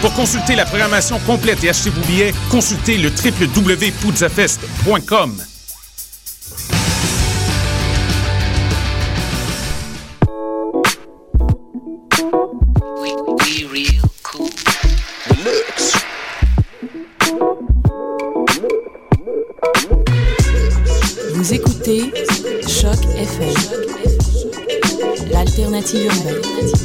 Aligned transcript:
Pour 0.00 0.12
consulter 0.14 0.54
la 0.56 0.64
programmation 0.64 1.18
complète 1.20 1.62
et 1.64 1.68
acheter 1.68 1.90
vos 1.90 2.00
billets, 2.02 2.32
consultez 2.50 2.96
le 2.98 3.10
www.poudzafest.com. 3.10 5.42
Vous 21.34 21.54
écoutez 21.54 22.12
Choc 22.68 22.98
FM, 23.16 23.54
l'alternative 25.32 26.04
urbaine. 26.04 26.81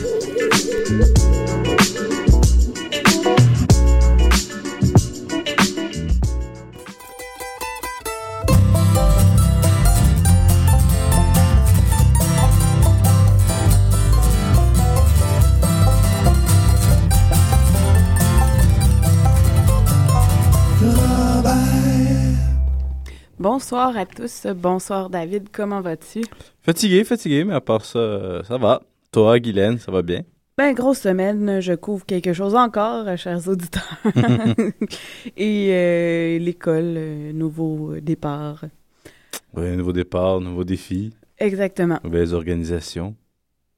Bonsoir 23.77 23.95
à 23.95 24.05
tous. 24.07 24.47
Bonsoir 24.55 25.09
David, 25.11 25.49
comment 25.51 25.81
vas-tu? 25.81 26.23
Fatigué, 26.63 27.03
fatigué, 27.03 27.43
mais 27.43 27.53
à 27.53 27.61
part 27.61 27.85
ça, 27.85 27.99
euh, 27.99 28.43
ça 28.43 28.57
va. 28.57 28.81
Toi, 29.11 29.37
Guylaine, 29.37 29.77
ça 29.77 29.91
va 29.91 30.01
bien? 30.01 30.23
Ben, 30.57 30.73
grosse 30.73 31.01
semaine, 31.01 31.59
je 31.59 31.73
couvre 31.73 32.03
quelque 32.03 32.33
chose 32.33 32.55
encore, 32.55 33.07
euh, 33.07 33.17
chers 33.17 33.47
auditeurs. 33.47 33.83
Et 35.37 35.69
euh, 35.69 36.39
l'école, 36.39 36.95
euh, 36.97 37.31
nouveau 37.33 37.99
départ. 38.01 38.65
Oui, 39.55 39.77
nouveau 39.77 39.93
départ, 39.93 40.41
nouveau 40.41 40.63
défi, 40.63 41.13
Exactement. 41.37 41.99
nouvelles 42.03 42.33
organisations. 42.33 43.15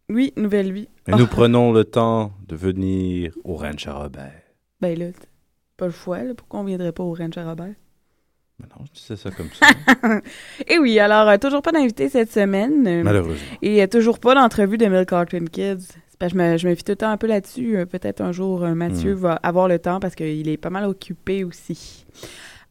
Oui, 0.10 0.32
nouvelle 0.38 0.72
vie. 0.72 0.88
Et 1.10 1.12
nous 1.12 1.28
prenons 1.28 1.74
le 1.74 1.84
temps 1.84 2.32
de 2.48 2.56
venir 2.56 3.34
au 3.44 3.58
Ranch 3.58 3.86
à 3.86 3.96
Robert. 3.96 4.44
Ben 4.80 4.98
là, 4.98 5.08
pas 5.76 5.88
le 5.88 5.92
choix, 5.92 6.24
là. 6.24 6.34
Pourquoi 6.36 6.62
on 6.62 6.64
viendrait 6.64 6.94
pas 6.94 7.04
au 7.04 7.14
Ranch 7.14 7.38
à 7.38 7.44
Robert? 7.44 7.74
Mais 8.60 8.68
non, 8.78 8.86
je 8.86 9.00
disais 9.00 9.16
ça 9.16 9.32
comme 9.32 9.48
ça. 9.54 9.68
Et 10.68 10.78
oui, 10.80 11.00
alors, 11.00 11.28
euh, 11.30 11.38
toujours 11.38 11.62
pas 11.62 11.72
d'invité 11.72 12.10
cette 12.10 12.32
semaine. 12.32 12.86
euh, 12.88 13.04
Malheureusement. 13.04 13.36
Et 13.62 13.82
euh, 13.82 13.88
toujours 13.88 14.20
pas 14.20 14.36
d'entrevue 14.36 14.78
de 14.78 14.86
Milk 14.88 15.10
Carton 15.10 15.46
Kids. 15.52 15.78
C'est 16.10 16.18
parce 16.20 16.34
que 16.34 16.38
je 16.40 16.44
me, 16.44 16.58
je 16.58 16.68
me 16.68 16.76
fie 16.76 16.84
tout 16.84 16.92
le 16.92 16.96
temps 16.98 17.10
un 17.10 17.18
peu 17.18 17.28
là-dessus. 17.28 17.78
Peut-être 17.90 18.22
un 18.22 18.32
jour, 18.34 18.62
Mathieu 18.68 19.14
Hmm. 19.16 19.20
va 19.20 19.34
avoir 19.36 19.68
le 19.70 19.80
temps 19.80 20.00
parce 20.00 20.16
qu'il 20.16 20.48
est 20.50 20.58
pas 20.58 20.70
mal 20.70 20.84
occupé 20.86 21.44
aussi. 21.46 22.06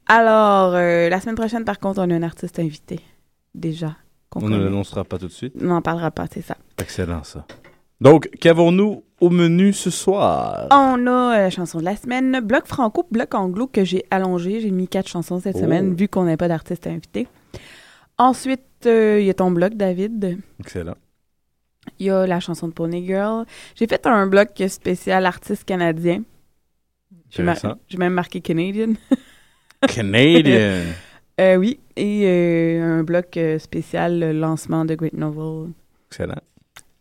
Alors, 0.07 0.73
la 0.73 1.21
semaine 1.21 1.35
prochaine, 1.37 1.65
par 1.65 1.79
contre, 1.79 2.01
on 2.01 2.11
a 2.11 2.15
un 2.15 2.23
artiste 2.23 2.59
invité. 2.59 3.01
Déjà. 3.55 3.97
On 4.37 4.49
ne 4.49 4.59
l'annoncera 4.63 5.05
pas 5.05 5.19
tout 5.19 5.27
de 5.29 5.33
suite. 5.33 5.55
On 5.61 5.65
n'en 5.67 5.81
parlera 5.83 6.11
pas, 6.11 6.27
c'est 6.33 6.43
ça. 6.43 6.57
Excellent, 6.79 7.25
ça. 7.25 7.47
Donc, 8.01 8.29
qu'avons-nous 8.41 9.03
au 9.21 9.31
menu 9.31 9.73
ce 9.73 9.91
soir? 9.91 10.67
On 10.71 11.07
a 11.07 11.11
euh, 11.37 11.39
la 11.43 11.51
chanson 11.51 11.79
de 11.79 11.85
la 11.85 11.97
semaine, 11.97 12.41
bloc 12.41 12.67
franco, 12.67 13.07
bloc 13.11 13.35
anglo 13.35 13.67
que 13.67 13.85
j'ai 13.85 14.05
allongé. 14.11 14.61
J'ai 14.61 14.71
mis 14.71 14.89
quatre 14.89 15.09
chansons 15.09 15.41
cette 15.41 15.57
Oh. 15.57 15.61
semaine 15.61 15.95
vu 15.95 16.09
qu'on 16.09 16.25
n'a 16.25 16.37
pas 16.37 16.49
d'artiste 16.49 16.87
invité. 16.87 17.27
Ensuite, 18.19 18.63
euh, 18.87 19.19
il 19.21 19.27
y 19.27 19.31
a 19.31 19.35
ton 19.35 19.51
bloc, 19.51 19.75
David. 19.75 20.39
Excellent. 20.61 20.97
Il 21.99 22.07
y 22.07 22.11
a 22.11 22.27
la 22.27 22.39
chanson 22.41 22.69
de 22.69 22.73
Pony 22.73 23.07
Girl. 23.07 23.45
J'ai 23.75 23.87
fait 23.87 24.07
un 24.07 24.27
bloc 24.27 24.51
spécial 24.69 25.25
artiste 25.27 25.65
canadien. 25.65 26.23
J'ai 27.31 27.43
même 27.99 28.13
marqué 28.15 28.41
Canadian. 28.41 28.93
Canadian. 29.89 30.83
Euh, 31.41 31.55
oui, 31.55 31.79
et 31.95 32.25
euh, 32.27 32.99
un 32.99 33.05
bloc 33.05 33.37
euh, 33.37 33.61
spécial 33.61 34.21
euh, 34.25 34.33
lancement 34.33 34.85
de 34.85 34.97
Great 34.97 35.13
Novel. 35.13 35.71
Excellent. 36.11 36.41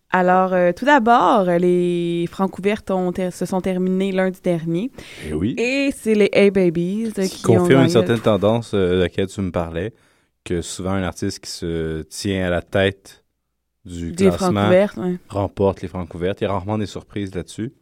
Alors, 0.09 0.53
euh, 0.53 0.71
tout 0.71 0.85
d'abord, 0.85 1.49
euh, 1.49 1.57
les 1.57 2.25
francs 2.31 2.57
ouvertes 2.57 2.89
ont 2.91 3.11
ter- 3.11 3.33
se 3.33 3.45
sont 3.45 3.59
terminées 3.59 4.11
lundi 4.13 4.39
dernier. 4.41 4.89
Et 5.27 5.33
oui. 5.33 5.53
Et 5.57 5.91
c'est 5.95 6.15
les 6.15 6.29
A-Babies 6.33 7.11
euh, 7.17 7.23
qui 7.27 7.41
qui 7.43 7.49
ont 7.49 7.57
confirme 7.57 7.81
une 7.81 7.87
gagné 7.87 7.89
certaine 7.89 8.19
tendance 8.21 8.73
euh, 8.73 8.91
de 8.91 9.01
laquelle 9.01 9.27
tu 9.27 9.41
me 9.41 9.51
parlais, 9.51 9.93
que 10.45 10.61
souvent 10.61 10.91
un 10.91 11.03
artiste 11.03 11.39
qui 11.41 11.51
se 11.51 12.03
tient 12.03 12.47
à 12.47 12.49
la 12.49 12.61
tête 12.61 13.25
du 13.83 14.11
des 14.13 14.29
classement 14.29 14.69
ouais. 14.69 15.17
remporte 15.29 15.81
les 15.81 15.87
francs 15.89 16.13
ouvertes. 16.13 16.39
Il 16.41 16.45
y 16.45 16.47
a 16.47 16.51
rarement 16.51 16.77
des 16.77 16.85
surprises 16.85 17.35
là-dessus. 17.35 17.73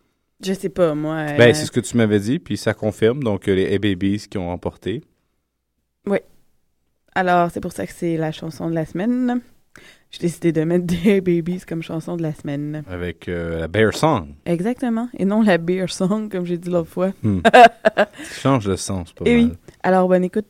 Je 0.44 0.54
sais 0.54 0.70
pas, 0.70 0.94
moi. 0.96 1.16
euh, 1.16 1.38
Ben, 1.38 1.54
c'est 1.54 1.66
ce 1.66 1.72
que 1.72 1.80
tu 1.80 1.96
m'avais 1.96 2.20
dit, 2.20 2.40
puis 2.40 2.58
ça 2.58 2.74
confirme. 2.74 3.24
Donc, 3.24 3.48
euh, 3.48 3.54
les 3.56 3.74
A-Babies 3.76 4.28
qui 4.30 4.38
ont 4.38 4.48
remporté. 4.48 5.02
Alors, 7.18 7.50
c'est 7.50 7.62
pour 7.62 7.72
ça 7.72 7.88
que 7.88 7.94
c'est 7.94 8.18
la 8.18 8.34
chanson 8.34 8.70
de 8.70 8.76
la 8.76 8.86
semaine. 8.86 9.40
J'ai 10.16 10.28
décidé 10.28 10.52
de 10.54 10.64
mettre 10.64 10.86
des 10.86 11.18
A-Babies 11.18 11.64
comme 11.68 11.84
chanson 11.84 12.16
de 12.16 12.22
la 12.24 12.34
semaine. 12.34 12.84
avec 12.90 13.28
euh, 13.28 13.60
la 13.60 13.68
Bear 13.68 13.94
Song. 13.94 14.28
Exactement. 14.46 15.10
Et 15.18 15.26
non 15.26 15.42
la 15.42 15.58
beer 15.58 15.90
song, 15.90 16.30
comme 16.32 16.46
j'ai 16.46 16.58
dit 16.58 16.70
l'autre 16.70 16.90
fois. 16.90 17.12
Hmm. 17.22 17.40
Tu 18.30 18.40
changes 18.40 18.68
le 18.68 18.78
sens, 18.78 19.12
pas 19.12 19.24
Eh 19.28 19.36
mal. 19.36 19.46
oui. 19.52 19.54
Alors, 19.84 20.08
bonne 20.08 20.24
écoute. 20.24 20.46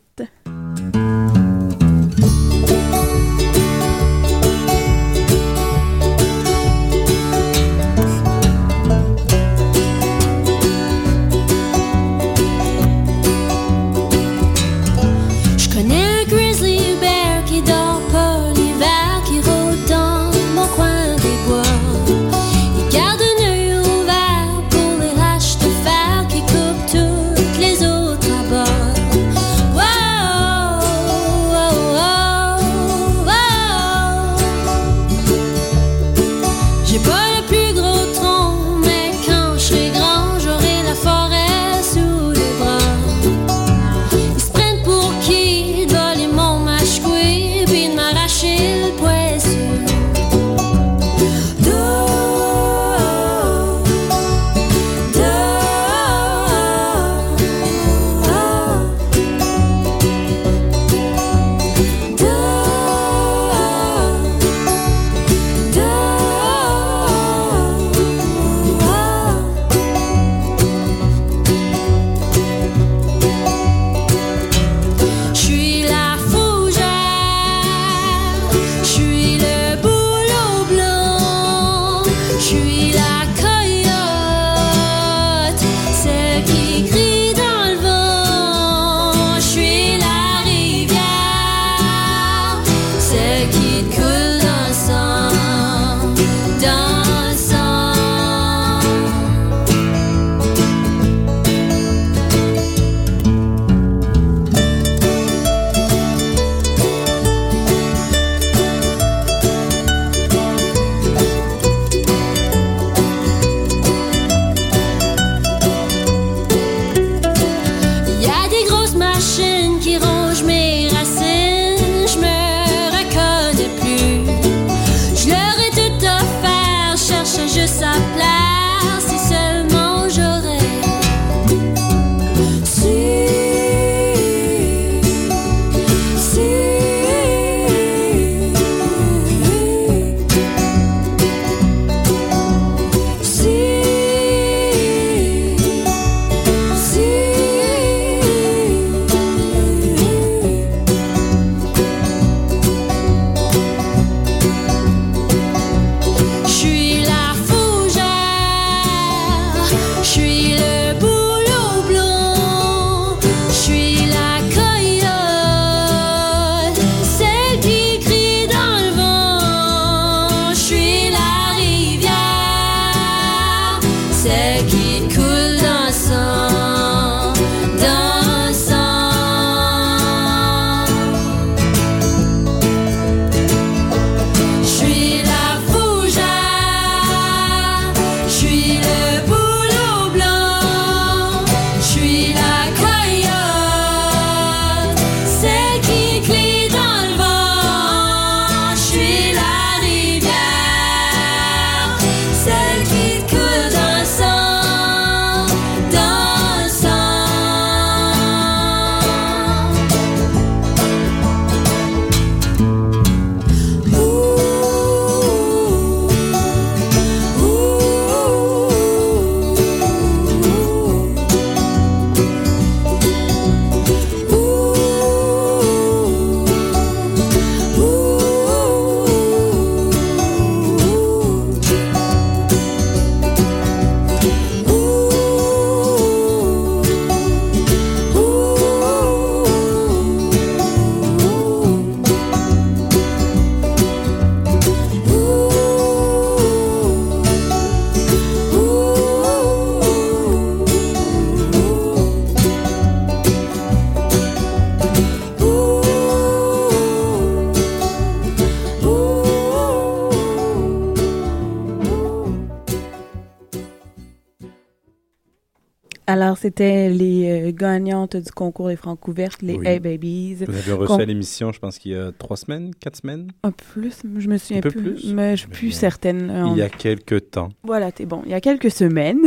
C'était 266.57 266.90
les 266.90 267.50
euh, 267.50 267.52
gagnantes 267.54 268.16
du 268.16 268.31
concours 268.31 268.69
des 268.69 268.78
francs 268.78 269.06
ouvertes, 269.09 269.42
les 269.42 269.56
Oui. 269.57 269.68
Hey 269.68 269.80
Babies. 269.80 270.35
Vous 270.47 270.56
avez 270.56 270.71
reçu 270.71 270.88
Con- 270.94 271.00
à 271.00 271.06
l'émission, 271.06 271.52
je 271.52 271.59
pense 271.59 271.78
qu'il 271.78 271.92
y 271.92 271.95
a 271.97 272.14
trois 272.18 272.38
semaines, 272.38 272.71
quatre 272.80 272.95
semaines, 272.95 273.28
Un 273.44 273.52
peu 273.52 273.64
plus, 273.74 273.94
je 274.18 274.28
me 274.30 274.38
souviens 274.38 274.62
peu 274.62 274.69
plus. 274.71 274.81
plus? 274.94 275.14
Mais 275.14 275.31
je 275.35 275.42
suis 275.42 275.50
plus 275.50 275.71
certaine. 275.71 276.30
Euh, 276.30 276.45
il 276.52 276.57
y 276.57 276.62
a 276.62 276.69
quelques 276.69 277.31
temps. 277.31 277.50
Voilà, 277.64 277.92
t'es 277.92 278.06
bon. 278.06 278.21
Il 278.26 278.31
y 278.31 278.33
a 278.33 278.40
quelques 278.40 278.71
semaines. 278.71 279.19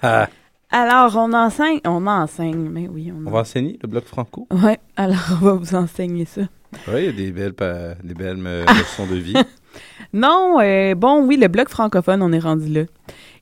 alors, 0.70 1.14
on 1.16 1.32
enseigne. 1.32 1.78
On 1.84 2.04
enseigne, 2.08 2.68
mais 2.68 2.88
oui, 2.88 3.12
on, 3.16 3.28
On 3.28 3.30
va 3.30 3.40
enseigner 3.40 3.78
le 3.80 3.88
bloc 3.88 4.04
franco. 4.06 4.48
Ouais, 4.50 4.78
alors 4.96 5.38
on 5.40 5.44
va 5.44 5.52
vous 5.52 5.74
enseigner 5.76 6.24
ça. 6.24 6.42
Oui, 6.88 6.98
il 7.02 7.04
y 7.04 7.08
a 7.08 7.12
des 7.12 7.30
belles, 7.30 7.54
pa- 7.54 7.94
des 8.02 8.14
belles 8.14 8.42
euh, 8.44 8.64
leçons 8.78 9.06
de 9.06 9.14
vie. 9.16 9.34
Non, 10.12 10.58
euh, 10.60 10.96
bon, 10.96 11.24
oui, 11.24 11.36
le 11.36 11.46
bloc 11.46 11.68
francophone, 11.68 12.20
on 12.20 12.32
est 12.32 12.38
rendu 12.40 12.68
là. 12.68 12.82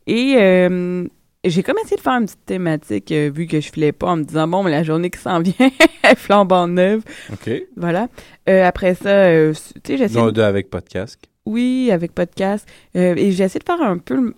Et 0.07 0.35
euh, 0.37 1.05
j'ai 1.51 1.63
comme 1.63 1.77
essayé 1.79 1.97
de 1.97 2.01
faire 2.01 2.15
une 2.15 2.25
petite 2.27 2.45
thématique, 2.47 3.13
euh, 3.13 3.31
vu 3.35 3.47
que 3.47 3.61
je 3.61 3.71
filais 3.71 3.93
pas, 3.93 4.09
en 4.09 4.17
me 4.17 4.25
disant, 4.25 4.47
bon, 4.49 4.63
mais 4.63 4.71
la 4.71 4.83
journée 4.83 5.11
qui 5.11 5.19
s'en 5.21 5.41
vient, 5.43 5.71
elle 6.03 6.17
flambe 6.17 6.53
en 6.53 6.69
neuve. 6.69 7.03
OK. 7.33 7.51
Voilà. 7.77 8.09
Euh, 8.49 8.65
après 8.65 8.95
ça, 8.95 9.09
euh, 9.09 9.53
tu 9.53 9.93
sais, 9.93 9.97
j'ai 9.99 10.05
essayé 10.05 10.21
Non, 10.21 10.27
de- 10.27 10.33
deux 10.33 10.43
avec 10.43 10.69
casque. 10.89 11.25
Oui, 11.45 11.91
avec 11.93 12.13
podcast. 12.13 12.69
Euh, 12.97 13.15
et 13.17 13.31
j'ai 13.33 13.45
essayé 13.45 13.61
de 13.61 13.65
faire 13.65 13.81
un 13.83 13.99
peu 13.99 14.15
le- 14.17 14.35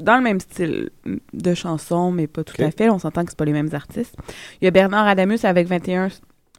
dans 0.00 0.16
le 0.16 0.22
même 0.22 0.38
style 0.40 0.90
de 1.32 1.54
chanson, 1.54 2.12
mais 2.12 2.26
pas 2.28 2.44
tout 2.44 2.60
à 2.62 2.70
fait. 2.70 2.88
On 2.88 2.98
s'entend 2.98 3.24
que 3.24 3.30
c'est 3.30 3.38
pas 3.38 3.44
les 3.44 3.52
mêmes 3.52 3.70
artistes. 3.72 4.14
Il 4.60 4.64
y 4.64 4.68
a 4.68 4.70
Bernard 4.70 5.06
Adamus 5.08 5.40
avec 5.44 5.66
21... 5.66 6.08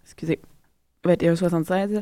Excusez. 0.04 0.40
2176. 1.06 2.02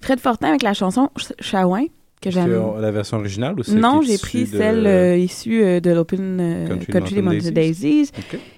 Fred 0.00 0.20
Fortin 0.20 0.48
avec 0.48 0.62
la 0.62 0.74
chanson 0.74 1.10
Ch- 1.16 1.32
Chawin, 1.40 1.86
que 2.20 2.30
j'aime. 2.30 2.50
La 2.80 2.90
version 2.90 3.18
originale 3.18 3.54
ou 3.58 3.62
Non, 3.74 4.02
j'ai 4.02 4.18
pris 4.18 4.42
de- 4.44 4.56
celle 4.58 4.86
euh, 4.86 5.16
issue 5.16 5.62
euh, 5.62 5.80
de 5.80 5.90
l'Open 5.90 6.38
euh, 6.40 6.68
Country 6.68 6.86
Country, 6.92 7.14
des 7.16 7.22
Mountain 7.22 7.36
Mountain 7.38 7.52
Daisies. 7.52 8.10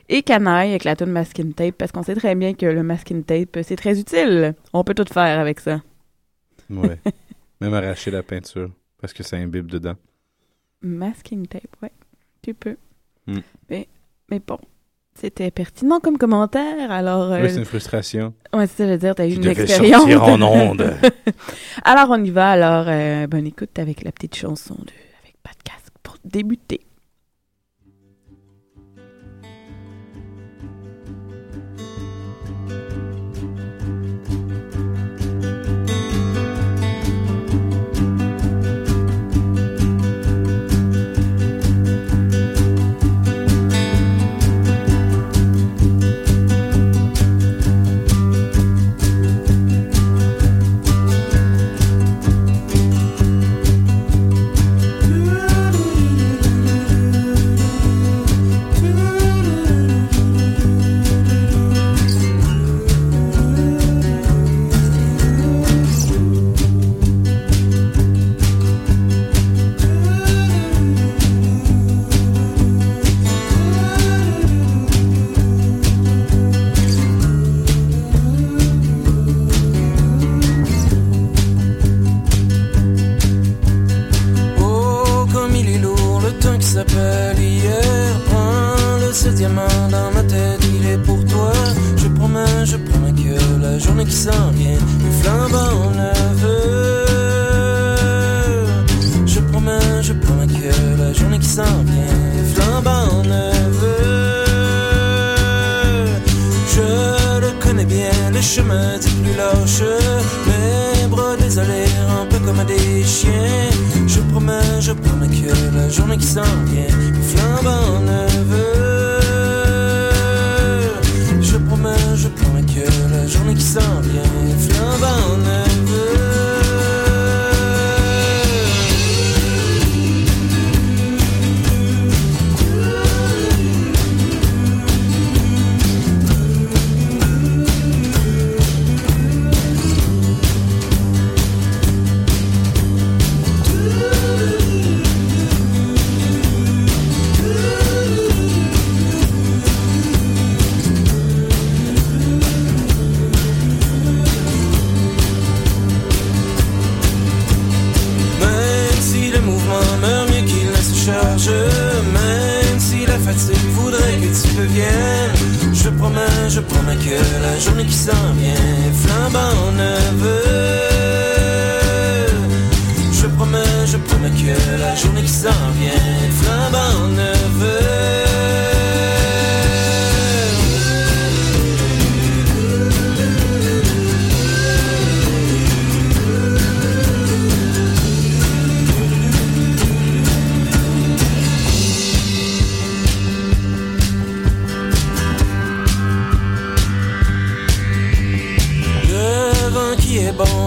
Et 0.09 0.23
Canaille 0.23 0.71
avec 0.71 0.85
la 0.85 0.97
tune 0.97 1.11
Masking 1.11 1.53
Tape, 1.55 1.77
parce 1.77 1.93
qu'on 1.93 2.03
sait 2.03 2.15
très 2.15 2.35
bien 2.35 2.55
que 2.55 2.67
le 2.67 2.83
masking 2.83 3.23
tape, 3.25 3.59
c'est 3.63 3.77
très 3.77 3.99
utile. 3.99 4.55
On 4.73 4.85
peut 4.85 4.95
tout 4.95 5.05
faire 5.13 5.39
avec 5.39 5.61
ça. 5.61 5.81
Ouais. 6.69 6.99
Même 7.61 7.75
arracher 7.75 8.11
la 8.11 8.23
peinture 8.23 8.71
parce 9.01 9.13
que 9.13 9.23
ça 9.23 9.37
imbibe 9.37 9.67
dedans. 9.67 9.95
Masking 10.83 11.47
tape, 11.47 11.77
ouais. 11.83 11.93
Tu 12.43 12.55
peux. 12.55 12.77
Hmm. 13.27 13.39
Mais, 13.71 13.89
mais 14.31 14.41
bon, 14.45 14.59
c'était 15.15 15.51
pertinent 15.51 16.01
comme 16.01 16.19
commentaire, 16.19 16.91
alors... 16.91 17.33
euh, 17.33 17.43
Oui, 17.43 17.51
c'est 17.51 17.59
une 17.59 17.65
frustration. 17.65 18.35
ouais, 18.55 18.67
c'est 18.67 18.77
ça, 18.79 18.87
je 18.87 18.93
veux 18.93 18.99
dire, 18.99 19.15
t'as 19.15 19.27
eu 19.27 19.35
une 19.35 19.47
expérience. 19.47 20.01
sortir 20.01 20.23
en 20.25 20.41
ondes. 20.43 20.95
alors, 21.85 22.09
on 22.11 22.23
y 22.25 22.31
va. 22.31 22.51
Alors, 22.51 22.87
euh, 22.89 23.27
bonne 23.27 23.47
écoute 23.47 23.79
avec 23.79 24.03
la 24.05 24.11
petite 24.13 24.35
chanson 24.35 24.75
de... 24.75 24.91
avec 25.23 25.63
casque 25.65 25.93
pour 26.03 26.17
débuter. 26.25 26.81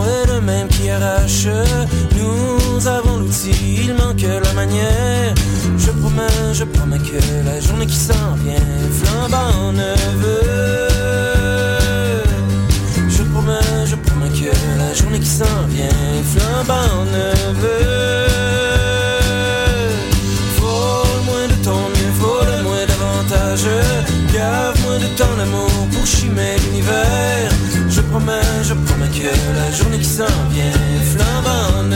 Est 0.05 0.27
le 0.33 0.41
même 0.41 0.67
qui 0.67 0.89
arrache. 0.89 1.47
Nous 2.17 2.87
avons 2.87 3.17
l'outil, 3.17 3.79
il 3.83 3.93
manque 3.93 4.21
la 4.21 4.53
manière. 4.53 5.33
Je 5.77 5.91
promets, 5.91 6.53
je 6.53 6.63
promets 6.63 6.99
que 6.99 7.19
la 7.45 7.59
journée 7.59 7.85
qui 7.85 7.95
s'en 7.95 8.35
vient 8.43 8.59
flambe 8.91 9.33
en 9.33 9.71
neveu. 9.73 10.41
Je 13.09 13.23
promets, 13.23 13.85
je 13.85 13.95
promets 13.95 14.29
que 14.29 14.51
la 14.79 14.93
journée 14.93 15.19
qui 15.19 15.27
s'en 15.39 15.67
vient 15.69 15.89
flambe 16.33 16.71
en 16.71 17.05
neveu. 17.05 18.25
Faut 20.57 21.03
le 21.15 21.21
moins 21.25 21.47
de 21.47 21.63
ton 21.63 21.81
mieux, 21.93 22.13
faut 22.19 22.45
le 22.45 22.63
moins 22.63 22.85
davantage. 22.87 23.67
Gave 24.33 24.81
moins 24.83 24.99
de 24.99 25.07
ton 25.17 25.39
amour 25.41 25.87
pour 25.93 26.05
chimer 26.05 26.55
l'univers. 26.63 27.51
Je 27.89 28.01
promets, 28.01 28.41
je 28.63 28.73
promets 28.73 28.94
la 29.31 29.71
journée 29.71 29.99
qui 29.99 30.05
s'en 30.05 30.25
vient. 30.51 30.71
Flambe 31.11 31.47
en 31.47 31.91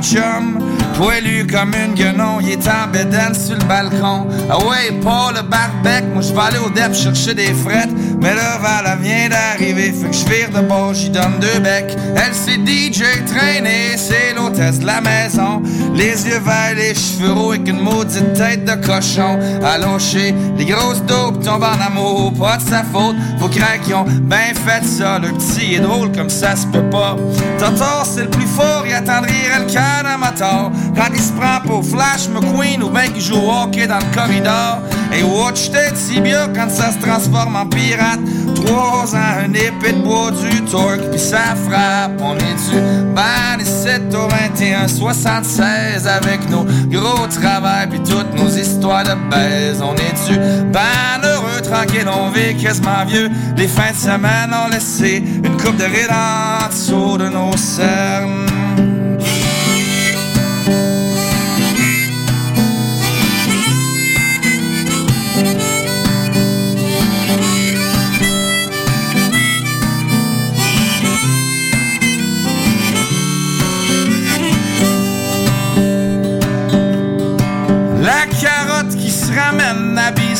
chums. 0.00 0.58
Poilu 0.96 1.46
comme 1.46 1.72
une 1.74 1.94
guenon, 1.94 2.40
il 2.40 2.50
est 2.50 2.68
en 2.68 2.88
bédaine 2.92 3.34
sur 3.34 3.54
le 3.54 3.64
balcon. 3.64 4.26
Ah 4.50 4.58
ouais, 4.58 4.92
pas 5.02 5.32
le 5.34 5.42
barbec, 5.42 6.04
moi 6.12 6.22
je 6.22 6.32
vais 6.32 6.40
aller 6.40 6.58
au 6.58 6.70
DEP 6.70 6.94
chercher 6.94 7.34
des 7.34 7.54
frettes. 7.54 7.90
Mais 8.20 8.34
là, 8.34 8.58
Val 8.58 8.98
vient 9.00 9.28
d'arriver, 9.30 9.92
fait 9.92 10.08
que 10.08 10.14
je 10.14 10.24
vire 10.26 10.50
de 10.50 10.66
bord, 10.66 10.92
j'y 10.92 11.08
donne 11.08 11.38
deux 11.40 11.60
becs. 11.60 11.96
Elle 12.14 12.34
c'est 12.34 12.56
DJ 12.56 13.24
traînée, 13.24 13.96
c'est 13.96 14.34
l'hôtesse 14.34 14.80
de 14.80 14.86
la 14.86 15.00
maison. 15.00 15.62
Les 15.94 16.26
yeux 16.26 16.40
verts, 16.44 16.74
les 16.76 16.94
cheveux 16.94 17.32
roux 17.32 17.52
avec 17.52 17.66
une 17.66 17.80
maudite 17.80 18.34
tête 18.34 18.64
de 18.64 18.74
cochon. 18.86 19.38
Allongé, 19.64 20.34
les 20.58 20.66
grosses 20.66 21.02
dopes 21.02 21.42
tombent 21.42 21.64
en 21.64 21.86
amour, 21.86 22.34
pas 22.38 22.58
de 22.58 22.62
sa 22.62 22.82
faute. 22.82 23.16
Vos 23.38 23.48
craques 23.48 23.82
qui 23.84 23.94
ont 23.94 24.04
ben 24.04 24.54
fait 24.54 24.84
ça, 24.84 25.18
le 25.18 25.28
petit 25.28 25.76
est 25.76 25.80
drôle 25.80 26.12
comme 26.12 26.30
ça 26.30 26.56
se 26.56 26.66
peut 26.66 26.88
pas. 26.90 27.16
Totor, 27.58 28.04
c'est 28.04 28.24
le 28.24 28.30
plus 28.30 28.46
fort, 28.46 28.84
il 28.86 28.92
attendrait 28.92 29.30
le 29.58 29.72
cœur 29.72 30.02
d'un 30.02 30.18
moteur. 30.18 30.70
Quand 30.94 31.10
il 31.14 31.22
se 31.22 31.32
prend 31.32 31.60
pour 31.66 31.84
Flash 31.84 32.28
McQueen 32.28 32.82
ou 32.82 32.90
ben 32.90 33.10
qu'il 33.12 33.22
joue 33.22 33.36
au 33.36 33.50
hockey 33.50 33.86
dans 33.86 33.98
le 33.98 34.14
corridor. 34.14 34.82
Et 35.12 35.22
watch 35.22 35.70
tête 35.70 35.96
si 35.96 36.20
bien 36.20 36.48
quand 36.54 36.70
ça 36.70 36.92
se 36.92 36.98
transforme 36.98 37.56
en 37.56 37.66
pirate. 37.66 38.20
Trois 38.54 39.14
ans, 39.14 39.44
un 39.44 39.52
épée 39.54 39.92
de 39.92 40.02
bois, 40.02 40.30
du 40.30 40.62
torque, 40.64 41.10
puis 41.10 41.18
ça 41.18 41.56
frappe. 41.68 42.20
On 42.20 42.36
est 42.36 42.70
du 42.70 42.80
ban 43.14 43.64
7 43.64 44.14
au 44.14 44.28
21, 44.28 44.88
76 44.88 46.06
avec 46.06 46.48
nos 46.50 46.64
gros 46.88 47.26
travail, 47.26 47.88
puis 47.88 48.00
toutes 48.00 48.34
nos 48.34 48.48
histoires 48.48 49.04
de 49.04 49.14
baise. 49.30 49.82
On 49.82 49.94
est 49.94 50.30
du 50.30 50.38
ban 50.70 51.22
heureux, 51.22 51.60
tranquille, 51.62 52.06
on 52.08 52.30
vit 52.30 52.56
quasiment 52.56 53.04
vieux. 53.06 53.30
Les 53.56 53.68
fins 53.68 53.92
de 53.92 53.96
semaine 53.96 54.52
ont 54.52 54.68
laissé 54.68 55.22
une 55.44 55.56
coupe 55.56 55.76
de 55.76 55.84
rides 55.84 56.10
en 56.10 56.68
dessous 56.68 57.18
de 57.18 57.28
nos 57.28 57.56
cernes. 57.56 58.49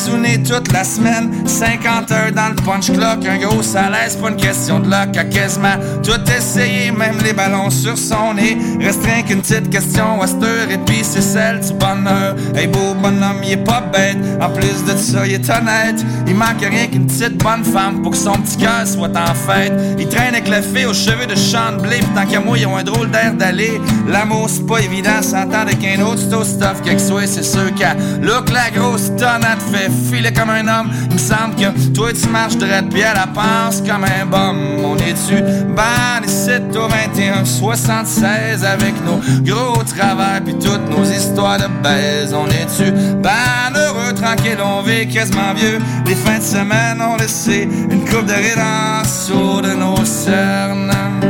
À 0.01 0.03
bisouner 0.03 0.41
toute 0.43 0.71
la 0.71 0.83
semaine. 0.83 1.31
50 1.45 2.11
heures 2.11 2.31
dans 2.31 2.49
le 2.49 2.55
punch 2.55 2.91
clock, 2.91 3.25
un 3.25 3.37
gros 3.37 3.61
salaire, 3.61 4.09
pas 4.21 4.29
une 4.29 4.35
question 4.35 4.79
de 4.79 4.89
luck. 4.89 5.15
A 5.17 5.23
quasiment 5.25 5.75
tout 6.03 6.19
essayé, 6.35 6.91
même 6.91 7.17
les 7.23 7.33
ballons 7.33 7.69
sur 7.69 7.97
son 7.97 8.33
nez. 8.33 8.57
Restreint 8.79 9.23
qu'une 9.23 9.41
petite 9.41 9.69
question, 9.69 10.19
Wester, 10.19 10.71
et 10.71 10.77
puis 10.77 11.03
c'est 11.03 11.21
celle 11.21 11.59
du 11.59 11.73
bonheur. 11.73 12.35
Hey, 12.55 12.67
beau 12.67 12.93
bonhomme, 13.01 13.41
il 13.43 13.53
est 13.53 13.63
pas 13.63 13.81
bête. 13.81 14.17
En 14.41 14.49
plus 14.49 14.83
de 14.85 14.97
ça, 14.97 15.25
il 15.25 15.33
est 15.33 15.49
honnête. 15.49 16.03
Il 16.27 16.35
manque 16.35 16.61
rien 16.61 16.87
qu'une 16.87 17.07
petite 17.07 17.37
bonne 17.43 17.63
femme 17.63 18.01
pour 18.01 18.11
que 18.11 18.17
son 18.17 18.33
petit 18.33 18.57
cœur 18.57 18.85
soit 18.85 19.15
en 19.15 19.33
fête. 19.33 19.73
Il 19.99 20.07
traîne 20.07 20.35
avec 20.35 20.47
la 20.47 20.61
fille 20.61 20.85
aux 20.85 20.93
cheveux 20.93 21.27
de 21.27 21.35
de 21.35 21.81
blé, 21.81 21.97
pis 21.97 22.05
tant 22.15 22.25
qu'à 22.25 22.39
moi, 22.39 22.57
ils 22.57 22.65
ont 22.65 22.77
un 22.77 22.83
drôle 22.83 23.09
d'air 23.11 23.33
d'aller. 23.33 23.79
L'amour, 24.07 24.47
c'est 24.49 24.65
pas 24.65 24.79
évident, 24.79 25.21
s'entendre 25.21 25.71
qu'un 25.79 26.01
autre, 26.01 26.21
c'est 26.29 26.35
au 26.35 26.43
stuff, 26.43 26.81
quelque 26.83 27.01
soit, 27.01 27.27
c'est 27.27 27.43
sûr 27.43 27.73
qu'à 27.75 27.93
look 28.21 28.49
la 28.51 28.69
grosse 28.71 29.11
tonne, 29.17 29.45
fait 29.71 29.90
filer 30.09 30.31
comme 30.31 30.49
un 30.49 30.67
homme. 30.67 30.91
Il 31.09 31.13
me 31.13 31.19
semble 31.19 31.55
que 31.55 31.93
toi, 31.93 32.11
tu 32.13 32.27
marches 32.29 32.57
droite, 32.57 32.85
puis 32.89 33.01
elle 33.01 33.15
la 33.15 33.27
pense 33.27 33.81
comme 33.81 34.03
un 34.03 34.25
bum. 34.25 34.57
On 34.83 34.97
est-tu 34.97 35.41
ban 35.75 36.25
ici 36.25 36.51
au 36.75 36.87
21, 36.87 37.45
76 37.45 38.65
avec 38.65 38.93
nos 39.05 39.19
gros 39.43 39.83
travers, 39.83 40.41
puis 40.43 40.53
toutes 40.55 40.89
nos 40.89 41.03
histoires 41.03 41.57
de 41.57 41.67
baise? 41.83 42.33
On 42.33 42.47
est-tu 42.47 42.91
ban 43.21 43.75
heureux, 43.75 44.13
tranquille, 44.13 44.57
on 44.63 44.81
vit 44.81 45.07
quasiment 45.07 45.53
vieux. 45.55 45.79
Les 46.05 46.15
fins 46.15 46.39
de 46.39 46.43
semaine, 46.43 47.01
on 47.01 47.17
le 47.17 47.27
sait, 47.27 47.63
une 47.63 48.05
coupe 48.05 48.25
de 48.25 48.41
en 48.59 49.01
dessous 49.01 49.61
de 49.61 49.73
nos 49.73 50.05
cernes. 50.05 51.20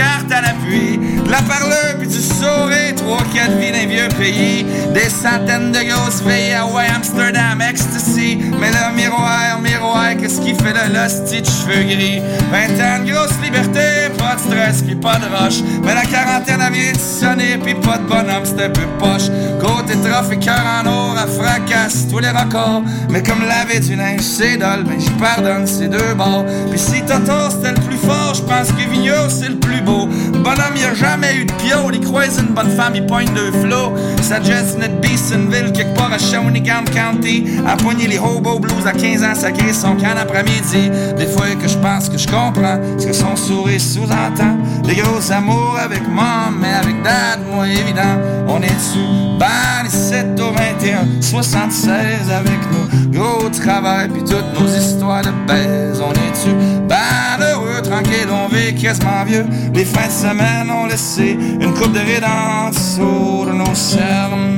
Cartes 0.00 0.32
à 0.32 0.40
l'appui. 0.40 0.98
La 1.28 1.42
parleur 1.42 1.98
puis 1.98 2.08
du 2.08 2.20
sourire, 2.40 2.94
trois, 2.96 3.22
quatre 3.34 3.56
vies 3.58 3.72
d'un 3.72 3.86
vieux 3.86 4.08
pays. 4.18 4.64
Des 4.94 5.10
centaines 5.10 5.72
de 5.72 5.82
grosses 5.90 6.22
filles, 6.22 6.54
Hawaii, 6.54 6.88
Amsterdam, 6.88 7.60
Ecstasy. 7.60 8.38
Mais 8.58 8.70
le 8.70 8.96
miroir, 8.96 9.60
miroir, 9.62 10.16
qu'est-ce 10.18 10.40
qui 10.40 10.54
fait 10.54 10.72
le 10.72 10.94
l'hostie 10.94 11.42
de 11.42 11.46
cheveux 11.46 11.84
gris? 11.84 12.20
20 12.50 12.58
ans 12.82 13.04
de 13.04 13.12
grosse 13.12 13.36
liberté, 13.42 14.10
pas 14.18 14.34
de 14.36 14.40
stress 14.40 14.82
puis 14.82 14.96
pas 14.96 15.16
de 15.16 15.26
roche. 15.36 15.60
Mais 15.84 15.94
la 15.94 16.02
quarantaine 16.02 16.60
a 16.60 16.70
vient 16.70 16.92
de 16.92 17.62
puis 17.62 17.74
pas 17.74 17.98
de 17.98 18.04
bonhomme, 18.04 18.44
c'est 18.44 18.64
un 18.64 18.70
peu 18.70 18.86
poche. 18.98 19.28
Côte 19.60 19.90
et 19.90 20.08
trophée, 20.08 20.38
cœur 20.38 20.64
en 20.82 20.86
or, 20.86 21.16
à 21.18 21.26
fracasse 21.26 22.08
tous 22.08 22.18
les 22.18 22.30
records. 22.30 22.82
Mais 23.10 23.22
comme 23.22 23.42
laver 23.46 23.80
du 23.80 23.96
linge, 23.96 24.20
c'est 24.20 24.56
dole, 24.56 24.84
ben 24.84 24.98
j'y 24.98 25.10
pardonne 25.10 25.66
ces 25.66 25.88
deux 25.88 26.14
bords. 26.16 26.44
Puis 26.70 26.78
si 26.78 27.02
Toto 27.02 27.50
c'était 27.50 27.74
le 27.78 27.86
plus 27.86 27.98
fort, 27.98 28.34
je 28.34 28.42
pense 28.42 28.68
que 28.72 28.88
Vigneault 28.90 29.28
c'est 29.28 29.50
le 29.50 29.58
plus 29.58 29.80
beau. 29.82 30.08
Bonhomme, 30.32 30.76
y 30.76 30.84
a 30.84 30.94
jamais 30.94 31.36
eu 31.36 31.44
de 31.44 31.52
pio, 31.52 31.90
il 31.92 32.00
une 32.38 32.54
bonne 32.54 32.70
femme, 32.70 32.94
il 32.94 33.06
pointe 33.06 33.32
deux 33.34 33.52
flots. 33.52 33.92
Sa 34.22 34.42
Jess 34.42 34.76
net 34.78 35.00
Beesonville, 35.00 35.72
quelque 35.72 35.96
part 35.96 36.12
à 36.12 36.18
Shawinigan 36.18 36.84
County. 36.94 37.44
A 37.66 37.76
poigné 37.76 38.06
les 38.06 38.18
hobo 38.18 38.58
blues 38.58 38.86
à 38.86 38.92
15 38.92 39.22
ans, 39.22 39.34
ça 39.34 39.50
grise 39.50 39.80
son 39.80 39.96
can 39.96 40.16
après-midi. 40.20 40.90
Des 41.16 41.26
fois 41.26 41.46
que 41.60 41.68
je 41.68 41.78
pense 41.78 42.08
que 42.08 42.18
je 42.18 42.26
comprends 42.26 42.78
ce 42.98 43.06
que 43.06 43.12
son 43.12 43.36
sourire 43.36 43.80
sous-entend. 43.80 44.56
Des 44.84 44.94
gros 44.94 45.32
amours 45.32 45.78
avec 45.82 46.06
mom, 46.08 46.58
mais 46.60 46.74
avec 46.74 47.02
dad, 47.02 47.40
moi 47.52 47.66
évident. 47.66 48.18
On 48.48 48.60
est 48.62 48.74
dessus, 48.74 49.38
ban 49.38 49.88
7 49.88 50.40
au 50.40 50.52
21, 50.52 51.20
76 51.20 52.30
avec 52.30 52.58
nos 52.72 53.18
gros 53.18 53.48
travail, 53.48 54.08
puis 54.08 54.22
toutes 54.22 54.60
nos 54.60 54.68
histoires 54.68 55.22
de 55.22 55.30
baise. 55.46 56.00
On 56.00 56.12
est 56.12 56.30
dessus, 56.30 56.54
ban 56.88 57.40
heureux, 57.40 57.82
tranquille, 57.82 58.28
on 58.30 58.48
vit 58.54 58.74
quasiment 58.74 59.24
vieux. 59.26 59.46
Les 59.74 59.84
fins 59.84 60.06
de 60.06 60.12
semaine, 60.12 60.70
on 60.70 60.86
laissé 60.86 61.36
une 61.60 61.74
coupe 61.74 61.92
de 61.92 61.98
rides 61.98 62.19
dessous 62.20 63.46
de 63.46 63.52
nos 63.52 63.74
cernes. 63.74 64.56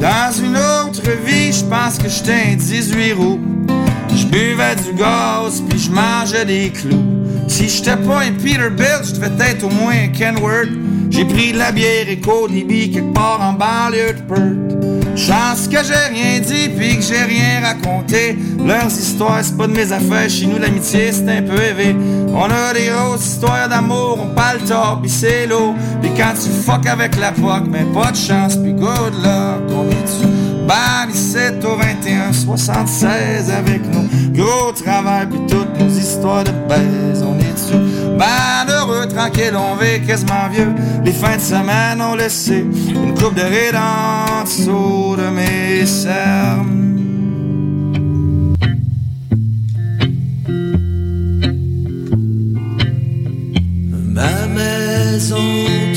Dans 0.00 0.32
une 0.32 0.56
autre 0.56 1.02
vie, 1.24 1.52
je 1.52 1.64
pense 1.64 1.98
que 1.98 2.08
j'étais 2.08 2.52
un 2.52 2.56
18 2.56 3.12
roues. 3.12 3.40
Je 4.14 4.26
buvais 4.26 4.76
du 4.76 4.92
gaz, 4.94 5.62
puis 5.68 5.78
je 5.78 5.90
mangeais 5.90 6.44
des 6.44 6.70
clous. 6.70 7.21
Si 7.52 7.68
j'étais 7.68 7.98
pas 7.98 8.20
un 8.20 8.32
Peterbilt, 8.32 9.04
je 9.04 9.12
devais 9.12 9.50
être 9.50 9.64
au 9.64 9.68
moins 9.68 9.92
un 9.92 10.08
Kenworth. 10.08 10.70
J'ai 11.10 11.26
pris 11.26 11.52
de 11.52 11.58
la 11.58 11.70
bière 11.70 12.08
et 12.08 12.18
Cody 12.18 12.64
quelque 12.90 13.12
part 13.12 13.40
en 13.42 13.52
banlieue 13.52 14.14
de 14.14 14.22
Perth. 14.22 15.18
Chance 15.18 15.68
que 15.68 15.76
j'ai 15.84 16.14
rien 16.14 16.40
dit 16.40 16.70
puis 16.70 16.96
que 16.96 17.02
j'ai 17.02 17.22
rien 17.22 17.60
raconté. 17.62 18.38
Leurs 18.66 18.86
histoires, 18.86 19.40
c'est 19.42 19.54
pas 19.58 19.66
de 19.66 19.74
mes 19.74 19.92
affaires. 19.92 20.30
Chez 20.30 20.46
nous, 20.46 20.58
l'amitié, 20.58 21.12
c'est 21.12 21.28
un 21.28 21.42
peu 21.42 21.62
élevé. 21.62 21.94
On 22.34 22.44
a 22.44 22.72
des 22.72 22.86
grosses 22.86 23.26
histoires 23.26 23.68
d'amour, 23.68 24.18
on 24.22 24.34
parle 24.34 24.60
tard, 24.60 25.00
pis 25.02 25.10
c'est 25.10 25.46
l'eau. 25.46 25.74
Pis 26.00 26.08
quand 26.16 26.32
tu 26.32 26.48
fuck 26.48 26.86
avec 26.86 27.18
la 27.20 27.32
POC, 27.32 27.64
mais 27.70 27.84
pas 27.92 28.12
de 28.12 28.16
chance, 28.16 28.56
pis 28.56 28.72
good 28.72 29.12
luck. 29.22 29.70
On 29.76 29.90
est-tu 29.90 30.26
ban 30.66 31.12
7 31.12 31.62
au 31.66 31.76
21, 31.76 32.32
76 32.32 33.50
avec 33.50 33.82
nos 33.92 34.08
gros 34.32 34.72
travail 34.72 35.26
pis 35.26 35.54
toutes 35.54 35.78
nos 35.78 35.90
histoires 35.90 36.44
de 36.44 36.52
baise. 36.66 37.22
On 38.12 38.18
est-tu 38.18 38.18
ban 38.18 38.66
heureux, 38.68 39.06
tranquille, 39.08 39.54
on 39.56 39.76
vit 39.76 40.04
quasiment 40.06 40.48
vieux. 40.50 40.72
Les 41.04 41.12
fins 41.12 41.36
de 41.36 41.40
semaine, 41.40 42.00
on 42.00 42.14
laissé 42.14 42.58
une 42.58 43.14
coupe 43.14 43.34
de 43.34 43.42
rides 43.42 43.76
en 43.76 44.44
dessous 44.44 45.16
de 45.16 45.28
mes 45.30 45.86
cernes. 45.86 46.78
Ma 54.14 54.46
maison 54.46 55.36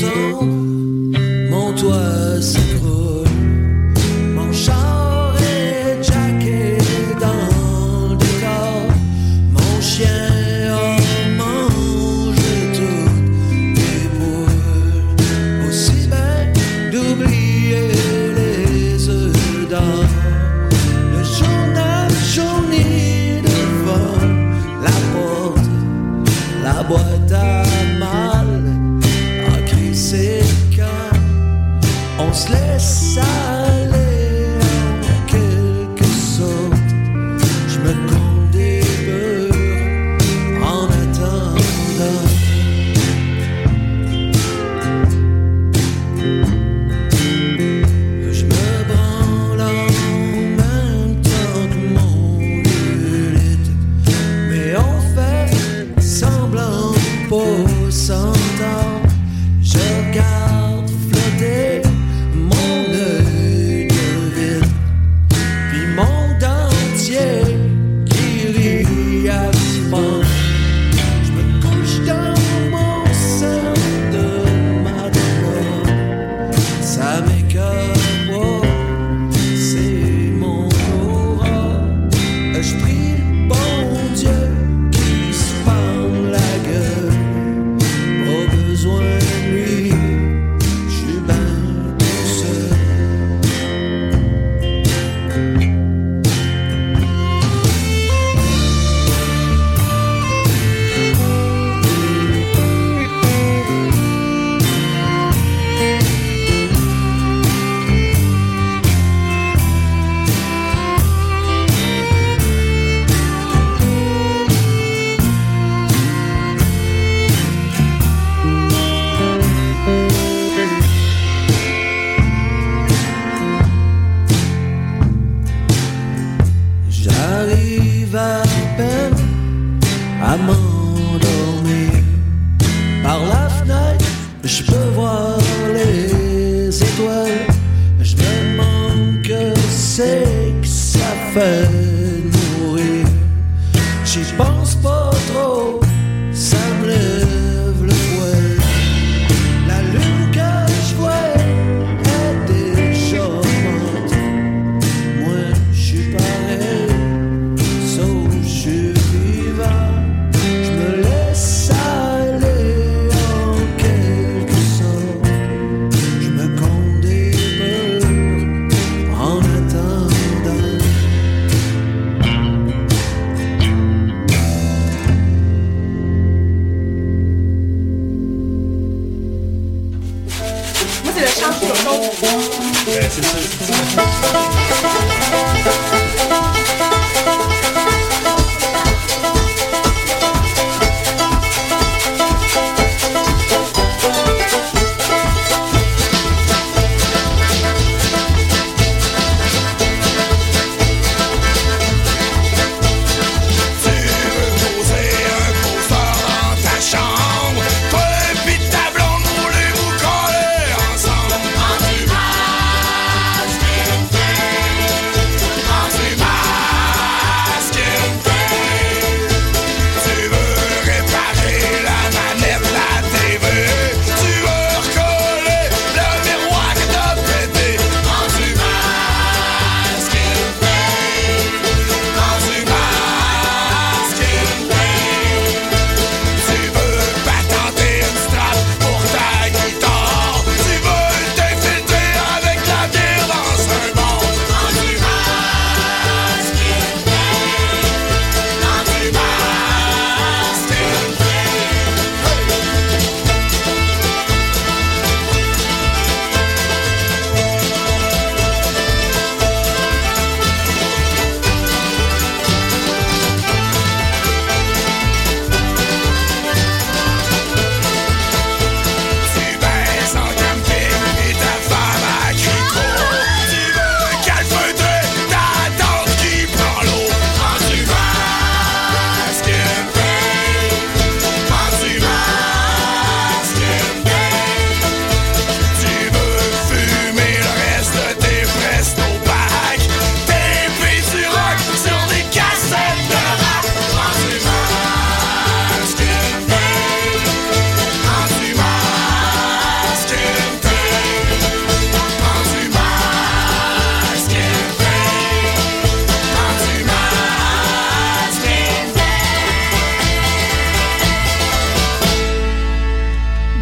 tombe, 0.00 1.16
mon 1.50 1.72
toit 1.72 2.40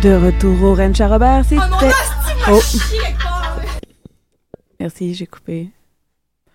De 0.04 0.14
retour 0.22 0.62
au 0.62 0.74
Ranch 0.74 1.00
à 1.00 1.08
Robert, 1.08 1.44
c'était... 1.46 1.62
Oh. 2.50 2.60
Merci, 4.78 5.14
j'ai 5.14 5.26
coupé. 5.26 5.70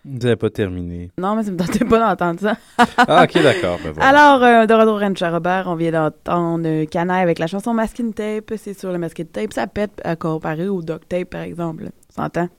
Vous 0.05 0.19
n'avez 0.19 0.35
pas 0.35 0.51
terminé. 0.51 1.09
Non, 1.17 1.35
mais 1.35 1.41
ça 1.43 1.49
me 1.49 1.57
tentait 1.57 1.83
pas 1.83 1.99
d'entendre 1.99 2.39
ça. 2.39 2.57
Ah, 2.97 3.23
ok, 3.23 3.41
d'accord. 3.41 3.79
Ben 3.83 3.91
voilà. 3.91 4.07
Alors, 4.07 4.43
euh, 4.43 4.65
de 4.67 4.73
retour 4.75 4.93
au 4.93 4.99
Ranch 4.99 5.19
à 5.23 5.31
Robert, 5.31 5.63
on 5.67 5.73
vient 5.73 5.91
d'entendre 5.91 6.67
euh, 6.67 6.85
Canaille 6.85 7.23
avec 7.23 7.39
la 7.39 7.47
chanson 7.47 7.73
Masking 7.73 8.13
Tape. 8.13 8.53
C'est 8.55 8.77
sur 8.77 8.91
le 8.91 8.99
masking 8.99 9.25
tape. 9.25 9.51
Ça 9.51 9.65
pète 9.65 9.99
à 10.03 10.15
comparer 10.15 10.67
au 10.67 10.83
duct 10.83 11.09
tape, 11.09 11.31
par 11.31 11.41
exemple. 11.41 11.85
Tu 11.85 12.15
s'entend? 12.15 12.49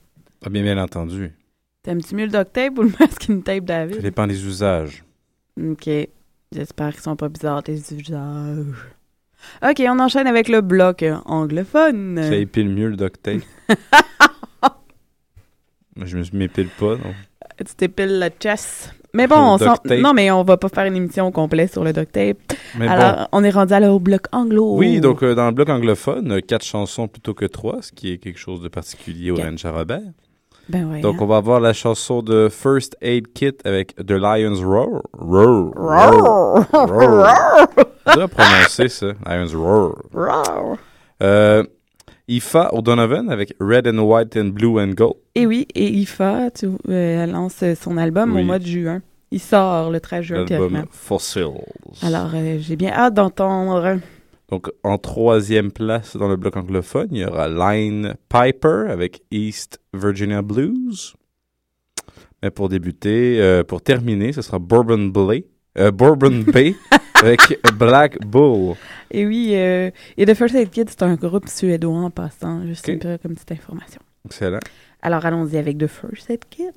Ah, 0.45 0.49
bien, 0.49 0.61
bien 0.61 0.77
entendu. 0.77 1.31
T'aimes-tu 1.83 2.15
mieux 2.15 2.25
le 2.25 2.31
duct 2.31 2.51
tape 2.51 2.77
ou 2.77 2.81
le 2.83 2.91
masking 2.99 3.41
tape, 3.43 3.63
Ça 3.67 3.85
David? 3.85 4.01
dépend 4.01 4.27
des 4.27 4.45
usages. 4.45 5.05
OK. 5.57 5.89
J'espère 6.51 6.91
qu'ils 6.91 7.01
sont 7.01 7.15
pas 7.15 7.29
bizarres, 7.29 7.63
tes 7.63 7.79
usages. 7.93 8.65
OK, 9.63 9.81
on 9.87 9.99
enchaîne 9.99 10.27
avec 10.27 10.47
le 10.47 10.61
bloc 10.61 11.03
euh, 11.03 11.17
anglophone. 11.25 12.19
Ça 12.21 12.35
épile 12.35 12.69
mieux 12.69 12.89
le 12.89 12.97
duct 12.97 13.21
tape. 13.21 13.41
Je 16.03 16.17
me 16.17 16.23
m'épile 16.33 16.69
pas, 16.79 16.95
non? 16.95 17.13
Tu 17.57 17.75
t'épiles 17.75 18.19
le 18.19 18.29
chest. 18.39 18.95
Mais 19.13 19.27
bon, 19.27 19.35
on 19.35 19.57
non, 19.97 20.13
mais 20.13 20.31
on 20.31 20.43
va 20.43 20.55
pas 20.57 20.69
faire 20.69 20.85
une 20.85 20.95
émission 20.95 21.31
complète 21.31 21.71
sur 21.71 21.83
le 21.83 21.91
duct 21.91 22.11
tape. 22.11 22.37
Mais 22.77 22.87
Alors, 22.87 23.27
on 23.33 23.43
est 23.43 23.49
rendu 23.49 23.73
à 23.73 23.93
au 23.93 23.99
bloc 23.99 24.21
anglo. 24.31 24.77
Oui, 24.77 25.01
donc 25.01 25.21
euh, 25.21 25.35
dans 25.35 25.47
le 25.47 25.51
bloc 25.51 25.69
anglophone, 25.69 26.31
euh, 26.31 26.39
quatre 26.39 26.65
chansons 26.65 27.07
plutôt 27.09 27.33
que 27.33 27.45
trois, 27.45 27.81
ce 27.81 27.91
qui 27.91 28.11
est 28.11 28.17
quelque 28.17 28.39
chose 28.39 28.61
de 28.61 28.69
particulier 28.69 29.31
au. 29.31 29.35
Ranch 29.35 29.65
à 29.65 29.71
Robert. 29.71 30.01
Ben. 30.71 31.01
Donc 31.01 31.15
hein. 31.15 31.19
on 31.21 31.25
va 31.25 31.37
avoir 31.37 31.59
la 31.59 31.73
chanson 31.73 32.21
de 32.21 32.49
First 32.49 32.95
Aid 33.01 33.33
Kit 33.33 33.53
avec 33.65 33.95
The 33.95 34.11
Lion's 34.11 34.63
Roar. 34.63 35.01
Roar. 35.13 35.71
Roar. 35.75 36.67
Roar. 36.71 37.67
On 38.05 38.13
doit 38.13 38.27
prononcer 38.27 38.87
ça. 38.87 39.07
Lion's 39.25 39.53
Roar. 39.53 39.95
Roar. 40.13 40.77
Euh, 41.21 41.63
Ifa 42.27 42.69
O'Donovan 42.73 43.29
avec 43.29 43.53
Red 43.59 43.87
and 43.87 43.99
White 43.99 44.37
and 44.37 44.49
Blue 44.53 44.79
and 44.79 44.93
Gold. 44.95 45.15
Et 45.35 45.45
oui, 45.45 45.67
et 45.75 45.87
IFA, 45.87 46.51
tu, 46.51 46.67
euh, 46.67 47.23
elle 47.23 47.31
lance 47.31 47.63
son 47.79 47.97
album 47.97 48.35
au 48.35 48.43
mois 48.43 48.59
de 48.59 48.65
juin. 48.65 49.01
Il 49.31 49.39
sort 49.39 49.91
le 49.91 49.99
13 49.99 50.23
juin, 50.23 50.45
L'album. 50.49 50.85
Fossils. 50.91 51.45
Alors, 52.01 52.31
euh, 52.33 52.57
j'ai 52.59 52.75
bien 52.75 52.91
hâte 52.91 53.13
d'entendre. 53.13 53.99
Donc, 54.51 54.69
en 54.83 54.97
troisième 54.97 55.71
place 55.71 56.17
dans 56.17 56.27
le 56.27 56.35
bloc 56.35 56.57
anglophone, 56.57 57.07
il 57.11 57.19
y 57.19 57.25
aura 57.25 57.47
Line 57.47 58.15
Piper 58.27 58.83
avec 58.89 59.23
East 59.31 59.79
Virginia 59.93 60.41
Blues. 60.41 61.15
Mais 62.43 62.51
pour 62.51 62.67
débuter, 62.67 63.39
euh, 63.39 63.63
pour 63.63 63.81
terminer, 63.81 64.33
ce 64.33 64.41
sera 64.41 64.59
Bourbon 64.59 65.05
Bay, 65.07 65.45
euh, 65.77 65.91
Bourbon 65.91 66.43
Bay 66.53 66.75
avec 67.15 67.39
Black 67.77 68.19
Bull. 68.25 68.75
Et 69.09 69.25
oui, 69.25 69.51
euh, 69.53 69.89
et 70.17 70.25
The 70.25 70.33
First 70.33 70.55
Aid 70.55 70.69
Kit, 70.69 70.85
c'est 70.89 71.03
un 71.03 71.15
groupe 71.15 71.47
suédois 71.47 71.93
en 71.93 72.09
passant, 72.09 72.65
juste 72.65 72.85
comme 73.21 73.35
petite 73.35 73.53
information. 73.53 74.01
Excellent. 74.25 74.59
Alors, 75.01 75.25
allons-y 75.25 75.57
avec 75.57 75.77
The 75.77 75.87
First 75.87 76.29
Aid 76.29 76.43
Kit. 76.49 76.71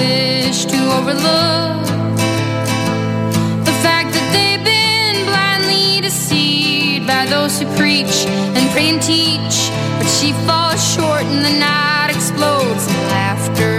Wish 0.00 0.64
to 0.64 0.78
overlook 0.96 1.84
the 3.68 3.76
fact 3.84 4.08
that 4.16 4.26
they've 4.34 4.64
been 4.64 5.16
blindly 5.28 6.00
deceived 6.00 7.06
by 7.06 7.26
those 7.26 7.60
who 7.60 7.66
preach 7.76 8.16
and 8.56 8.64
pray 8.72 8.88
and 8.92 9.02
teach. 9.02 9.56
But 9.98 10.08
she 10.18 10.32
falls 10.46 10.80
short 10.94 11.24
and 11.32 11.44
the 11.44 11.56
night 11.68 12.08
explodes 12.16 12.84
in 12.92 12.98
laughter. 13.16 13.76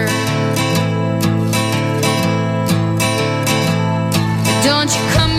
Don't 4.69 4.91
you 4.95 5.03
come 5.17 5.30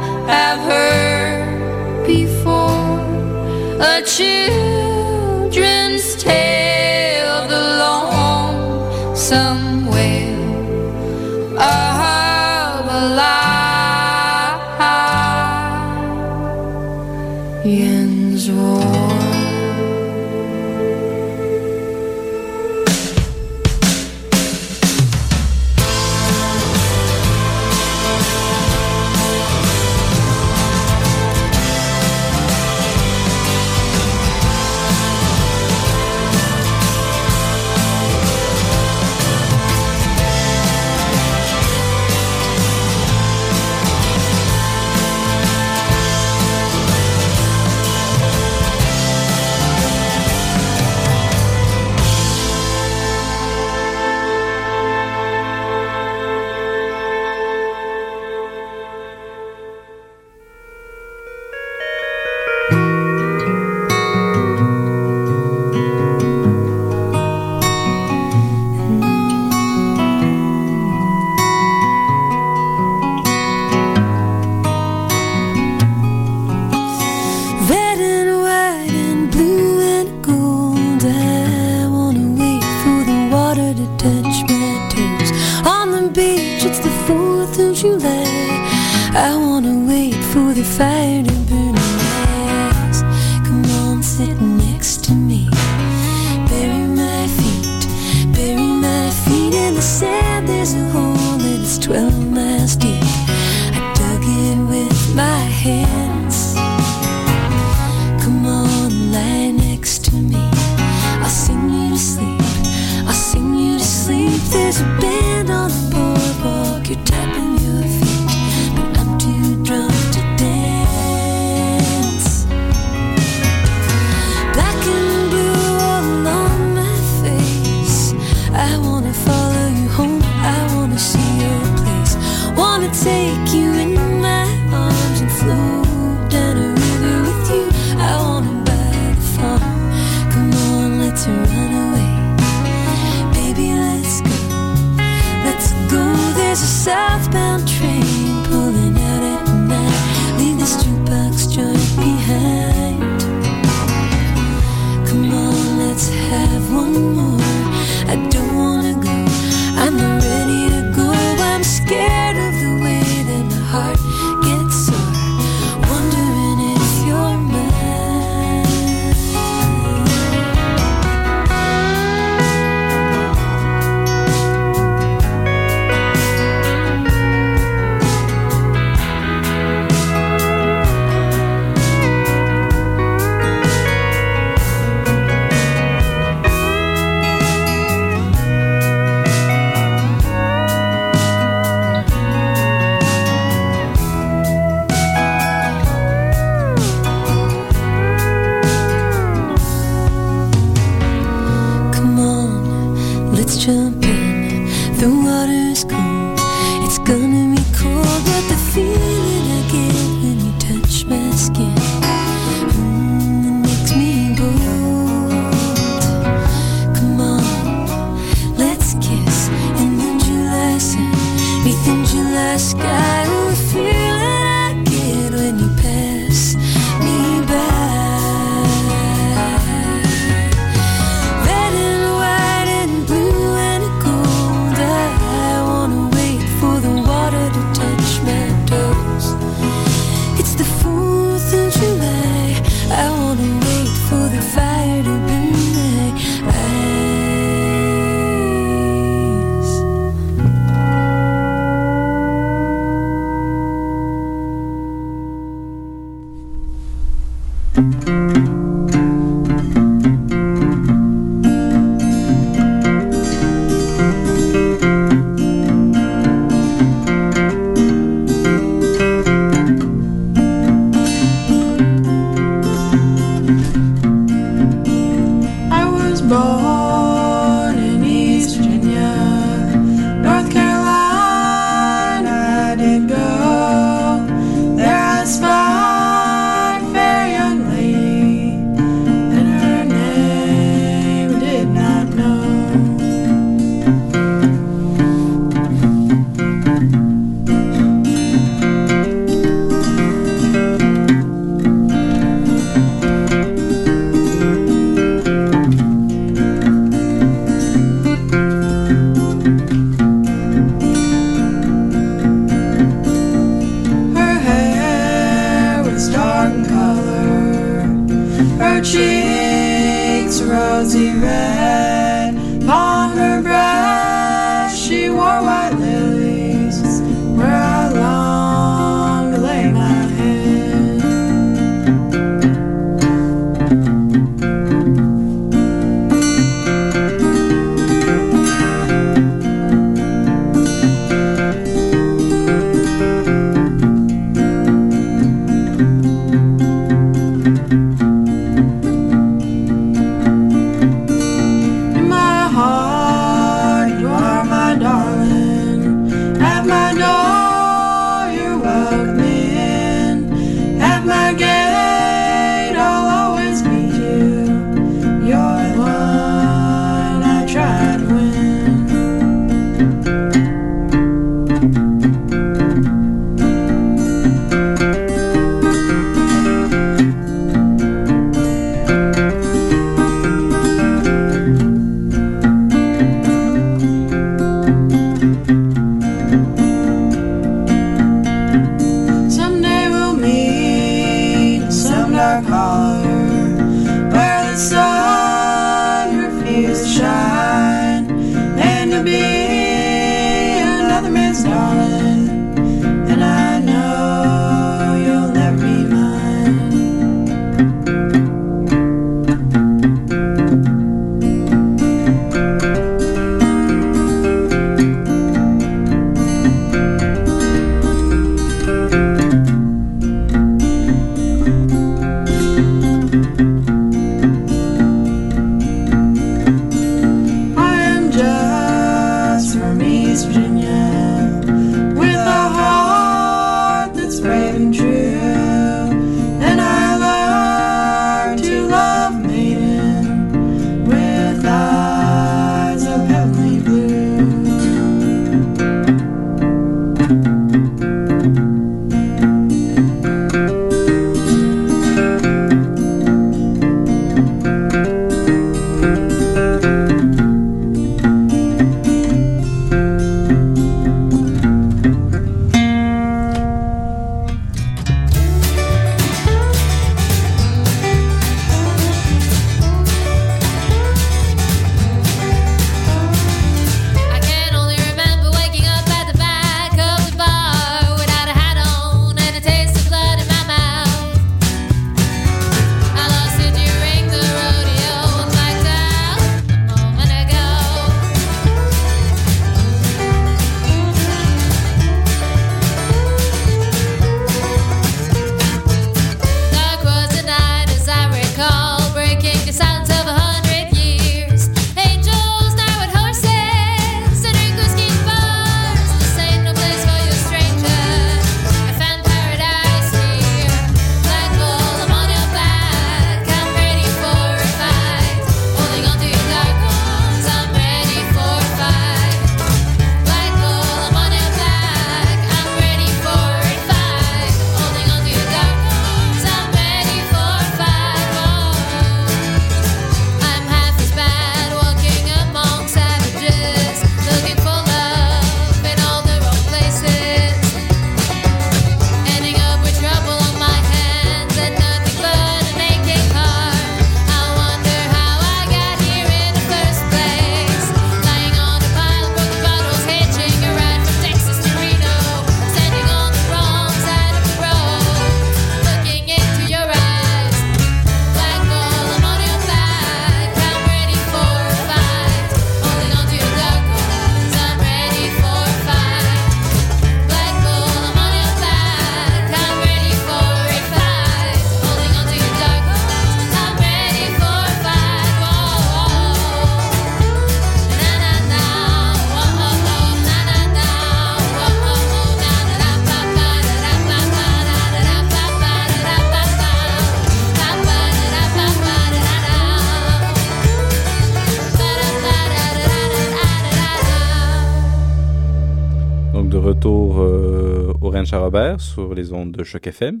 sur 598.86 598.94
les 598.94 599.12
ondes 599.12 599.32
de 599.32 599.44
Choc 599.44 599.66
FM. 599.66 600.00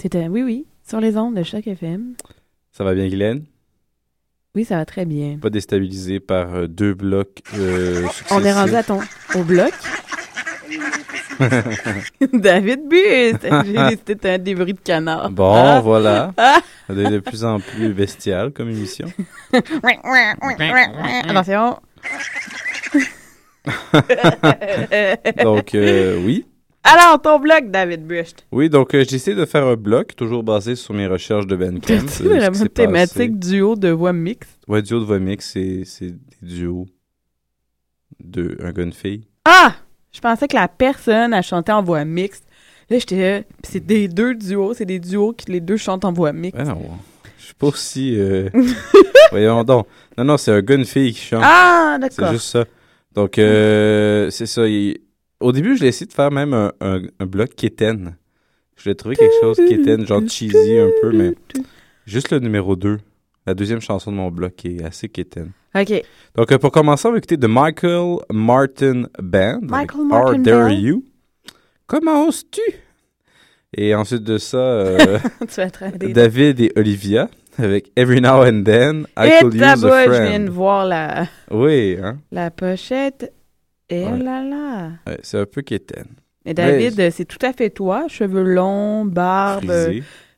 C'était, 0.00 0.26
oui, 0.28 0.42
oui, 0.42 0.66
sur 0.86 1.00
les 1.00 1.16
ondes 1.16 1.34
de 1.36 1.42
Choc 1.42 1.66
FM. 1.66 2.14
Ça 2.72 2.82
va 2.84 2.94
bien, 2.94 3.06
Guylaine? 3.08 3.44
Oui, 4.56 4.64
ça 4.64 4.76
va 4.76 4.84
très 4.84 5.04
bien. 5.04 5.38
Pas 5.40 5.50
déstabilisé 5.50 6.20
par 6.20 6.54
euh, 6.54 6.66
deux 6.66 6.94
blocs 6.94 7.42
euh, 7.56 8.04
On 8.30 8.42
est 8.44 8.52
rendu 8.52 8.74
à 8.74 8.82
ton, 8.82 9.00
au 9.34 9.42
bloc? 9.44 9.72
David 12.32 12.88
Buste! 12.88 13.46
J'ai- 13.66 13.98
C'était 14.06 14.30
un 14.30 14.38
débris 14.38 14.74
de 14.74 14.78
canard. 14.80 15.30
Bon, 15.30 15.52
Ah. 15.54 15.80
voilà. 15.80 16.32
Ah. 16.36 16.60
Ça 16.86 16.94
devient 16.94 17.10
de 17.10 17.18
plus 17.20 17.44
en 17.44 17.58
plus 17.60 17.92
bestial 17.92 18.50
comme 18.52 18.70
émission. 18.70 19.06
Attention. 21.24 21.78
Donc, 25.42 25.74
euh, 25.74 26.22
oui. 26.24 26.46
Alors, 26.84 27.20
ton 27.20 27.38
bloc, 27.38 27.70
David 27.70 28.06
Buste. 28.06 28.46
Oui, 28.52 28.68
donc 28.68 28.94
euh, 28.94 29.04
j'essaie 29.08 29.34
de 29.34 29.44
faire 29.46 29.66
un 29.66 29.74
bloc, 29.76 30.14
toujours 30.16 30.42
basé 30.42 30.76
sur 30.76 30.92
mes 30.94 31.06
recherches 31.06 31.46
de 31.46 31.56
Ben 31.56 31.80
Camp. 31.80 32.04
C'est 32.08 32.24
vraiment 32.24 32.66
thématique 32.66 33.38
duo 33.38 33.74
de 33.74 33.88
voix 33.88 34.12
mixte. 34.12 34.58
Ouais, 34.68 34.82
duo 34.82 35.00
de 35.00 35.04
voix 35.04 35.18
mix, 35.18 35.50
c'est 35.52 35.82
c'est 35.86 36.10
des 36.10 36.46
duos 36.46 36.86
de 38.20 38.56
un 38.62 38.72
gars, 38.72 38.82
une 38.82 38.92
fille. 38.92 39.26
Ah! 39.46 39.74
Je 40.12 40.20
pensais 40.20 40.46
que 40.46 40.54
la 40.54 40.68
personne, 40.68 41.32
a 41.34 41.42
chanté 41.42 41.72
en 41.72 41.82
voix 41.82 42.04
mixte. 42.04 42.44
Là, 42.90 42.98
j'étais 42.98 43.42
pis 43.62 43.70
c'est 43.72 43.84
des 43.84 44.06
deux 44.06 44.34
duos, 44.34 44.74
c'est 44.74 44.84
des 44.84 45.00
duos 45.00 45.32
qui 45.32 45.50
les 45.50 45.60
deux 45.60 45.76
chantent 45.78 46.04
en 46.04 46.12
voix 46.12 46.32
mixte. 46.32 46.58
Ouais, 46.60 46.66
non, 46.66 46.78
je 47.38 47.46
suis 47.46 47.54
pas 47.54 47.66
aussi... 47.68 48.14
euh, 48.18 48.48
Voyons 49.30 49.64
donc. 49.64 49.86
Non, 50.18 50.24
non, 50.24 50.36
c'est 50.36 50.52
un 50.52 50.60
gars, 50.60 50.74
une 50.76 50.84
fille 50.84 51.12
qui 51.14 51.20
chante. 51.20 51.42
Ah, 51.42 51.96
d'accord. 52.00 52.28
C'est 52.28 52.32
juste 52.34 52.48
ça. 52.48 52.64
Donc, 53.14 53.38
euh, 53.38 54.28
c'est 54.30 54.46
ça. 54.46 54.66
il- 54.68 54.98
Au 55.44 55.52
début, 55.52 55.76
j'ai 55.76 55.86
essayé 55.88 56.06
de 56.06 56.12
faire 56.12 56.30
même 56.30 56.54
un, 56.54 56.72
un, 56.80 57.02
un 57.20 57.26
bloc 57.26 57.54
quétaine. 57.54 58.16
Je 58.76 58.84
voulais 58.84 58.94
trouver 58.94 59.16
quelque 59.16 59.40
chose 59.40 59.56
quétaine, 59.68 60.06
genre 60.06 60.22
cheesy 60.26 60.78
un 60.78 60.90
peu, 61.02 61.12
mais 61.12 61.34
juste 62.06 62.30
le 62.30 62.38
numéro 62.38 62.76
2. 62.76 62.98
La 63.46 63.52
deuxième 63.54 63.80
chanson 63.80 64.10
de 64.10 64.16
mon 64.16 64.30
bloc 64.30 64.54
qui 64.56 64.76
est 64.78 64.84
assez 64.84 65.08
quétaine. 65.08 65.50
OK. 65.74 66.02
Donc, 66.34 66.50
euh, 66.50 66.58
pour 66.58 66.72
commencer, 66.72 67.06
on 67.08 67.12
va 67.12 67.18
écouter 67.18 67.36
The 67.36 67.44
Michael 67.46 68.16
Martin 68.32 69.02
Band. 69.22 69.60
Michael 69.62 70.04
Martin 70.06 70.34
How 70.34 70.42
Dare 70.42 70.68
Band? 70.68 70.74
You? 70.76 71.04
Comment 71.86 72.26
oses-tu? 72.26 72.62
Et 73.76 73.94
ensuite 73.94 74.22
de 74.22 74.38
ça, 74.38 74.56
euh, 74.56 75.18
tu 75.40 75.60
vas. 75.60 75.68
David 75.98 76.60
et 76.60 76.72
Olivia 76.76 77.28
avec 77.58 77.90
Every 77.96 78.20
Now 78.20 78.44
and 78.46 78.62
Then, 78.64 79.06
I 79.18 79.26
Et 79.28 79.40
Could 79.40 79.54
Use 79.54 79.62
a 79.62 79.74
je 79.76 79.86
viens 79.88 80.06
de 80.06 80.12
Friend. 80.14 80.48
voir 80.48 80.86
la, 80.86 81.26
Oui, 81.50 81.98
hein? 82.02 82.18
la 82.32 82.50
pochette. 82.50 83.30
Eh 83.90 84.04
là 84.04 84.42
là! 84.42 84.90
C'est 85.22 85.38
un 85.38 85.46
peu 85.46 85.62
quétaine. 85.62 86.08
Et 86.46 86.54
David, 86.54 87.10
c'est 87.10 87.24
tout 87.24 87.44
à 87.44 87.52
fait 87.52 87.70
toi, 87.70 88.06
cheveux 88.08 88.42
longs, 88.42 89.04
barbe, 89.04 89.72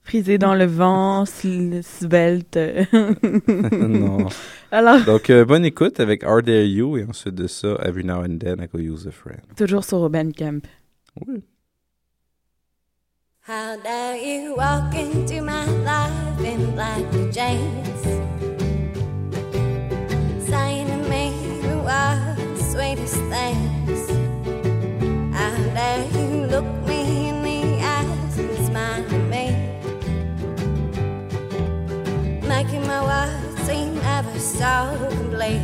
frisé 0.03 0.39
dans 0.39 0.55
le 0.55 0.67
vent, 0.67 1.25
svelte. 1.27 2.59
non. 3.73 4.29
Alors... 4.71 5.05
Donc, 5.05 5.31
euh, 5.31 5.45
bonne 5.45 5.65
écoute 5.65 5.99
avec 5.99 6.23
Are 6.23 6.43
There 6.43 6.67
You 6.67 6.97
et 6.97 7.05
ensuite 7.05 7.35
de 7.35 7.47
ça, 7.47 7.77
Every 7.83 8.05
Now 8.05 8.23
and 8.23 8.39
Then, 8.39 8.61
I 8.61 8.69
Go 8.73 8.79
Use 8.79 9.07
a 9.07 9.11
Friend. 9.11 9.41
Toujours 9.57 9.85
sur 9.85 10.09
Bandcamp. 10.09 10.61
Oui. 11.27 11.43
How 13.49 13.77
dare 13.83 14.17
you 14.17 14.57
walk 14.57 14.93
into 14.95 15.41
my 15.41 15.65
life 15.85 16.45
in 16.45 16.75
black 16.75 17.09
pajamas? 17.13 18.26
sweetest 22.77 23.17
things. 23.33 24.01
I 25.35 25.49
dare 25.77 26.05
you 26.13 26.45
look 26.47 26.69
me 26.87 27.31
in 27.31 27.43
the 27.43 27.83
eyes 27.83 28.39
and 28.39 28.67
smile 28.67 29.05
at 29.17 29.25
me, 29.33 29.47
making 32.47 32.87
my 32.87 33.01
world 33.09 33.59
seem 33.67 33.97
ever 34.17 34.39
so 34.39 34.75
complete. 35.09 35.63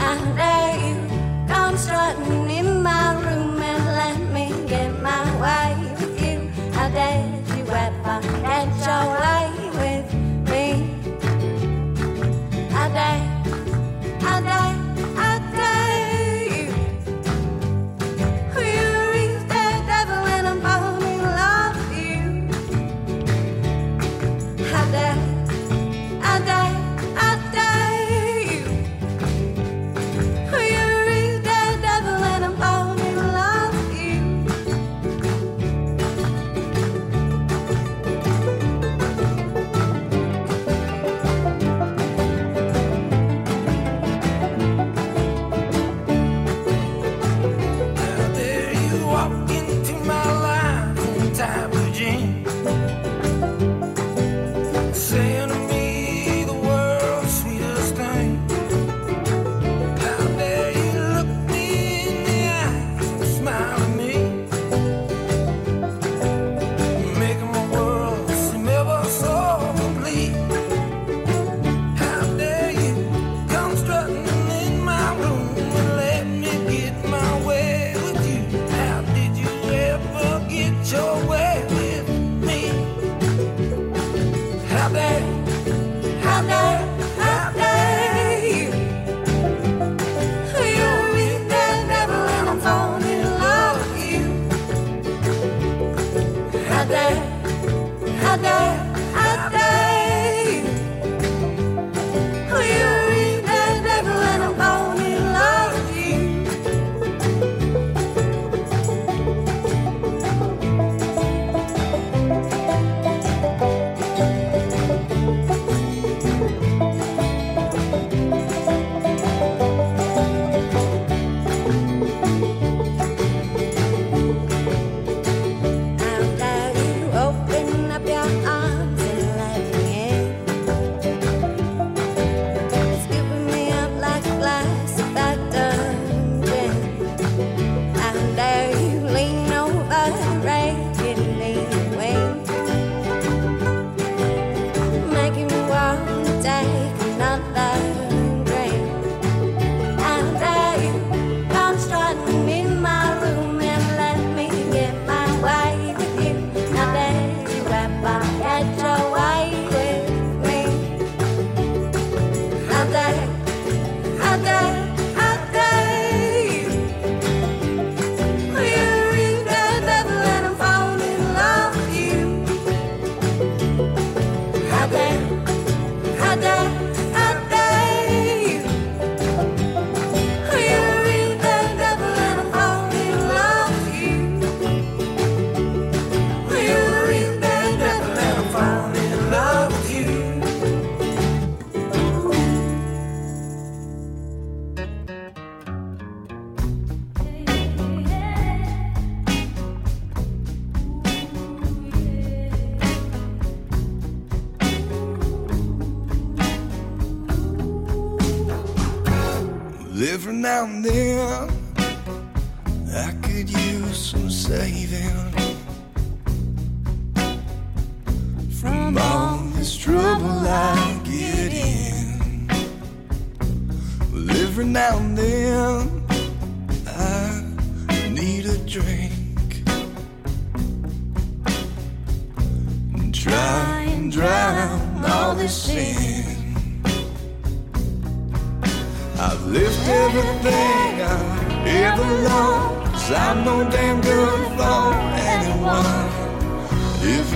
I 0.00 0.16
dare 0.40 0.76
you 0.86 0.96
come 1.46 1.76
strutting 1.76 2.50
in 2.50 2.82
my 2.82 3.14
room 3.24 3.62
and 3.62 3.84
let 4.00 4.18
me 4.34 4.46
get 4.66 4.90
my 5.00 5.22
way 5.44 5.70
with 6.00 6.20
you. 6.20 6.50
I 6.82 6.90
dare 6.90 7.28
you 7.56 7.64
ever 7.86 8.20
get 8.42 8.68
your 8.86 9.06
way. 9.22 9.77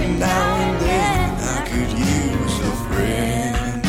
now 0.08 0.56
and 0.56 0.80
then 0.80 1.30
I 1.40 1.60
could 1.70 1.92
use 1.92 2.56
a 2.60 2.72
friend. 2.86 3.82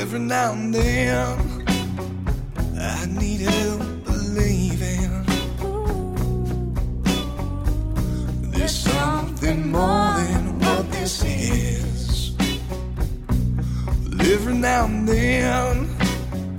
Every 0.00 0.18
now 0.20 0.52
and 0.52 0.74
then 0.74 1.53
and 14.82 15.08
then 15.08 15.88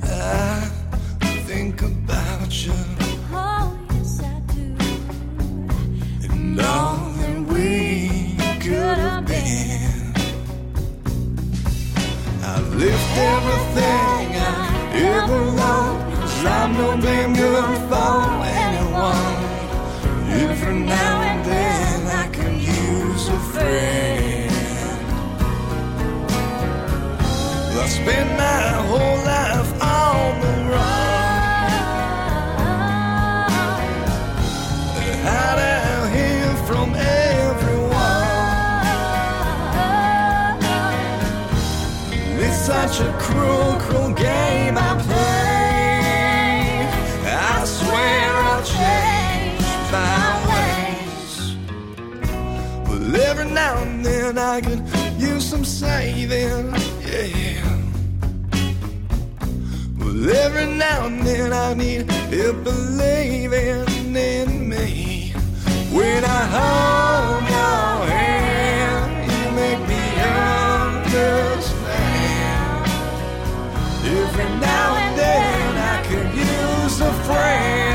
I 0.04 0.70
think 1.48 1.82
about 1.82 2.66
you 2.66 2.74
Oh, 3.34 3.78
yes, 3.94 4.22
I 4.24 4.40
do. 4.54 4.76
and 6.32 6.60
all 6.62 6.98
that 7.20 7.40
we 7.54 8.36
could 8.62 8.98
have 9.06 9.26
been. 9.26 10.14
I've 12.52 12.72
left 12.84 13.18
everything 13.34 14.28
I 14.40 14.92
ever 15.18 15.42
loved, 15.62 16.16
cause 16.16 16.46
I'm 16.46 16.72
no 16.74 17.02
damn 17.02 17.34
good 17.34 17.78
for 17.90 18.16
anyone. 18.66 19.36
Every 20.50 20.80
now 20.80 21.22
and 21.22 21.46
then 21.46 22.08
I 22.24 22.28
can 22.30 22.54
use 22.60 23.28
a 23.28 23.40
friend. 23.52 24.05
I 27.86 27.88
spend 27.88 28.30
my 28.36 28.62
whole 28.90 29.18
life 29.24 29.72
on 29.80 30.42
the 30.42 30.54
run. 30.74 31.70
Hide 35.28 35.60
out 35.60 36.10
here 36.18 36.56
from 36.66 36.96
everyone. 36.96 37.94
It's 42.44 42.60
such 42.66 43.02
a 43.02 43.10
cruel, 43.20 43.74
cruel 43.82 44.14
game 44.14 44.76
I 44.80 44.98
play. 45.06 46.10
I 47.36 47.66
swear 47.66 48.32
I'll 48.50 48.64
change 48.66 49.62
my 49.94 50.26
ways. 50.50 51.34
But 52.88 53.02
every 53.30 53.50
now 53.52 53.78
and 53.84 54.04
then 54.04 54.40
I 54.40 54.60
could 54.62 54.82
use 55.20 55.46
some 55.48 55.64
saving, 55.64 56.74
every 60.30 60.66
now 60.66 61.06
and 61.06 61.22
then 61.22 61.54
I 61.54 61.74
need 61.74 62.10
help 62.10 62.64
believing 62.64 64.16
in 64.16 64.70
me. 64.70 65.34
When 65.92 66.24
I 66.24 66.46
hold 66.56 67.44
your 67.50 68.06
hand, 68.10 69.32
you 69.32 69.52
make 69.62 69.82
me 69.88 70.04
understand. 71.46 71.86
Every 74.04 74.50
now 74.60 74.96
and 74.96 75.18
then 75.18 75.78
I 75.94 76.02
could 76.08 76.34
use 76.34 77.02
a 77.02 77.14
friend. 77.26 77.95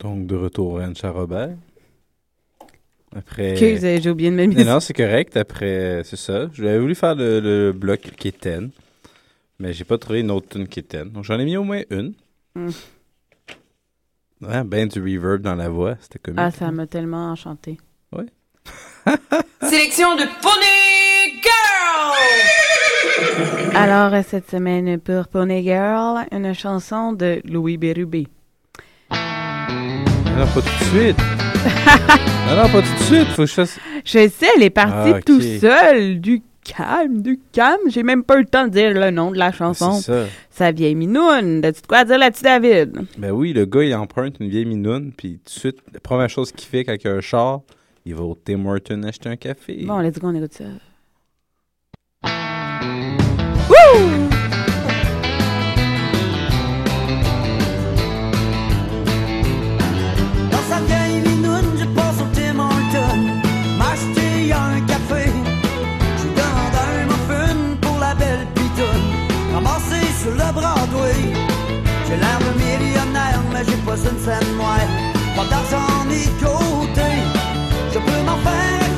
Donc, 0.00 0.26
de 0.26 0.34
retour 0.34 0.80
à 0.80 0.88
Ancha 0.88 1.10
Robert. 1.10 1.56
Après. 3.14 3.54
Euh, 3.62 4.00
j'ai 4.00 4.10
oublié 4.10 4.30
de 4.30 4.36
me 4.36 4.64
Non, 4.64 4.80
c'est 4.80 4.94
correct. 4.94 5.36
Après, 5.36 6.02
c'est 6.04 6.16
ça. 6.16 6.48
J'avais 6.52 6.78
voulu 6.78 6.94
faire 6.94 7.14
le, 7.14 7.40
le 7.40 7.72
bloc 7.72 8.00
Kitten, 8.16 8.70
mais 9.58 9.72
j'ai 9.72 9.84
pas 9.84 9.98
trouvé 9.98 10.20
une 10.20 10.30
autre 10.30 10.48
tune 10.48 10.66
Kitten. 10.66 11.10
Donc, 11.10 11.24
j'en 11.24 11.38
ai 11.38 11.44
mis 11.44 11.56
au 11.56 11.64
moins 11.64 11.82
une. 11.90 12.14
Mm. 12.54 12.70
Ouais, 14.42 14.64
ben 14.64 14.88
du 14.88 15.00
reverb 15.02 15.42
dans 15.42 15.54
la 15.54 15.68
voix, 15.68 15.96
c'était 16.00 16.18
comique. 16.18 16.40
Ah, 16.42 16.50
ça 16.50 16.70
m'a 16.70 16.86
tellement 16.86 17.30
enchanté. 17.30 17.76
Sélection 19.62 20.14
de 20.16 20.24
Pony 20.42 21.40
Girl! 21.42 22.16
Alors, 23.74 24.14
euh, 24.14 24.22
cette 24.26 24.50
semaine, 24.50 24.98
pour 24.98 25.28
Pony 25.28 25.62
Girl, 25.62 26.26
une 26.32 26.54
chanson 26.54 27.12
de 27.12 27.40
Louis 27.44 27.76
Bérubé. 27.76 28.26
Non, 30.40 30.46
pas 30.46 30.62
tout 30.62 30.68
de 30.70 31.00
suite. 31.00 31.18
non, 32.48 32.56
non, 32.56 32.68
pas 32.70 32.80
tout 32.80 32.94
de 32.94 33.02
suite. 33.02 33.28
Faut 33.34 33.42
que 33.42 33.46
je 33.46 33.52
fasse. 33.52 33.78
Je 34.06 34.26
sais, 34.26 34.46
elle 34.56 34.62
est 34.62 34.70
partie 34.70 35.12
Ah, 35.14 35.20
tout 35.20 35.38
seule, 35.42 36.18
du 36.18 36.42
calme, 36.64 37.20
du 37.20 37.38
calme. 37.52 37.90
J'ai 37.90 38.02
même 38.02 38.24
pas 38.24 38.36
eu 38.36 38.40
le 38.40 38.46
temps 38.46 38.64
de 38.64 38.70
dire 38.70 38.94
le 38.94 39.10
nom 39.10 39.32
de 39.32 39.36
la 39.36 39.52
chanson. 39.52 39.92
C'est 40.00 40.10
ça. 40.10 40.24
Sa 40.48 40.72
vieille 40.72 40.94
minoune. 40.94 41.62
As-tu 41.62 41.82
de 41.82 41.86
quoi 41.86 42.06
dire 42.06 42.16
là-dessus, 42.16 42.44
David? 42.44 43.02
Ben 43.18 43.32
oui, 43.32 43.52
le 43.52 43.66
gars, 43.66 43.84
il 43.84 43.94
emprunte 43.94 44.36
une 44.40 44.48
vieille 44.48 44.64
minoune, 44.64 45.12
puis 45.14 45.40
tout 45.44 45.52
de 45.52 45.60
suite, 45.60 45.76
la 45.92 46.00
première 46.00 46.30
chose 46.30 46.52
qu'il 46.52 46.66
fait 46.66 46.84
quand 46.84 46.96
il 46.98 47.08
a 47.08 47.12
un 47.12 47.20
char, 47.20 47.60
il 48.06 48.14
va 48.14 48.22
au 48.22 48.34
Tim 48.42 48.64
Hortons 48.64 49.02
acheter 49.02 49.28
un 49.28 49.36
café. 49.36 49.84
Bon, 49.84 49.98
let's 49.98 50.18
go, 50.18 50.28
on 50.28 50.34
écoute 50.34 50.54
ça. 50.54 50.64
Millionnaire, 73.96 74.42
mais 74.56 75.18
j'ai 75.20 75.36
pas 75.36 75.44
d'argent 75.46 76.04
ni 76.08 76.24
côté 76.38 77.10
Je 77.92 77.98
peux 77.98 78.22
m'en 78.24 78.36
faire 78.38 78.89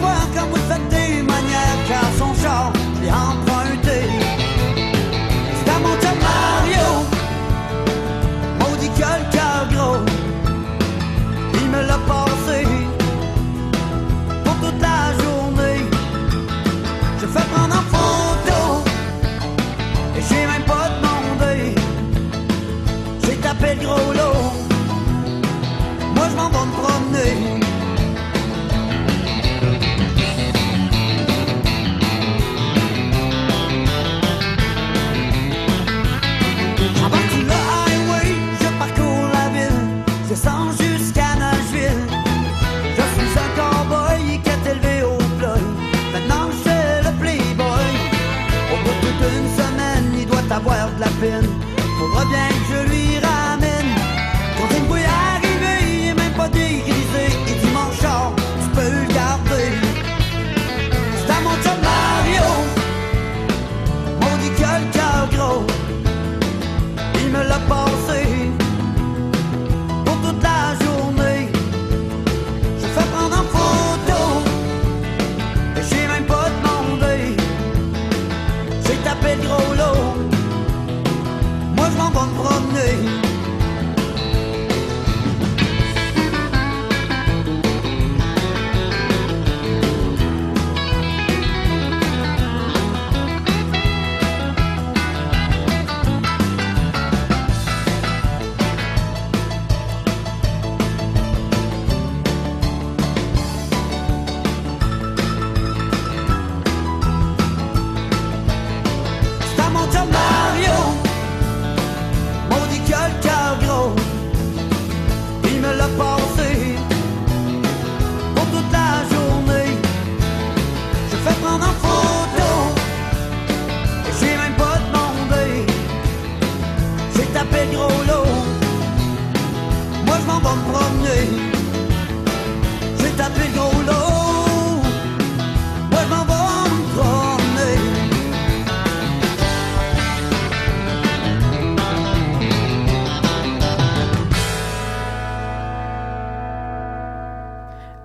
avoir 51.25 52.27
de 52.27 52.33
la 52.33 52.39
peine. 52.39 52.52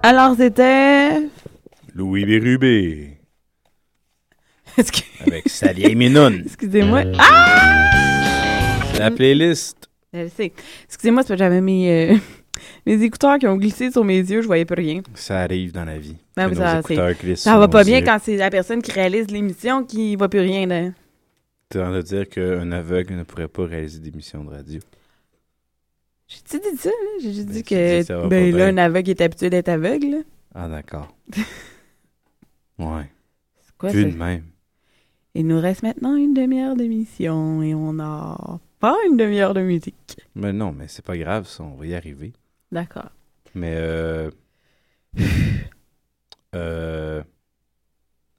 Alors, 0.09 0.37
c'était... 0.37 1.19
Louis 1.93 2.23
Bérubé. 2.23 3.17
Avec 5.27 5.49
sa 5.49 5.73
vieille 5.73 5.95
minoune. 5.97 6.43
Excusez-moi. 6.45 7.03
Ah! 7.19 8.79
La 8.97 9.11
playlist. 9.11 9.89
Je 10.13 10.19
le 10.19 10.29
sais. 10.29 10.53
Excusez-moi, 10.85 11.23
c'est 11.23 11.27
parce 11.27 11.37
que 11.37 11.43
j'avais 11.43 11.59
mes, 11.59 12.11
euh, 12.11 12.15
mes 12.85 13.03
écouteurs 13.03 13.37
qui 13.37 13.47
ont 13.47 13.57
glissé 13.57 13.91
sur 13.91 14.05
mes 14.05 14.19
yeux, 14.19 14.41
je 14.41 14.47
voyais 14.47 14.63
plus 14.63 14.81
rien. 14.81 15.01
Ça 15.13 15.41
arrive 15.41 15.73
dans 15.73 15.83
la 15.83 15.97
vie. 15.99 16.15
Ben, 16.37 16.47
mais 16.47 16.55
nos 16.55 16.61
ça, 16.61 16.79
écouteurs 16.79 17.09
c'est- 17.09 17.21
glissent 17.25 17.41
Ça 17.41 17.49
sur 17.51 17.59
va 17.59 17.65
nos 17.65 17.71
pas 17.71 17.83
bien 17.83 17.99
yeux. 17.99 18.05
quand 18.05 18.17
c'est 18.23 18.37
la 18.37 18.49
personne 18.49 18.81
qui 18.81 18.93
réalise 18.93 19.29
l'émission 19.29 19.83
qui 19.83 20.15
voit 20.15 20.29
plus 20.29 20.39
rien. 20.39 20.67
Là. 20.67 20.83
T'es 21.67 21.79
en 21.79 21.87
train 21.87 21.97
de 21.97 22.01
dire 22.01 22.29
qu'un 22.29 22.71
aveugle 22.71 23.15
ne 23.15 23.23
pourrait 23.23 23.49
pas 23.49 23.65
réaliser 23.65 23.99
d'émission 23.99 24.45
de 24.45 24.51
radio. 24.51 24.79
J'ai-tu 26.27 26.59
dit 26.59 26.77
ça? 26.77 26.89
là? 26.89 26.95
J'ai 27.21 27.33
juste 27.33 27.47
Ben, 27.47 27.53
dit 27.53 27.63
que 27.63 28.27
ben, 28.27 28.55
là, 28.55 28.67
un 28.67 28.77
aveugle 28.77 29.09
est 29.11 29.21
habitué 29.21 29.49
d'être 29.49 29.69
aveugle. 29.69 30.07
là. 30.11 30.17
Ah, 30.53 30.67
d'accord. 30.67 31.15
ouais. 32.79 33.09
C'est 33.61 33.75
quoi 33.77 33.89
Vu 33.89 34.03
ça? 34.03 34.09
de 34.09 34.15
même. 34.15 34.43
Il 35.35 35.47
nous 35.47 35.59
reste 35.61 35.83
maintenant 35.83 36.15
une 36.15 36.33
demi-heure 36.33 36.75
d'émission 36.75 37.61
et 37.61 37.73
on 37.75 37.99
a 37.99 38.59
pas 38.79 38.95
une 39.09 39.17
demi-heure 39.17 39.53
de 39.53 39.61
musique. 39.61 40.17
Mais 40.35 40.51
non, 40.51 40.71
mais 40.71 40.87
c'est 40.87 41.05
pas 41.05 41.17
grave, 41.17 41.47
ça, 41.47 41.63
on 41.63 41.75
va 41.75 41.85
y 41.85 41.93
arriver. 41.95 42.33
D'accord. 42.71 43.11
Mais, 43.55 43.75
euh. 43.77 44.29
euh. 46.55 47.23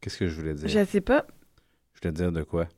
Qu'est-ce 0.01 0.19
que 0.19 0.29
je 0.29 0.35
voulais 0.41 0.55
dire? 0.55 0.69
Je 0.69 0.85
sais 0.85 1.01
pas, 1.01 1.27
Je 1.95 2.01
voulais 2.01 2.13
dire 2.13 2.33
de 2.33 2.43
quoi? 2.43 2.69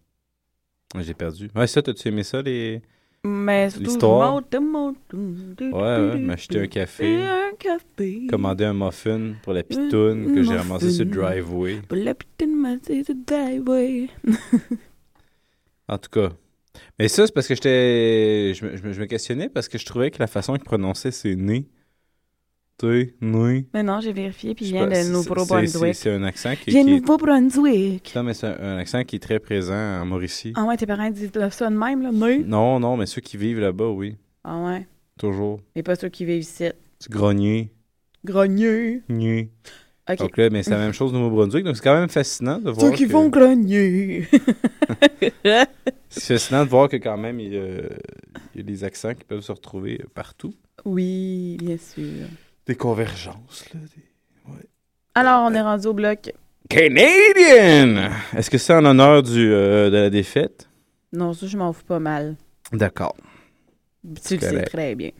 J'ai 0.98 1.14
perdu. 1.14 1.50
Ouais, 1.54 1.66
ça, 1.66 1.82
t'as-tu 1.82 2.08
aimé 2.08 2.22
ça, 2.22 2.42
les. 2.42 2.82
Mais. 3.25 3.68
L'histoire. 3.79 4.41
Ouais, 4.43 5.71
ouais, 5.73 6.18
m'acheter 6.18 6.61
un 6.61 6.66
café. 6.66 7.12
Et 7.12 7.23
un 7.23 7.51
café. 7.59 8.27
Commander 8.29 8.64
un 8.64 8.75
muffin 8.75 9.35
pour 9.43 9.53
la 9.53 9.62
pitoune 9.62 10.35
que 10.35 10.43
j'ai 10.43 10.51
muffin. 10.53 10.57
ramassé 10.62 10.91
sur 10.91 11.05
le 11.05 11.11
driveway. 11.11 11.81
Pour 11.89 11.97
la 11.99 12.14
petite 12.14 12.49
massée 12.55 13.03
de 13.03 13.14
driveway. 13.27 14.09
En 15.89 15.99
tout 15.99 16.11
cas. 16.11 16.31
Mais 17.01 17.09
ça, 17.09 17.27
c'est 17.27 17.35
parce 17.35 17.49
que 17.49 17.55
j'étais. 17.57 18.53
Je 18.55 18.64
me, 18.64 18.77
je 18.77 18.83
me- 18.85 18.93
je 18.93 19.01
me 19.01 19.07
questionnais 19.07 19.49
parce 19.49 19.68
que 19.68 19.77
je 19.77 19.85
trouvais 19.85 20.12
que 20.12 20.18
la 20.21 20.29
façon 20.29 20.55
qu'il 20.55 20.62
prononçait 20.62 21.11
ses 21.11 21.35
nez. 21.35 21.66
Mais 23.72 23.83
non, 23.83 24.01
j'ai 24.01 24.12
vérifié, 24.12 24.55
puis 24.55 24.66
il 24.66 24.72
vient 24.72 24.87
de 24.87 24.95
c'est- 24.95 25.05
c'est- 25.05 25.11
Nouveau-Brunswick. 25.12 25.95
C'est 25.95 26.11
un 26.11 26.22
accent 26.24 26.55
qui, 26.57 26.70
J'ai. 26.70 26.83
Nouveau-Brunswick. 26.85 28.12
Non, 28.16 28.22
mais 28.22 28.35
c'est 28.35 28.47
un, 28.47 28.57
un 28.61 28.76
accent 28.78 29.03
qui 29.05 29.16
est 29.16 29.20
très 29.20 29.39
présent 29.39 29.74
en 29.74 30.05
Mauricie. 30.07 30.53
Ah 30.57 30.64
ouais, 30.64 30.76
tes 30.76 30.87
parents 30.87 31.11
disent 31.11 31.31
ça 31.51 31.70
de 31.70 31.76
même, 31.76 32.03
là? 32.03 32.11
Non. 32.12 32.39
Non, 32.47 32.81
non, 32.81 32.97
mais 32.97 33.07
ceux 33.07 33.20
qui 33.20 33.37
vivent 33.37 33.61
là-bas, 33.61 33.89
oui. 33.89 34.16
Ah 34.45 34.59
ouais. 34.64 34.87
Toujours. 35.18 35.61
Et 35.74 35.83
pas 35.83 35.97
ceux 35.97 36.09
qui 36.09 36.24
vivent 36.24 36.41
ici. 36.43 36.68
Tu 36.99 37.09
grognier. 37.11 37.70
Grogner. 38.24 39.03
Gné. 39.09 39.51
OK. 40.11 40.18
Donc 40.18 40.37
là, 40.39 40.51
mais 40.51 40.62
c'est 40.62 40.70
la 40.70 40.78
même 40.78 40.93
chose 40.93 41.12
au 41.12 41.16
Nouveau-Brunswick. 41.18 41.64
Donc 41.64 41.76
c'est 41.76 41.85
quand 41.85 41.95
même 41.99 42.09
fascinant 42.09 42.59
de 42.59 42.70
voir. 42.70 42.87
Ceux 42.91 42.93
qui 42.97 43.07
que- 43.07 43.12
vont 43.12 43.28
grogner. 43.28 44.26
C'est 46.09 46.35
fascinant 46.35 46.64
de 46.64 46.70
voir 46.70 46.89
que 46.89 46.97
quand 46.97 47.16
même, 47.16 47.39
il 47.39 47.53
y, 47.53 47.57
a, 47.57 47.61
il 48.55 48.57
y 48.57 48.61
a 48.61 48.62
des 48.62 48.85
accents 48.85 49.14
qui 49.14 49.24
peuvent 49.24 49.41
se 49.43 49.53
retrouver 49.53 50.01
partout. 50.14 50.53
oui, 50.85 51.57
bien 51.61 51.76
sûr. 51.76 52.26
Des 52.71 52.77
convergences, 52.77 53.64
là. 53.75 53.81
des- 53.81 54.53
Alors, 55.16 55.43
on 55.51 55.53
est 55.53 55.61
rendu 55.61 55.89
au 55.89 55.93
bloc. 55.93 56.33
Canadian! 56.68 58.12
Est-ce 58.37 58.49
que 58.49 58.59
c'est 58.59 58.73
en 58.73 58.85
honneur 58.85 59.25
du, 59.25 59.53
euh, 59.53 59.91
de 59.91 59.97
la 59.97 60.09
défaite? 60.09 60.68
Non, 61.12 61.33
ça, 61.33 61.49
je 61.49 61.57
m'en 61.57 61.73
fous 61.73 61.83
pas 61.83 61.99
mal. 61.99 62.37
D'accord. 62.73 63.16
Tu 64.25 64.37
le 64.37 64.41
sais 64.41 64.62
très 64.66 64.95
bien. 64.95 65.11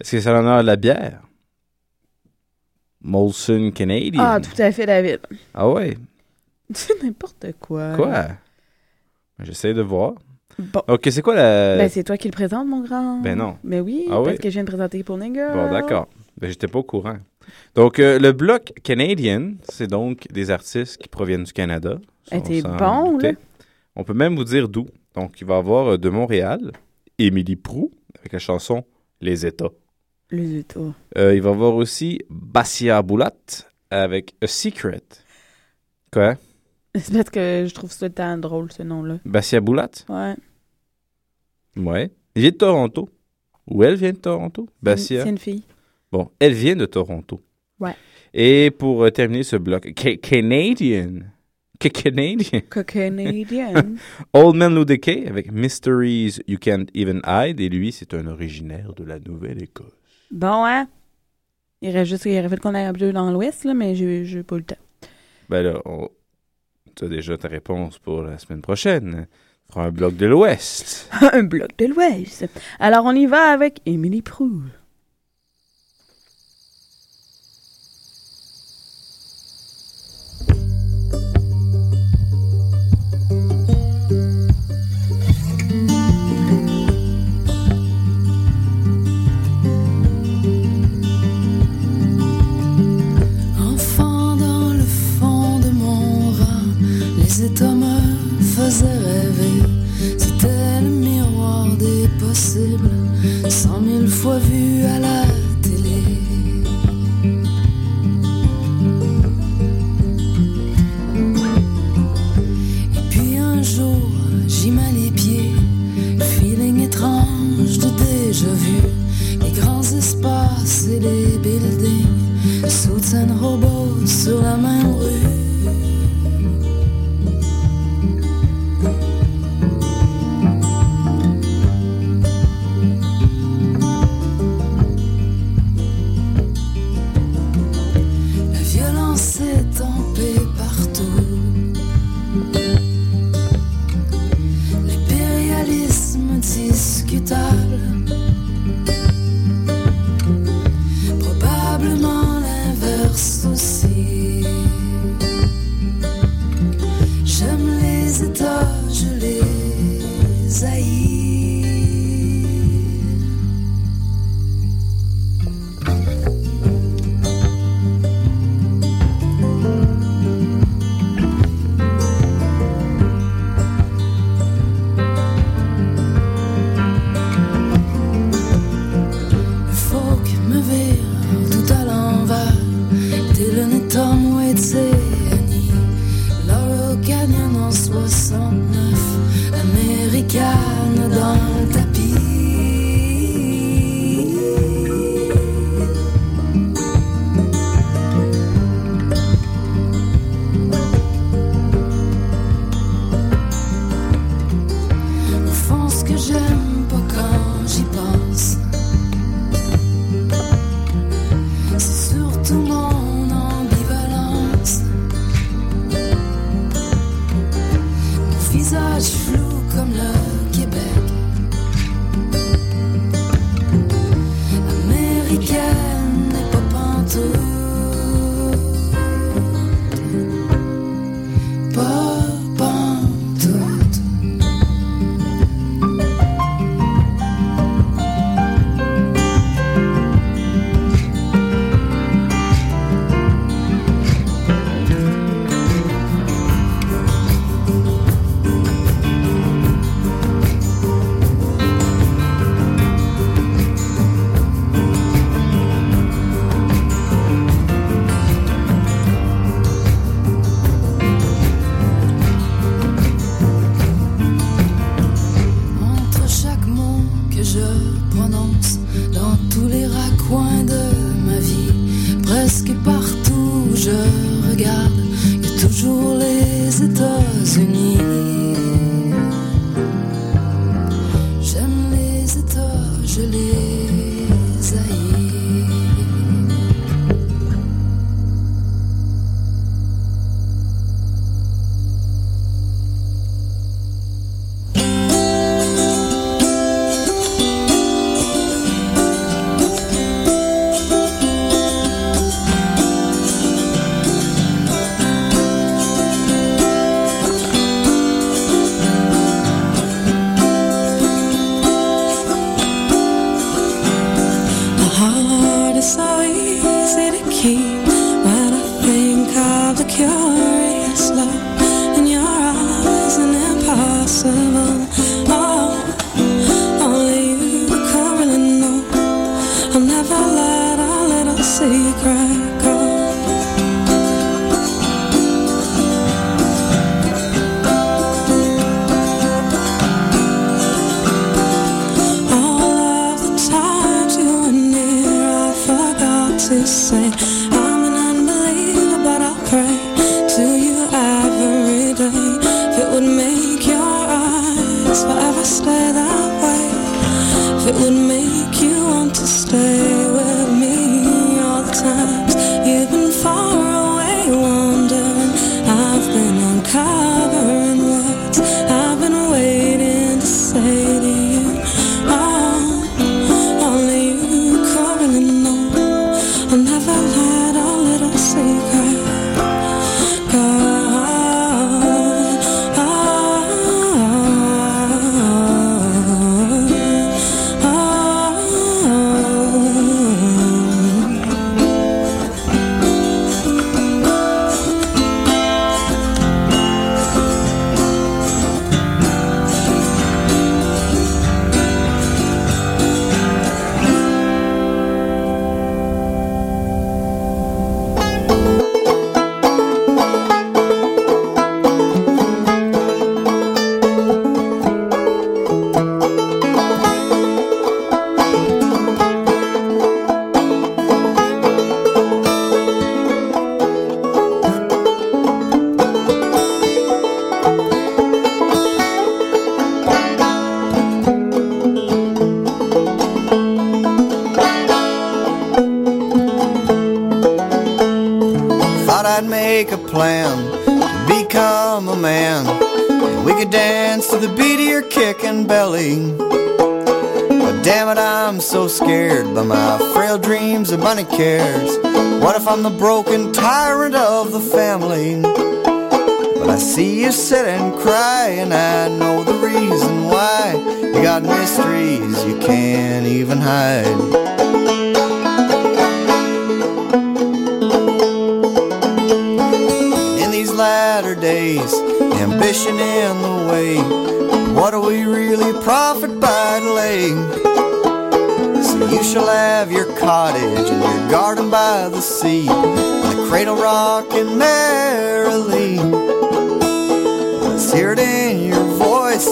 Est-ce 0.00 0.10
que 0.10 0.20
c'est 0.20 0.28
en 0.30 0.32
l'honneur 0.32 0.62
de 0.62 0.66
la 0.66 0.74
bière? 0.74 1.20
Molson 3.02 3.70
Canadian. 3.72 4.24
Ah, 4.24 4.40
tout 4.40 4.60
à 4.60 4.72
fait, 4.72 4.86
David. 4.86 5.20
Ah 5.54 5.68
ouais? 5.70 5.96
C'est 6.74 7.00
n'importe 7.04 7.46
quoi. 7.60 7.94
Quoi? 7.94 8.24
J'essaie 9.38 9.74
de 9.74 9.82
voir. 9.82 10.14
Bon. 10.58 10.82
Ok, 10.88 11.06
c'est 11.12 11.22
quoi 11.22 11.36
la... 11.36 11.76
Ben, 11.76 11.88
c'est 11.88 12.02
toi 12.02 12.16
qui 12.16 12.26
le 12.26 12.32
présente, 12.32 12.66
mon 12.66 12.80
grand. 12.80 13.20
Ben 13.20 13.36
non. 13.38 13.58
Mais 13.62 13.78
oui, 13.78 14.06
Ah 14.08 14.14
parce 14.16 14.28
oui? 14.30 14.38
que 14.38 14.48
je 14.48 14.54
viens 14.54 14.64
de 14.64 14.68
présenter 14.68 15.04
pour 15.04 15.18
Nigger. 15.18 15.50
Bon, 15.52 15.70
d'accord. 15.70 16.08
Ben, 16.38 16.48
j'étais 16.50 16.68
pas 16.68 16.78
au 16.80 16.84
courant. 16.84 17.18
Donc, 17.74 17.98
euh, 17.98 18.18
le 18.18 18.32
bloc 18.32 18.72
Canadian, 18.82 19.52
c'est 19.68 19.86
donc 19.86 20.26
des 20.30 20.50
artistes 20.50 20.98
qui 20.98 21.08
proviennent 21.08 21.44
du 21.44 21.52
Canada. 21.52 21.98
Eh, 22.30 22.36
On 22.36 22.40
t'es 22.40 22.60
s'en 22.60 22.76
bon, 22.76 23.12
doutait. 23.12 23.32
là. 23.32 23.38
On 23.94 24.04
peut 24.04 24.14
même 24.14 24.36
vous 24.36 24.44
dire 24.44 24.68
d'où. 24.68 24.86
Donc, 25.14 25.40
il 25.40 25.46
va 25.46 25.54
y 25.54 25.58
avoir 25.58 25.92
euh, 25.92 25.96
de 25.98 26.08
Montréal, 26.10 26.72
Émilie 27.18 27.56
Prou, 27.56 27.90
avec 28.18 28.32
la 28.32 28.38
chanson 28.38 28.84
Les 29.20 29.46
États. 29.46 29.70
Les 30.30 30.56
États. 30.58 30.80
Euh, 31.16 31.34
il 31.34 31.40
va 31.40 31.50
y 31.50 31.52
avoir 31.54 31.74
aussi 31.74 32.20
Bassia 32.28 33.00
Boulat, 33.00 33.32
avec 33.90 34.34
A 34.42 34.46
Secret. 34.46 35.02
Quoi? 36.12 36.34
C'est 36.94 37.12
parce 37.14 37.30
que 37.30 37.64
je 37.68 37.74
trouve 37.74 37.92
ça 37.92 38.10
tant 38.10 38.36
drôle, 38.36 38.72
ce 38.72 38.82
nom-là. 38.82 39.18
Bassia 39.24 39.60
Boulat? 39.60 39.90
Ouais. 40.08 40.34
Ouais. 41.76 42.10
Il 42.34 42.42
vient 42.42 42.50
de 42.50 42.56
Toronto. 42.56 43.08
Ou 43.68 43.84
elle 43.84 43.96
vient 43.96 44.12
de 44.12 44.18
Toronto? 44.18 44.68
Bassia. 44.82 45.22
C'est 45.22 45.30
une 45.30 45.38
fille. 45.38 45.62
Bon, 46.16 46.30
elle 46.38 46.54
vient 46.54 46.76
de 46.76 46.86
Toronto. 46.86 47.42
Ouais. 47.78 47.94
Et 48.32 48.70
pour 48.70 49.04
euh, 49.04 49.10
terminer 49.10 49.42
ce 49.42 49.56
bloc, 49.56 49.86
Ca- 49.98 50.16
Canadian. 50.16 51.20
Ca- 51.78 51.90
Canadian. 51.90 52.60
Canadian. 52.86 53.96
Old 54.32 54.56
Man 54.56 54.74
Lou 54.74 54.86
Decay 54.86 55.26
avec 55.28 55.52
Mysteries 55.52 56.38
You 56.48 56.56
Can't 56.58 56.86
Even 56.94 57.20
Hide. 57.26 57.60
Et 57.60 57.68
lui, 57.68 57.92
c'est 57.92 58.14
un 58.14 58.26
originaire 58.28 58.94
de 58.94 59.04
la 59.04 59.18
Nouvelle-Écosse. 59.18 59.92
bon, 60.30 60.64
hein? 60.64 60.88
Il 61.82 61.90
aurait 61.90 62.06
juste 62.06 62.24
il 62.24 62.42
aurait 62.46 62.56
qu'on 62.56 62.74
ait 62.74 62.86
un 62.86 62.94
peu 62.94 63.12
dans 63.12 63.30
l'Ouest, 63.30 63.64
là, 63.64 63.74
mais 63.74 63.94
j'ai 63.94 64.42
pas 64.42 64.56
le 64.56 64.62
temps. 64.62 64.76
Ben 65.50 65.60
là, 65.62 65.82
on... 65.84 66.08
tu 66.94 67.04
as 67.04 67.08
déjà 67.08 67.36
ta 67.36 67.48
réponse 67.48 67.98
pour 67.98 68.22
la 68.22 68.38
semaine 68.38 68.62
prochaine. 68.62 69.26
On 69.68 69.72
fera 69.74 69.84
un 69.88 69.90
bloc 69.90 70.16
de 70.16 70.24
l'Ouest. 70.24 71.10
un 71.34 71.42
bloc 71.42 71.76
de 71.76 71.84
l'Ouest. 71.84 72.46
Alors, 72.78 73.04
on 73.04 73.12
y 73.14 73.26
va 73.26 73.50
avec 73.52 73.80
Émilie 73.84 74.22
Proulx. 74.22 74.64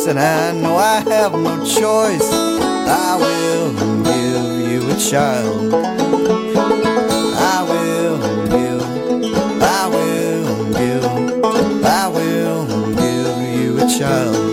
and 0.06 0.18
I 0.18 0.52
know 0.52 0.76
I 0.76 1.00
have 1.00 1.32
no 1.32 1.64
choice. 1.64 2.30
I 2.30 3.16
will 3.16 3.72
give 4.02 4.70
you 4.70 4.90
a 4.90 4.96
child. 4.96 5.72
I 7.36 7.62
will 7.70 8.18
give, 8.48 8.82
I 9.62 9.88
will 9.88 10.72
give, 10.74 11.84
I 11.84 12.08
will 12.08 12.66
give 12.94 13.58
you 13.58 13.78
a 13.78 13.88
child. 13.98 14.43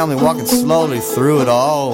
family 0.00 0.16
walking 0.16 0.46
slowly 0.46 0.98
through 0.98 1.42
it 1.42 1.48
all. 1.48 1.92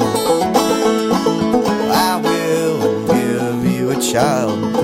I 1.90 2.20
will 2.22 3.04
give 3.08 3.66
you 3.66 3.90
a 3.90 4.00
child. 4.00 4.75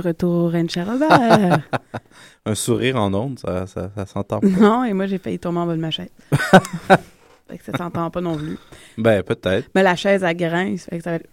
Retour 0.00 0.44
au 0.44 0.48
Ranch 0.48 0.76
Robert. 0.76 1.60
Un 2.46 2.54
sourire 2.54 2.96
en 2.96 3.12
ondes, 3.12 3.38
ça, 3.38 3.66
ça, 3.66 3.90
ça 3.94 4.06
s'entend 4.06 4.40
pas. 4.40 4.46
non, 4.46 4.84
et 4.84 4.92
moi, 4.92 5.06
j'ai 5.06 5.18
failli 5.18 5.38
tomber 5.38 5.58
en 5.58 5.66
bas 5.66 5.76
de 5.76 5.80
ma 5.80 5.90
chaise. 5.90 6.10
fait 6.30 7.58
que 7.58 7.64
ça 7.64 7.76
s'entend 7.76 8.10
pas 8.10 8.20
non 8.20 8.36
plus. 8.36 8.58
Ben, 8.96 9.22
peut-être. 9.22 9.68
Mais 9.74 9.82
la 9.82 9.96
chaise, 9.96 10.22
elle 10.22 10.36
grince, 10.36 10.84
fait 10.84 10.98
que 10.98 11.04
ça 11.04 11.10
va 11.10 11.16
être... 11.16 11.28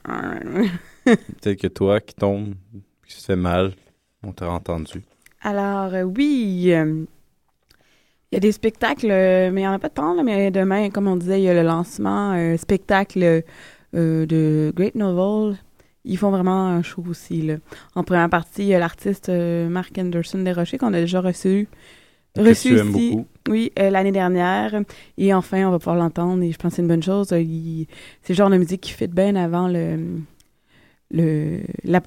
Peut-être 1.05 1.61
que 1.61 1.67
toi 1.67 2.01
qui 2.01 2.13
tombes, 2.13 2.53
qui 3.07 3.15
se 3.15 3.25
fait 3.25 3.35
mal, 3.35 3.73
on 4.23 4.33
t'a 4.33 4.49
entendu. 4.49 5.01
Alors, 5.41 5.93
euh, 5.93 6.03
oui, 6.03 6.71
euh, 6.73 7.05
il 8.31 8.35
y 8.35 8.37
a 8.37 8.39
des 8.41 8.51
spectacles, 8.51 9.09
euh, 9.09 9.51
mais 9.51 9.61
il 9.61 9.63
n'y 9.63 9.67
en 9.67 9.73
a 9.73 9.79
pas 9.79 9.89
tant, 9.89 10.13
là, 10.13 10.21
mais 10.21 10.51
demain, 10.51 10.89
comme 10.89 11.07
on 11.07 11.15
disait, 11.15 11.39
il 11.39 11.43
y 11.43 11.49
a 11.49 11.53
le 11.53 11.63
lancement, 11.63 12.33
euh, 12.33 12.57
spectacle 12.57 13.43
euh, 13.95 14.25
de 14.25 14.73
Great 14.75 14.95
Novel. 14.95 15.57
Ils 16.09 16.17
font 16.17 16.29
vraiment 16.31 16.67
un 16.67 16.81
show 16.83 17.03
aussi. 17.09 17.41
Là. 17.41 17.55
En 17.95 18.03
première 18.03 18.29
partie, 18.29 18.61
il 18.63 18.67
y 18.69 18.73
a 18.73 18.79
l'artiste 18.79 19.29
euh, 19.29 19.67
Mark 19.69 19.95
Anderson 19.97 20.39
Desrochers 20.39 20.77
qu'on 20.77 20.93
a 20.93 20.99
déjà 21.01 21.21
reçu. 21.21 21.67
Que 22.35 22.41
reçu 22.41 22.69
tu 22.75 22.75
ici, 22.89 23.17
oui, 23.49 23.71
euh, 23.79 23.89
l'année 23.89 24.11
dernière. 24.11 24.81
Et 25.17 25.33
enfin, 25.33 25.67
on 25.67 25.71
va 25.71 25.79
pouvoir 25.79 25.95
l'entendre 25.97 26.43
et 26.43 26.51
je 26.51 26.57
pense 26.57 26.71
que 26.71 26.75
c'est 26.77 26.81
une 26.83 26.87
bonne 26.87 27.03
chose. 27.03 27.31
Euh, 27.33 27.39
il- 27.41 27.87
C'est 28.23 28.33
le 28.33 28.37
genre 28.37 28.49
de 28.49 28.57
musique 28.57 28.81
qui 28.81 28.91
fit 28.91 29.07
bien 29.07 29.35
avant 29.35 29.67
le... 29.67 29.97
le 31.11 31.61
la- 31.83 32.01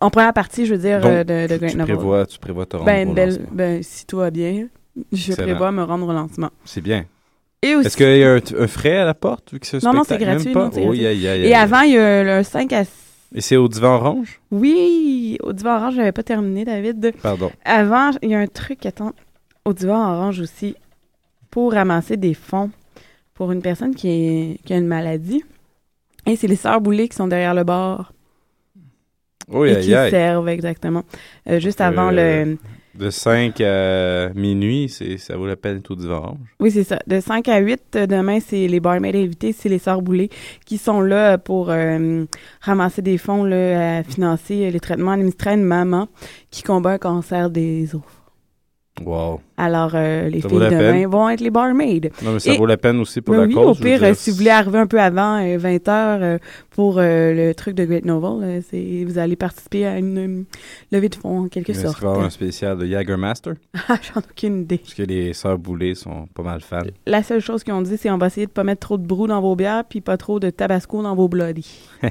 en 0.00 0.10
première 0.10 0.32
partie, 0.32 0.66
je 0.66 0.74
veux 0.74 0.80
dire, 0.80 1.00
Donc, 1.00 1.10
de, 1.26 1.46
de 1.46 1.56
Great 1.56 1.70
tu 1.72 1.76
Novel. 1.76 1.94
prévois, 1.96 2.26
tu 2.26 2.38
prévois 2.38 2.66
te 2.66 2.76
rendre 2.76 2.86
Ben, 2.86 3.08
au 3.08 3.12
belle, 3.14 3.28
lancement. 3.30 3.46
ben, 3.52 3.82
si 3.82 4.06
tout 4.06 4.16
va 4.18 4.30
bien, 4.30 4.68
je 5.12 5.30
Excellent. 5.32 5.46
prévois 5.48 5.72
me 5.72 5.82
rendre 5.82 6.06
au 6.08 6.12
lancement. 6.12 6.50
C'est 6.64 6.80
bien. 6.80 7.04
Est-ce 7.62 7.96
qu'il 7.96 8.16
y 8.18 8.22
a 8.24 8.32
un, 8.34 8.40
un 8.60 8.66
frais 8.68 8.96
à 8.96 9.04
la 9.04 9.14
porte, 9.14 9.52
vu 9.52 9.58
que 9.58 9.76
un 9.76 9.80
Non, 9.82 9.98
non, 9.98 10.04
c'est 10.04 10.18
gratuit, 10.18 10.46
Même 10.46 10.54
pas? 10.54 10.70
non, 10.80 10.88
Oh, 10.90 10.94
et 10.94 11.54
avant, 11.54 11.80
il 11.80 11.92
y 11.94 11.98
a 11.98 12.38
le 12.38 12.42
5 12.44 12.72
à... 12.72 12.84
Et 13.34 13.40
c'est 13.40 13.56
au 13.56 13.68
divan 13.68 13.96
orange? 13.96 14.40
Oui, 14.50 15.36
au 15.42 15.52
divan 15.52 15.76
orange, 15.76 15.94
j'avais 15.96 16.12
pas 16.12 16.22
terminé, 16.22 16.64
David. 16.64 17.12
Pardon. 17.22 17.50
Avant, 17.64 18.10
il 18.22 18.30
y 18.30 18.34
a 18.34 18.38
un 18.38 18.46
truc, 18.46 18.86
attends, 18.86 19.12
au 19.64 19.72
divan 19.72 20.12
orange 20.14 20.40
aussi, 20.40 20.74
pour 21.50 21.72
ramasser 21.72 22.16
des 22.16 22.34
fonds 22.34 22.70
pour 23.34 23.52
une 23.52 23.60
personne 23.62 23.94
qui, 23.94 24.08
est, 24.08 24.58
qui 24.64 24.72
a 24.72 24.78
une 24.78 24.86
maladie. 24.86 25.44
Et 26.24 26.36
c'est 26.36 26.46
les 26.46 26.56
sœurs 26.56 26.80
Boulay 26.80 27.08
qui 27.08 27.16
sont 27.16 27.28
derrière 27.28 27.54
le 27.54 27.64
bar 27.64 28.12
Oui, 29.48 29.68
et 29.70 29.76
aïe, 29.76 29.84
qui 29.84 29.94
aïe. 29.94 30.10
servent, 30.10 30.48
exactement. 30.48 31.02
Euh, 31.48 31.60
juste 31.60 31.80
avant 31.80 32.10
Euh, 32.12 32.44
le... 32.44 32.58
De 32.98 33.10
5 33.10 33.60
à 33.60 34.30
minuit, 34.34 34.88
c'est, 34.88 35.18
ça 35.18 35.36
vaut 35.36 35.46
la 35.46 35.56
peine 35.56 35.82
tout 35.82 36.02
orange. 36.06 36.38
Oui, 36.60 36.70
c'est 36.70 36.84
ça. 36.84 36.98
De 37.06 37.20
5 37.20 37.46
à 37.48 37.58
8, 37.58 37.80
euh, 37.96 38.06
demain, 38.06 38.38
c'est 38.40 38.66
les 38.66 38.80
barmaids 38.80 39.14
invités, 39.14 39.52
c'est 39.52 39.68
les 39.68 39.78
sœurs 39.78 40.00
Boulay 40.00 40.30
qui 40.64 40.78
sont 40.78 41.00
là 41.00 41.36
pour 41.36 41.70
euh, 41.70 42.24
ramasser 42.60 43.02
des 43.02 43.18
fonds 43.18 43.44
là, 43.44 43.98
à 43.98 44.02
financer 44.02 44.70
les 44.70 44.80
traitements 44.80 45.12
administrés 45.12 45.50
à 45.50 45.56
maman 45.56 46.08
qui 46.50 46.62
combat 46.62 46.92
un 46.92 46.98
cancer 46.98 47.50
des 47.50 47.94
os. 47.94 48.02
Wow. 49.04 49.40
Alors, 49.58 49.90
euh, 49.94 50.30
les 50.30 50.40
Ça 50.40 50.48
filles 50.48 50.58
demain 50.58 51.06
vont 51.06 51.28
être 51.28 51.40
les 51.42 51.50
barmaids. 51.50 52.00
Non, 52.22 52.32
mais 52.32 52.38
ça 52.38 52.54
Et- 52.54 52.56
vaut 52.56 52.64
la 52.64 52.78
peine 52.78 52.98
aussi 52.98 53.20
pour 53.20 53.34
la 53.34 53.42
oui, 53.42 53.52
cause. 53.52 53.78
au 53.78 53.82
pire, 53.82 54.02
euh, 54.02 54.14
si 54.14 54.30
vous 54.30 54.38
voulez 54.38 54.48
arriver 54.50 54.78
un 54.78 54.86
peu 54.86 54.98
avant, 54.98 55.36
euh, 55.44 55.58
20 55.58 55.86
heures, 55.88 56.18
euh, 56.22 56.38
pour 56.70 56.98
euh, 56.98 57.34
le 57.34 57.54
truc 57.54 57.74
de 57.74 57.84
Great 57.84 58.06
Novel, 58.06 58.62
c'est 58.70 59.04
vous 59.04 59.18
allez 59.18 59.36
participer 59.36 59.84
à 59.86 59.98
une 59.98 60.46
levée 60.92 61.10
de 61.10 61.14
fonds, 61.14 61.40
en 61.44 61.48
quelque 61.48 61.70
Est-ce 61.72 61.82
sorte. 61.82 61.96
avoir 62.02 62.20
un 62.20 62.30
spécial 62.30 62.78
de 62.78 62.86
Jagermaster? 62.86 63.54
Ah, 63.88 63.98
J'en 64.02 64.20
ai 64.20 64.24
aucune 64.30 64.62
idée. 64.62 64.78
Parce 64.78 64.94
que 64.94 65.02
les 65.02 65.32
sœurs 65.34 65.58
Boulay 65.58 65.94
sont 65.94 66.26
pas 66.34 66.42
mal 66.42 66.62
fans. 66.62 66.80
La 67.06 67.22
seule 67.22 67.40
chose 67.40 67.62
qu'ils 67.64 67.74
ont 67.74 67.82
dit, 67.82 67.96
c'est 67.98 68.10
on 68.10 68.16
va 68.18 68.28
essayer 68.28 68.46
de 68.46 68.52
pas 68.52 68.64
mettre 68.64 68.80
trop 68.80 68.96
de 68.96 69.06
brou 69.06 69.26
dans 69.26 69.40
vos 69.42 69.56
bières, 69.56 69.84
puis 69.88 70.00
pas 70.00 70.16
trop 70.16 70.40
de 70.40 70.48
tabasco 70.48 71.02
dans 71.02 71.14
vos 71.14 71.28
bloody. 71.28 71.66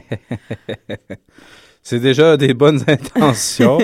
c'est 1.81 1.99
déjà 1.99 2.37
des 2.37 2.53
bonnes 2.53 2.81
intentions. 2.87 3.79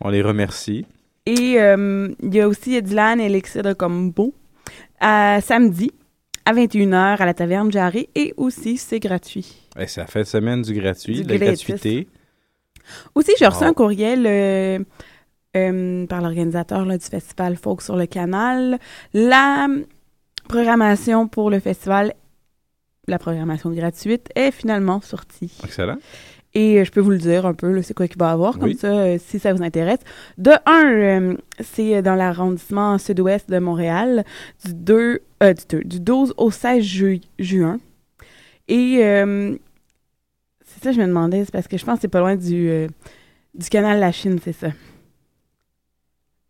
On 0.00 0.08
les 0.10 0.22
remercie. 0.22 0.86
Et 1.26 1.60
euh, 1.60 2.08
il 2.22 2.34
y 2.34 2.40
a 2.40 2.46
aussi 2.46 2.80
Dylan 2.80 3.20
Elixir 3.20 3.62
de 3.62 3.72
Combo, 3.72 4.32
à 5.00 5.40
samedi, 5.40 5.90
à 6.44 6.54
21h, 6.54 7.16
à 7.18 7.26
la 7.26 7.34
taverne 7.34 7.72
Jarry, 7.72 8.08
et 8.14 8.32
aussi, 8.36 8.76
c'est 8.76 9.00
gratuit. 9.00 9.68
C'est 9.86 10.00
la 10.00 10.06
fin 10.06 10.20
de 10.20 10.26
semaine 10.26 10.62
du 10.62 10.72
gratuit, 10.72 11.22
de 11.22 11.32
la 11.32 11.38
gratuité. 11.38 12.06
Aussi, 13.16 13.32
j'ai 13.38 13.46
reçu 13.46 13.64
un 13.64 13.74
courriel 13.74 14.24
euh, 14.26 14.78
euh, 15.56 16.06
par 16.06 16.20
l'organisateur 16.20 16.86
du 16.86 16.98
festival 17.00 17.56
Folk 17.56 17.82
sur 17.82 17.96
le 17.96 18.06
canal. 18.06 18.78
La 19.12 19.66
programmation 20.48 21.26
pour 21.26 21.50
le 21.50 21.58
festival, 21.58 22.14
la 23.08 23.18
programmation 23.18 23.70
gratuite, 23.70 24.28
est 24.36 24.52
finalement 24.52 25.00
sortie. 25.00 25.52
Excellent. 25.64 25.98
Et 26.58 26.80
euh, 26.80 26.84
je 26.84 26.90
peux 26.90 27.00
vous 27.00 27.10
le 27.10 27.18
dire 27.18 27.44
un 27.44 27.52
peu, 27.52 27.82
c'est 27.82 27.92
quoi 27.92 28.08
qu'il 28.08 28.18
va 28.18 28.30
y 28.30 28.32
avoir, 28.32 28.54
comme 28.58 28.70
Oui. 28.70 28.76
ça, 28.80 28.86
euh, 28.88 29.18
si 29.22 29.38
ça 29.38 29.52
vous 29.52 29.62
intéresse. 29.62 29.98
De 30.38 30.52
un, 30.64 30.84
euh, 30.90 31.36
c'est 31.60 32.00
dans 32.00 32.14
l'arrondissement 32.14 32.96
sud-ouest 32.96 33.50
de 33.50 33.58
Montréal, 33.58 34.24
du, 34.64 34.72
2, 34.72 35.20
euh, 35.42 35.52
du, 35.52 35.64
2 35.68 35.84
du 35.84 36.00
12 36.00 36.32
au 36.38 36.50
16 36.50 36.82
ju- 36.82 37.20
juin. 37.38 37.78
Et 38.68 38.96
c'est 40.64 40.82
ça, 40.82 40.92
je 40.92 41.00
me 41.00 41.06
demandais, 41.06 41.44
c'est 41.44 41.52
parce 41.52 41.68
que 41.68 41.76
je 41.76 41.84
pense 41.84 41.96
que 41.96 42.00
c'est 42.02 42.08
pas 42.08 42.20
loin 42.20 42.36
du, 42.36 42.86
du 43.54 43.68
canal 43.68 44.00
La 44.00 44.10
Chine, 44.12 44.38
c'est 44.42 44.52
ça. 44.54 44.68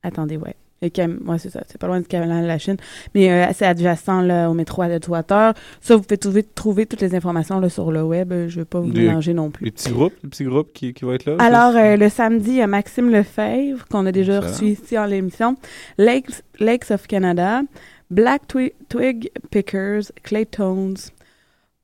Attendez, 0.04 0.36
ouais. 0.36 0.54
Et 0.82 0.90
Cam- 0.90 1.18
ouais, 1.26 1.38
c'est 1.38 1.48
ça, 1.48 1.62
c'est 1.68 1.78
pas 1.80 1.86
loin 1.86 2.00
du 2.00 2.06
canal 2.06 2.46
La 2.46 2.58
Chine. 2.58 2.76
Mais 3.14 3.30
euh, 3.32 3.46
c'est 3.54 3.64
adjacent 3.64 4.20
là, 4.22 4.50
au 4.50 4.54
métro 4.54 4.82
adéquateur. 4.82 5.54
Ça, 5.80 5.96
vous 5.96 6.02
pouvez 6.02 6.18
trouver, 6.18 6.42
trouver 6.42 6.86
toutes 6.86 7.00
les 7.00 7.14
informations 7.14 7.58
là, 7.60 7.68
sur 7.70 7.90
le 7.90 8.02
web. 8.02 8.30
Euh, 8.32 8.48
Je 8.48 8.60
vais 8.60 8.64
pas 8.66 8.80
vous 8.80 8.90
Des- 8.90 9.06
mélanger 9.06 9.32
non 9.32 9.50
plus. 9.50 9.64
Les 9.64 9.70
petits 9.70 9.90
groupes, 9.90 10.12
les 10.22 10.28
petits 10.28 10.44
groupes 10.44 10.72
qui, 10.74 10.92
qui 10.92 11.04
vont 11.06 11.12
être 11.14 11.24
là. 11.24 11.36
Alors, 11.38 11.74
euh, 11.76 11.96
le 11.96 12.08
samedi, 12.10 12.50
il 12.50 12.56
y 12.56 12.60
a 12.60 12.66
Maxime 12.66 13.10
Lefebvre, 13.10 13.86
qu'on 13.88 14.04
a 14.04 14.12
déjà 14.12 14.36
Excellent. 14.36 14.52
reçu 14.52 14.64
ici 14.66 14.98
en 14.98 15.06
l'émission. 15.06 15.56
Lakes, 15.96 16.42
Lakes 16.60 16.90
of 16.90 17.06
Canada, 17.06 17.62
Black 18.10 18.42
Twi- 18.46 18.72
Twig 18.90 19.30
Pickers, 19.50 20.02
Claytones, 20.22 20.96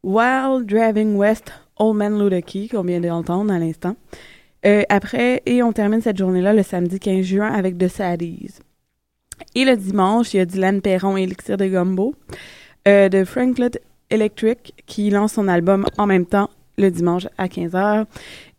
Wild 0.03 0.67
Driving 0.67 1.17
West, 1.17 1.53
Old 1.79 1.97
Man 1.97 2.19
Ludoki, 2.23 2.69
qu'on 2.69 2.83
vient 2.83 3.01
d'entendre 3.01 3.53
à 3.53 3.59
l'instant. 3.59 3.97
Euh, 4.67 4.83
après, 4.89 5.43
et 5.47 5.63
on 5.63 5.73
termine 5.73 6.01
cette 6.01 6.19
journée-là 6.19 6.53
le 6.53 6.63
samedi 6.63 7.01
15 7.01 7.25
juin 7.25 7.49
avec 7.53 7.79
The 7.79 7.89
Saddies. 7.89 8.55
Et 9.55 9.65
le 9.65 9.77
dimanche, 9.77 10.35
il 10.35 10.39
y 10.39 10.41
a 10.41 10.45
Dylan 10.45 10.81
Perron 10.81 11.17
et 11.17 11.23
Elixir 11.23 11.57
de 11.57 11.67
Gumbo 11.67 12.15
euh, 12.89 13.09
de 13.09 13.25
Franklin 13.25 13.69
Electric 14.11 14.75
qui 14.87 15.11
lance 15.11 15.35
son 15.35 15.49
album 15.49 15.85
en 15.99 16.07
même 16.07 16.27
temps 16.27 16.51
le 16.79 16.91
dimanche 16.91 17.27
à 17.39 17.47
15h. 17.49 18.07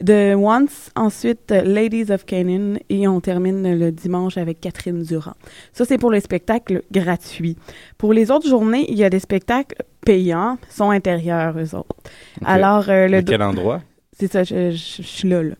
De 0.01 0.35
Once, 0.35 0.91
ensuite 0.95 1.51
Ladies 1.51 2.11
of 2.11 2.25
Canaan 2.25 2.75
et 2.89 3.07
on 3.07 3.19
termine 3.21 3.77
le 3.77 3.91
dimanche 3.91 4.37
avec 4.37 4.61
Catherine 4.61 5.01
Durand. 5.03 5.33
Ça, 5.73 5.83
c'est 5.85 5.97
pour 5.97 6.11
les 6.11 6.19
spectacles 6.19 6.83
gratuits. 6.91 7.57
Pour 7.97 8.13
les 8.13 8.29
autres 8.29 8.47
journées, 8.47 8.85
il 8.89 8.97
y 8.97 9.03
a 9.03 9.09
des 9.09 9.19
spectacles 9.19 9.75
payants, 10.05 10.57
sont 10.69 10.91
intérieurs, 10.91 11.55
eux 11.57 11.75
autres. 11.75 11.95
Alors, 12.45 12.87
euh, 12.89 13.07
le 13.07 13.21
quel 13.23 13.41
endroit? 13.41 13.81
c'est 14.17 14.31
ça, 14.31 14.43
je, 14.43 14.71
je- 14.71 15.01
je 15.01 15.07
suis 15.07 15.27
là, 15.27 15.41
là. 15.41 15.55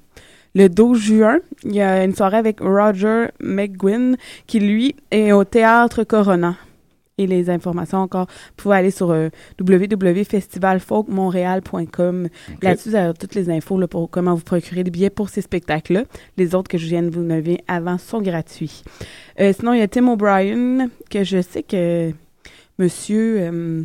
Le 0.56 0.70
12 0.70 1.00
juin, 1.00 1.40
il 1.64 1.74
y 1.74 1.82
a 1.82 2.04
une 2.04 2.14
soirée 2.14 2.38
avec 2.38 2.60
Roger 2.60 3.30
McGuinn, 3.40 4.18
qui, 4.46 4.60
lui, 4.60 4.96
est 5.10 5.32
au 5.32 5.44
Théâtre 5.44 6.04
Corona. 6.04 6.56
Et 7.18 7.26
les 7.26 7.50
informations 7.50 7.98
encore, 8.00 8.28
vous 8.28 8.54
pouvez 8.58 8.76
aller 8.76 8.92
sur 8.92 9.10
euh, 9.12 9.30
www.festivalfolkmontréal.com. 9.60 12.28
Là-dessus, 12.62 12.90
vous 12.90 12.96
avez 12.96 13.14
toutes 13.14 13.34
les 13.36 13.50
infos 13.50 13.80
là, 13.80 13.88
pour 13.88 14.10
comment 14.10 14.36
vous 14.36 14.44
procurer 14.44 14.84
des 14.84 14.92
billets 14.92 15.10
pour 15.10 15.30
ces 15.30 15.40
spectacles-là. 15.42 16.04
Les 16.38 16.54
autres 16.56 16.70
que 16.70 16.78
je 16.78 16.88
viens 16.88 17.04
de 17.04 17.10
vous 17.10 17.22
nommer 17.22 17.64
avant 17.68 17.98
sont 17.98 18.22
gratuits. 18.22 18.84
Euh, 19.40 19.54
sinon, 19.54 19.74
il 19.74 19.80
y 19.80 19.84
a 19.84 19.88
Tim 19.88 20.08
O'Brien, 20.08 20.90
que 21.10 21.24
je 21.24 21.42
sais 21.42 21.64
que 21.64 22.12
Monsieur 22.80 23.42
euh, 23.42 23.84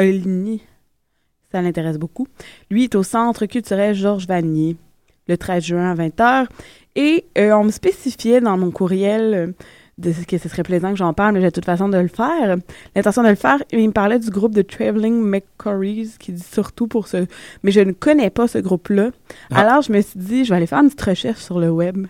Oligny, 0.00 0.62
ça 1.52 1.62
l'intéresse 1.62 1.98
beaucoup. 1.98 2.26
Lui 2.70 2.84
est 2.84 2.94
au 2.96 3.02
Centre 3.04 3.46
culturel 3.46 3.94
Georges 3.94 4.26
Vanier 4.26 4.76
le 5.28 5.36
13 5.36 5.64
juin 5.64 5.90
à 5.90 5.94
20h. 5.94 6.46
Et 6.96 7.26
euh, 7.38 7.52
on 7.52 7.64
me 7.64 7.70
spécifiait 7.70 8.40
dans 8.40 8.56
mon 8.58 8.70
courriel 8.70 9.34
euh, 9.34 9.46
de 9.98 10.12
ce 10.12 10.24
que 10.24 10.38
ce 10.38 10.48
serait 10.48 10.62
plaisant 10.62 10.90
que 10.90 10.96
j'en 10.96 11.12
parle, 11.12 11.34
mais 11.34 11.40
j'ai 11.40 11.46
de 11.46 11.52
toute 11.52 11.64
façon 11.64 11.88
de 11.88 11.98
le 11.98 12.08
faire. 12.08 12.56
L'intention 12.94 13.22
de 13.22 13.28
le 13.28 13.34
faire, 13.34 13.62
il 13.72 13.86
me 13.88 13.92
parlait 13.92 14.18
du 14.18 14.30
groupe 14.30 14.54
de 14.54 14.62
Traveling 14.62 15.20
McCories 15.22 16.12
qui 16.18 16.32
dit 16.32 16.42
surtout 16.42 16.86
pour 16.86 17.08
ce... 17.08 17.26
Mais 17.62 17.70
je 17.72 17.80
ne 17.80 17.92
connais 17.92 18.30
pas 18.30 18.46
ce 18.48 18.58
groupe-là. 18.58 19.10
Ah. 19.50 19.60
Alors, 19.60 19.82
je 19.82 19.92
me 19.92 20.00
suis 20.00 20.18
dit, 20.18 20.44
je 20.44 20.50
vais 20.50 20.56
aller 20.56 20.66
faire 20.66 20.78
une 20.80 20.86
petite 20.86 21.02
recherche 21.02 21.40
sur 21.40 21.58
le 21.58 21.70
web. 21.70 22.06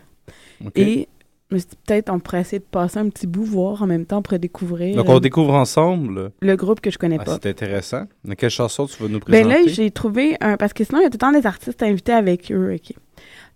Et 0.75 1.09
je 1.51 1.55
me 1.55 1.59
suis 1.61 1.69
dit, 1.71 1.77
peut-être 1.87 2.11
on 2.13 2.19
pourrait 2.19 2.41
essayer 2.43 2.59
de 2.59 2.65
passer 2.71 2.99
un 2.99 3.09
petit 3.09 3.27
bout, 3.27 3.45
voir 3.45 3.83
en 3.83 3.87
même 3.87 4.05
temps 4.05 4.21
pour 4.21 4.39
découvrir 4.39 4.97
Donc, 4.97 5.09
euh, 5.09 5.13
on 5.13 5.21
découvre 5.21 5.55
ensemble. 5.55 6.33
le 6.41 6.57
groupe 6.57 6.81
que 6.81 6.91
je 6.91 6.99
connais 6.99 7.17
Ah, 7.21 7.25
pas. 7.25 7.39
c'est 7.43 7.49
intéressant. 7.49 8.03
De 8.25 8.35
quelle 8.35 8.51
chanson 8.51 8.87
tu 8.87 9.03
vas 9.03 9.09
nous 9.09 9.19
Ben 9.21 9.45
présenter? 9.47 9.65
là, 9.67 9.73
j'ai 9.73 9.91
trouvé 9.91 10.37
un. 10.43 10.57
Parce 10.59 10.75
que 10.75 10.85
sinon, 10.85 10.99
il 11.01 11.05
y 11.05 11.07
a 11.07 11.09
tout 11.11 11.15
le 11.15 11.19
temps 11.19 11.33
des 11.33 11.47
artistes 11.47 11.83
invités 11.83 12.13
avec 12.13 12.53
eux. 12.53 12.75
OK. 12.75 12.93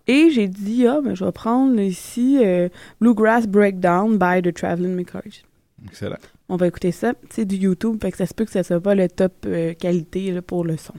Et 0.07 0.29
j'ai 0.31 0.47
dit, 0.47 0.85
ah, 0.85 0.99
ben, 1.01 1.15
je 1.15 1.23
vais 1.23 1.31
prendre 1.31 1.79
ici 1.79 2.39
euh, 2.43 2.67
Bluegrass 2.99 3.47
Breakdown 3.47 4.17
by 4.17 4.41
The 4.41 4.53
Traveling 4.53 4.95
McCarthy. 4.95 5.43
Excellent. 5.85 6.17
On 6.49 6.57
va 6.57 6.67
écouter 6.67 6.91
ça. 6.91 7.13
C'est 7.29 7.45
du 7.45 7.55
YouTube, 7.55 7.97
fait 8.01 8.11
que 8.11 8.17
ça 8.17 8.25
se 8.25 8.33
peut 8.33 8.45
que 8.45 8.51
ça 8.51 8.63
soit 8.63 8.81
pas 8.81 8.95
le 8.95 9.07
top 9.07 9.33
euh, 9.45 9.73
qualité 9.73 10.31
là, 10.31 10.41
pour 10.41 10.63
le 10.65 10.77
son. 10.77 10.93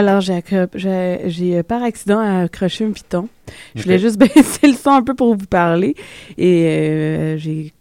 Alors, 0.00 0.22
j'ai, 0.22 0.32
accro- 0.32 0.70
j'ai, 0.74 1.18
j'ai, 1.26 1.58
euh, 1.58 1.62
par 1.62 1.82
accident 1.82 2.20
accroché 2.20 2.86
un 2.86 2.92
piton. 2.92 3.28
Je 3.74 3.82
voulais 3.82 3.98
juste 3.98 4.16
baisser 4.34 4.66
le 4.66 4.72
son 4.72 4.92
un 4.92 5.02
peu 5.02 5.12
pour 5.12 5.34
vous 5.36 5.44
parler 5.44 5.94
et 6.38 6.64
euh, 6.66 7.36
j'ai 7.36 7.74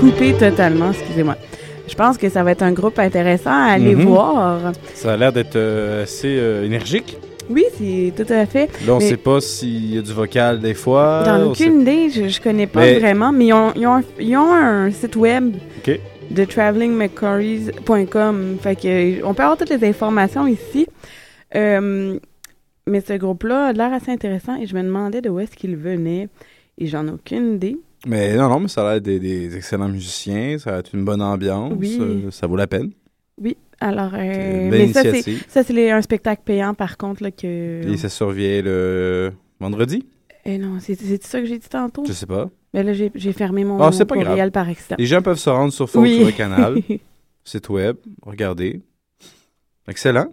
coupé 0.00 0.32
totalement, 0.32 0.90
excusez-moi. 0.90 1.36
Je 1.86 1.94
pense 1.94 2.18
que 2.18 2.28
ça 2.28 2.42
va 2.42 2.50
être 2.50 2.62
un 2.64 2.72
groupe 2.72 2.98
intéressant 2.98 3.52
à 3.52 3.66
aller 3.74 3.94
Mhm. 3.94 4.02
voir. 4.04 4.72
Ça 4.94 5.12
a 5.12 5.16
l'air 5.16 5.32
d'être 5.32 5.54
euh, 5.54 6.02
assez 6.02 6.36
euh, 6.36 6.64
énergique. 6.66 7.18
Oui, 7.48 7.62
c'est 7.78 8.12
tout 8.16 8.26
à 8.32 8.46
fait. 8.46 8.68
Là, 8.84 8.94
on 8.94 8.98
Mais- 8.98 9.08
sait 9.10 9.16
pas 9.16 9.40
s'il 9.40 9.94
y 9.94 9.98
a 9.98 10.02
du 10.02 10.12
vocal 10.12 10.58
des 10.58 10.74
fois. 10.74 11.22
J'en 11.24 11.38
ai 11.38 11.42
aucune 11.44 11.82
idée, 11.82 12.10
je, 12.10 12.26
je 12.26 12.40
connais 12.40 12.66
pas 12.66 12.80
Mais- 12.80 12.98
vraiment, 12.98 13.30
mais 13.30 13.46
ils 13.46 13.52
ont, 13.52 13.72
ils 13.76 13.86
ont 13.86 13.94
un, 13.94 14.02
ils 14.18 14.36
ont 14.36 14.52
un 14.52 14.90
site 14.90 15.14
web 15.14 15.54
OK. 15.86 16.00
de 16.32 16.44
travelingmccories.com. 16.46 18.56
Fait 18.60 18.74
que 18.76 19.24
on 19.24 19.34
peut 19.34 19.42
avoir 19.42 19.56
toutes 19.58 19.70
les 19.70 19.88
informations 19.88 20.46
ici. 20.48 20.88
Euh, 21.56 22.18
mais 22.86 23.00
ce 23.00 23.12
groupe-là 23.14 23.66
a 23.68 23.72
l'air 23.72 23.92
assez 23.92 24.10
intéressant 24.10 24.56
et 24.56 24.66
je 24.66 24.74
me 24.74 24.82
demandais 24.82 25.20
de 25.20 25.30
où 25.30 25.38
est-ce 25.40 25.56
qu'il 25.56 25.76
venait 25.76 26.28
et 26.78 26.86
j'en 26.86 27.06
ai 27.06 27.10
aucune 27.10 27.54
idée. 27.54 27.78
Mais 28.06 28.36
non, 28.36 28.48
non, 28.48 28.60
mais 28.60 28.68
ça 28.68 28.86
a 28.86 28.92
l'air 28.94 29.00
des, 29.00 29.18
des 29.18 29.56
excellents 29.56 29.88
musiciens. 29.88 30.58
Ça 30.58 30.78
être 30.78 30.94
une 30.94 31.04
bonne 31.04 31.22
ambiance. 31.22 31.72
Oui. 31.78 31.96
euh, 32.00 32.30
ça 32.30 32.46
vaut 32.46 32.56
la 32.56 32.66
peine. 32.66 32.90
Oui, 33.40 33.56
alors... 33.80 34.12
euh, 34.14 34.68
mais 34.70 34.92
ça, 34.92 35.02
c'est, 35.02 35.22
ça, 35.48 35.62
c'est 35.62 35.90
un 35.90 36.02
spectacle 36.02 36.42
payant, 36.44 36.74
par 36.74 36.96
contre, 36.98 37.22
là, 37.22 37.30
que... 37.30 37.80
Et 37.88 37.96
ça 37.96 38.08
survient 38.08 38.60
le 38.62 39.32
vendredi? 39.58 40.06
Eh 40.44 40.58
non, 40.58 40.78
c'est, 40.80 40.94
c'est 40.94 41.22
ça 41.24 41.40
que 41.40 41.46
j'ai 41.46 41.58
dit 41.58 41.68
tantôt? 41.68 42.04
Je 42.06 42.12
sais 42.12 42.26
pas. 42.26 42.50
Mais 42.74 42.82
là, 42.82 42.92
j'ai, 42.92 43.10
fermé 43.32 43.64
mon, 43.64 43.80
Ah, 43.80 43.90
c'est 43.92 44.04
pas 44.04 44.14
courriel 44.14 44.36
grave. 44.36 44.50
par 44.50 44.68
accident. 44.68 44.96
Les 44.98 45.06
gens 45.06 45.22
peuvent 45.22 45.38
se 45.38 45.48
rendre 45.48 45.72
sur 45.72 45.88
Folk 45.88 46.04
Oui. 46.04 46.16
sur 46.18 46.26
le 46.26 46.32
canal, 46.32 46.76
site 47.44 47.68
web, 47.70 47.96
regarder. 48.22 48.82
Excellent. 49.88 50.26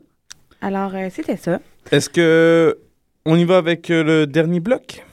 Alors, 0.62 0.94
euh, 0.96 1.08
c'était 1.12 1.38
ça. 1.38 1.60
Est-ce 1.92 2.10
que 2.10 2.78
on 3.26 3.36
y 3.36 3.44
va 3.44 3.58
avec 3.58 3.90
euh, 3.90 4.04
le 4.04 4.28
dernier 4.28 4.60
bloc? 4.60 5.04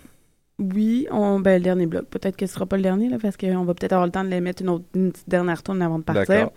Oui, 0.58 1.06
on, 1.12 1.38
ben, 1.38 1.58
le 1.58 1.62
dernier 1.62 1.86
bloc. 1.86 2.06
Peut-être 2.06 2.36
que 2.36 2.46
ce 2.46 2.54
sera 2.54 2.66
pas 2.66 2.76
le 2.76 2.82
dernier, 2.82 3.08
là, 3.08 3.18
parce 3.22 3.36
qu'on 3.36 3.64
va 3.64 3.74
peut-être 3.74 3.92
avoir 3.92 4.06
le 4.06 4.12
temps 4.12 4.24
de 4.24 4.28
les 4.28 4.40
mettre 4.40 4.62
une, 4.62 4.70
autre, 4.70 4.84
une 4.94 5.12
petite 5.12 5.28
dernière 5.28 5.62
tourne 5.62 5.80
avant 5.82 5.98
de 5.98 6.04
partir. 6.04 6.50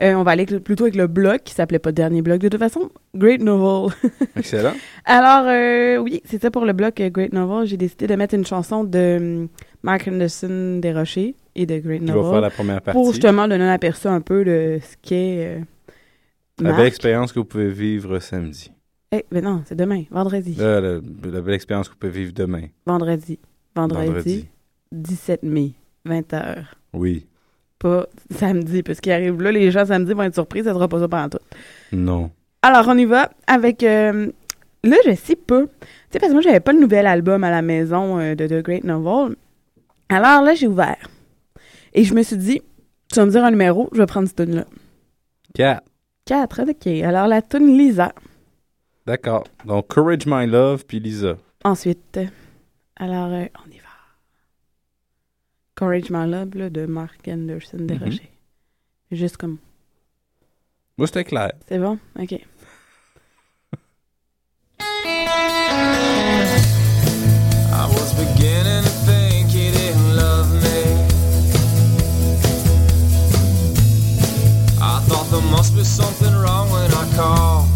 Euh, 0.00 0.14
on 0.14 0.22
va 0.22 0.32
aller 0.32 0.46
avec 0.48 0.62
plutôt 0.62 0.84
avec 0.84 0.94
le 0.94 1.08
bloc, 1.08 1.42
qui 1.44 1.52
s'appelait 1.52 1.80
pas 1.80 1.90
dernier 1.90 2.22
bloc. 2.22 2.38
De 2.40 2.48
toute 2.48 2.60
façon, 2.60 2.90
Great 3.16 3.40
Novel. 3.40 3.92
Excellent. 4.36 4.74
Alors, 5.04 5.46
euh, 5.48 5.96
oui, 5.96 6.22
c'est 6.24 6.40
ça 6.40 6.52
pour 6.52 6.64
le 6.64 6.72
bloc 6.72 6.94
Great 6.94 7.32
Novel. 7.32 7.66
J'ai 7.66 7.76
décidé 7.76 8.06
de 8.06 8.14
mettre 8.14 8.34
une 8.34 8.46
chanson 8.46 8.84
de 8.84 9.16
hum, 9.20 9.48
Mark 9.82 10.06
Anderson 10.06 10.78
Desrochers 10.80 11.34
et 11.56 11.66
de 11.66 11.78
Great 11.78 12.02
Novel. 12.02 12.30
faire 12.30 12.40
la 12.40 12.50
première 12.50 12.80
partie. 12.80 12.96
Pour 12.96 13.12
justement 13.12 13.48
donner 13.48 13.64
un 13.64 13.72
aperçu 13.72 14.06
un 14.06 14.20
peu 14.20 14.44
de 14.44 14.78
ce 14.80 14.96
qu'est 15.02 15.60
La 16.60 16.72
belle 16.74 16.86
expérience 16.86 17.32
que 17.32 17.38
vous 17.38 17.44
pouvez 17.44 17.70
vivre 17.70 18.18
samedi. 18.18 18.70
Eh, 19.10 19.24
ben 19.30 19.44
non, 19.44 19.62
c'est 19.66 19.74
demain, 19.74 20.04
vendredi. 20.10 20.54
Là, 20.54 20.80
la, 20.80 20.92
la 21.24 21.40
belle 21.40 21.54
expérience 21.54 21.88
que 21.88 21.94
vous 21.94 21.98
pouvez 21.98 22.12
vivre 22.12 22.32
demain. 22.32 22.66
Vendredi. 22.86 23.38
Vendredi. 23.74 24.06
Vendredi. 24.06 24.46
17 24.92 25.42
mai, 25.42 25.72
20h. 26.06 26.64
Oui. 26.92 27.26
Pas 27.78 28.06
samedi, 28.30 28.82
parce 28.82 29.00
qu'il 29.00 29.12
arrive 29.12 29.40
là, 29.42 29.50
les 29.52 29.70
gens 29.70 29.86
samedi 29.86 30.12
vont 30.12 30.22
être 30.22 30.34
surpris, 30.34 30.62
ça 30.64 30.72
sera 30.72 30.88
pas 30.88 31.00
ça 31.00 31.08
pendant 31.08 31.28
tout. 31.30 31.38
Non. 31.92 32.30
Alors, 32.62 32.86
on 32.88 32.96
y 32.96 33.04
va 33.04 33.30
avec. 33.46 33.82
euh, 33.82 34.30
là, 34.84 34.96
je 35.06 35.14
sais 35.14 35.36
pas. 35.36 35.62
Tu 35.62 35.68
sais, 36.10 36.18
parce 36.18 36.28
que 36.28 36.32
moi, 36.34 36.42
j'avais 36.42 36.60
pas 36.60 36.72
le 36.72 36.80
nouvel 36.80 37.06
album 37.06 37.42
à 37.44 37.50
la 37.50 37.62
maison 37.62 38.18
euh, 38.18 38.34
de 38.34 38.46
The 38.46 38.62
Great 38.62 38.84
Novel. 38.84 39.36
Alors 40.08 40.42
là, 40.42 40.54
j'ai 40.54 40.68
ouvert. 40.68 41.08
Et 41.94 42.04
je 42.04 42.14
me 42.14 42.22
suis 42.22 42.36
dit, 42.36 42.62
tu 43.08 43.16
vas 43.16 43.26
me 43.26 43.30
dire 43.30 43.44
un 43.44 43.50
numéro, 43.50 43.88
je 43.92 43.98
vais 43.98 44.06
prendre 44.06 44.28
cette 44.28 44.36
tune 44.46 44.54
là 44.54 44.64
Quatre. 45.54 45.82
4, 46.26 46.70
ok. 46.70 46.86
Alors, 47.04 47.26
la 47.26 47.42
tune 47.42 47.76
Lisa. 47.76 48.12
D'accord. 49.06 49.44
Donc, 49.64 49.88
Courage 49.88 50.26
My 50.26 50.46
Love, 50.46 50.84
puis 50.86 51.00
Lisa. 51.00 51.36
Ensuite, 51.64 52.20
alors, 52.96 53.32
euh, 53.32 53.46
on 53.66 53.70
y 53.70 53.78
va. 53.78 53.88
Courage 55.76 56.10
My 56.10 56.30
Love, 56.30 56.56
là, 56.56 56.70
de 56.70 56.86
Mark 56.86 57.26
Anderson 57.26 57.78
Desrochers. 57.80 58.30
Juste 59.10 59.36
comme. 59.36 59.58
Moi, 60.96 61.06
c'était 61.06 61.24
clair. 61.24 61.52
C'est 61.68 61.78
bon? 61.78 61.98
Ok. 62.18 62.34
must 75.62 75.76
be 75.76 75.84
something 75.84 76.34
wrong 76.34 76.68
when 76.72 76.92
I 76.92 77.14
called. 77.14 77.71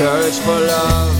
Courage 0.00 0.38
for 0.38 0.58
love? 0.60 1.19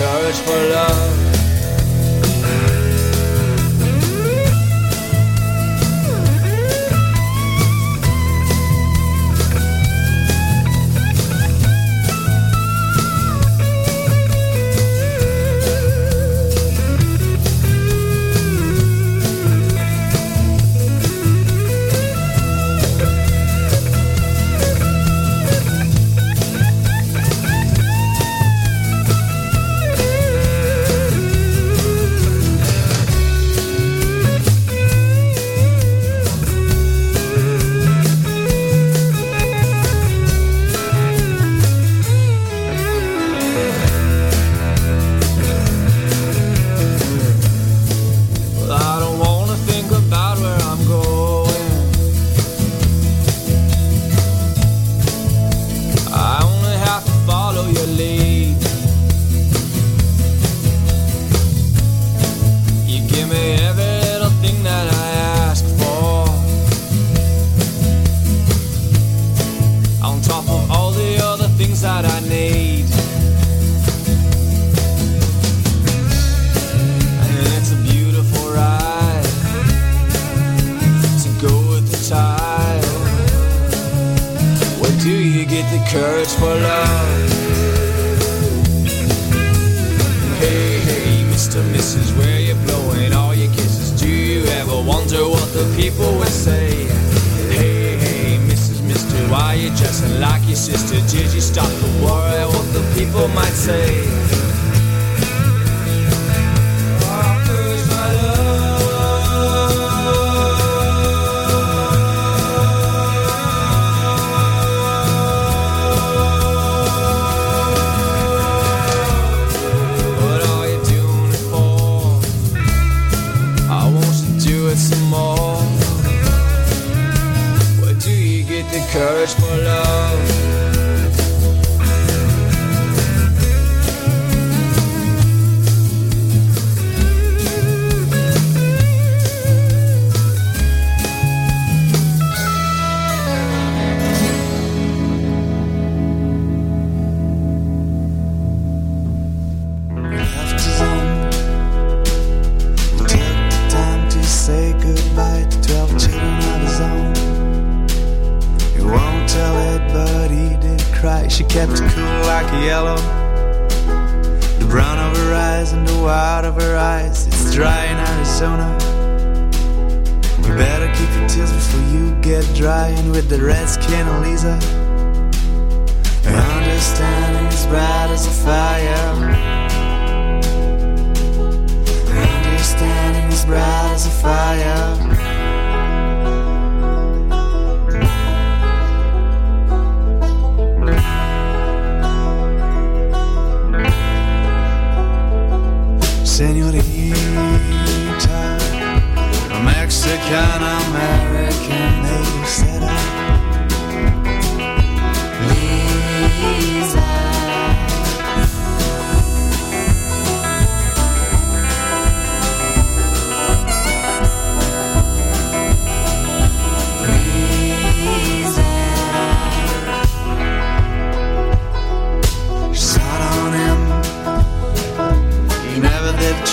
You 0.00 0.06
get 0.06 0.12
the 0.12 0.18
courage 0.18 0.40
for 0.40 0.68
love? 0.72 1.19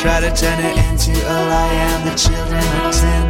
Try 0.07 0.21
to 0.21 0.31
turn 0.33 0.57
it 0.63 0.77
into 0.87 1.11
a 1.11 1.37
lie, 1.51 1.73
and 1.73 2.07
the 2.07 2.15
children 2.15 2.63
are 2.79 2.93
ten. 2.93 3.25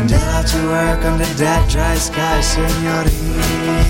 And 0.00 0.10
they'll 0.10 0.18
have 0.18 0.46
to 0.50 0.58
work 0.66 1.04
under 1.04 1.24
that 1.42 1.70
dry 1.70 1.94
sky, 1.94 2.40
senorita. 2.40 3.86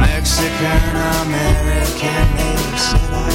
Mexican 0.00 0.96
American 1.20 2.24
native 2.36 2.80
setter. 2.80 3.12
Lisa. 3.12 3.31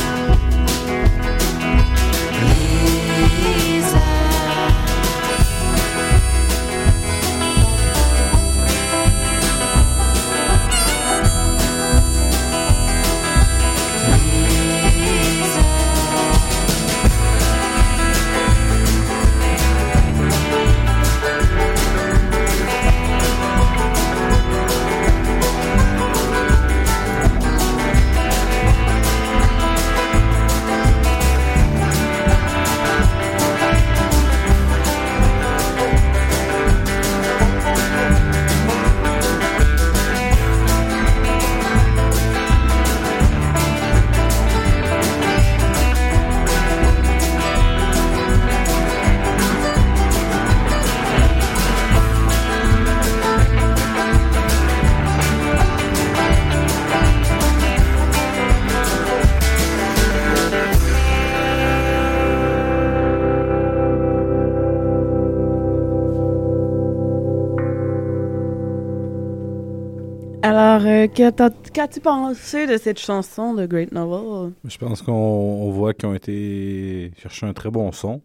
Qu'as-tu 71.18 72.00
pensé 72.02 72.68
de 72.68 72.78
cette 72.78 73.00
chanson 73.00 73.54
de 73.54 73.66
Great 73.66 73.92
Novel? 73.92 74.54
Je 74.64 74.78
pense 74.78 75.02
qu'on 75.02 75.12
on 75.14 75.72
voit 75.72 75.94
qu'ils 75.94 76.08
ont 76.10 76.14
été 76.14 77.12
chercher 77.18 77.46
un 77.46 77.54
très 77.54 77.70
bon 77.72 77.92
son. 77.92 78.22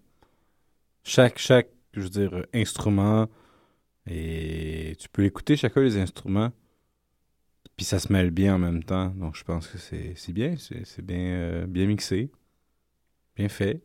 Chaque, 1.04 1.38
chaque, 1.38 1.68
je 1.94 2.00
veux 2.00 2.08
dire, 2.08 2.46
instrument, 2.54 3.26
et 4.08 4.94
tu 4.98 5.08
peux 5.08 5.24
écouter 5.24 5.56
chacun 5.56 5.80
des 5.82 5.96
instruments, 5.98 6.50
puis 7.76 7.84
ça 7.84 7.98
se 7.98 8.12
mêle 8.12 8.30
bien 8.30 8.54
en 8.54 8.58
même 8.58 8.82
temps. 8.84 9.08
Donc 9.16 9.36
je 9.36 9.44
pense 9.44 9.66
que 9.66 9.78
c'est 9.78 10.32
bien, 10.32 10.54
c'est 10.58 11.04
bien, 11.04 11.18
euh, 11.18 11.66
bien 11.66 11.86
mixé, 11.86 12.30
bien 13.36 13.48
fait. 13.48 13.80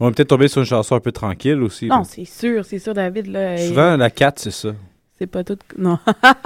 On 0.00 0.06
va 0.06 0.12
peut-être 0.12 0.28
tomber 0.28 0.48
sur 0.48 0.60
une 0.60 0.66
chanson 0.66 0.94
un 0.96 1.00
peu 1.00 1.12
tranquille 1.12 1.62
aussi. 1.62 1.86
Non, 1.86 2.04
c'est 2.04 2.24
sûr, 2.24 2.64
c'est 2.64 2.78
sûr, 2.78 2.94
David. 2.94 3.26
Là, 3.26 3.54
il- 3.60 3.68
Souvent, 3.68 3.96
la 3.96 4.10
4, 4.10 4.38
c'est 4.38 4.50
ça. 4.50 4.74
C'est 5.18 5.26
pas 5.26 5.44
tout. 5.44 5.58
Non. 5.76 5.98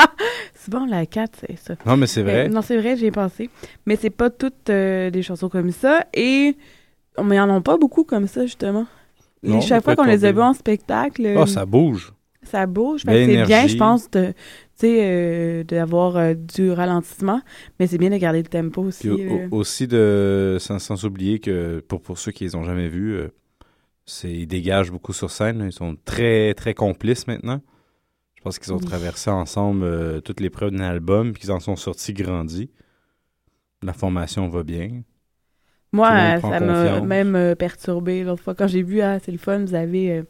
Souvent, 0.65 0.87
la 0.87 1.07
4, 1.07 1.41
c'est 1.49 1.59
ça. 1.59 1.75
Non, 1.87 1.97
mais 1.97 2.07
c'est 2.07 2.23
vrai. 2.23 2.47
Euh, 2.47 2.49
non, 2.49 2.63
c'est 2.63 2.77
vrai, 2.79 2.97
j'ai 2.97 3.11
pensé. 3.11 3.51
Mais 3.87 3.97
c'est 3.97 4.11
pas 4.11 4.31
toutes 4.31 4.71
euh, 4.71 5.11
des 5.11 5.23
chansons 5.23 5.49
comme 5.49 5.71
ça. 5.71 6.07
Et. 6.15 6.57
Mais 7.23 7.37
ils 7.37 7.41
en 7.41 7.51
ont 7.51 7.63
pas 7.63 7.77
beaucoup 7.77 8.05
comme 8.05 8.27
ça, 8.27 8.43
justement. 8.47 8.87
Non, 9.43 9.59
Et 9.59 9.61
chaque 9.61 9.81
on 9.81 9.85
fois 9.85 9.97
qu'on 9.97 10.05
les 10.05 10.25
a 10.25 10.33
vus 10.33 10.41
en 10.41 10.55
spectacle. 10.55 11.23
Oh, 11.37 11.41
euh, 11.41 11.47
ça 11.47 11.67
bouge. 11.67 12.13
Ça 12.45 12.67
bouge. 12.67 13.03
C'est 13.07 13.27
bien, 13.27 13.67
je 13.67 13.77
pense, 13.77 14.11
de, 14.11 14.29
tu 14.29 14.35
sais, 14.77 14.99
euh, 15.03 15.65
d'avoir 15.65 16.17
euh, 16.17 16.35
du 16.35 16.71
ralentissement. 16.71 17.41
Mais 17.79 17.87
c'est 17.87 17.99
bien 17.99 18.11
de 18.11 18.17
garder 18.17 18.39
le 18.43 18.49
tempo 18.49 18.83
aussi. 18.83 19.09
Puis 19.09 19.27
au- 19.29 19.35
euh. 19.37 19.49
au- 19.51 19.57
aussi, 19.59 19.87
de, 19.87 20.57
sans, 20.61 20.79
sans 20.79 21.05
oublier 21.05 21.39
que 21.39 21.81
pour, 21.87 22.01
pour 22.01 22.19
ceux 22.19 22.33
qui 22.33 22.45
les 22.45 22.55
ont 22.55 22.65
jamais 22.65 22.89
vus, 22.89 23.15
euh, 23.15 23.29
c'est, 24.07 24.31
ils 24.33 24.47
dégagent 24.47 24.91
beaucoup 24.91 25.13
sur 25.13 25.31
scène. 25.31 25.63
Ils 25.67 25.73
sont 25.73 25.97
très, 26.05 26.55
très 26.55 26.75
complices 26.75 27.27
maintenant. 27.27 27.61
Je 28.43 28.45
pense 28.45 28.59
qu'ils 28.59 28.73
ont 28.73 28.79
Oui. 28.79 28.85
traversé 28.85 29.31
ensemble 29.31 29.85
euh, 29.85 30.21
toutes 30.21 30.41
les 30.41 30.51
preuves 30.51 30.73
d'un 30.73 30.83
album, 30.83 31.33
puis 31.33 31.43
qu'ils 31.43 31.53
en 31.53 31.61
sont 31.61 31.77
sortis 31.77 32.13
grandis. 32.13 32.71
La 33.85 33.93
formation 33.93 34.49
va 34.49 34.65
bien. 34.65 35.03
Moi, 35.93 36.11
euh, 36.11 36.41
ça 36.41 36.59
m'a 36.59 37.01
même 37.03 37.37
euh, 37.37 37.55
perturbé 37.55 38.25
l'autre 38.25 38.43
fois 38.43 38.57
quand 38.57 38.67
j'ai 38.67 38.83
vu, 38.83 39.01
ah, 39.01 39.21
c'est 39.21 39.31
le 39.31 39.39
fun, 39.39 39.61
vous 39.61 39.77
avez 39.77 40.11
euh, 40.11 40.23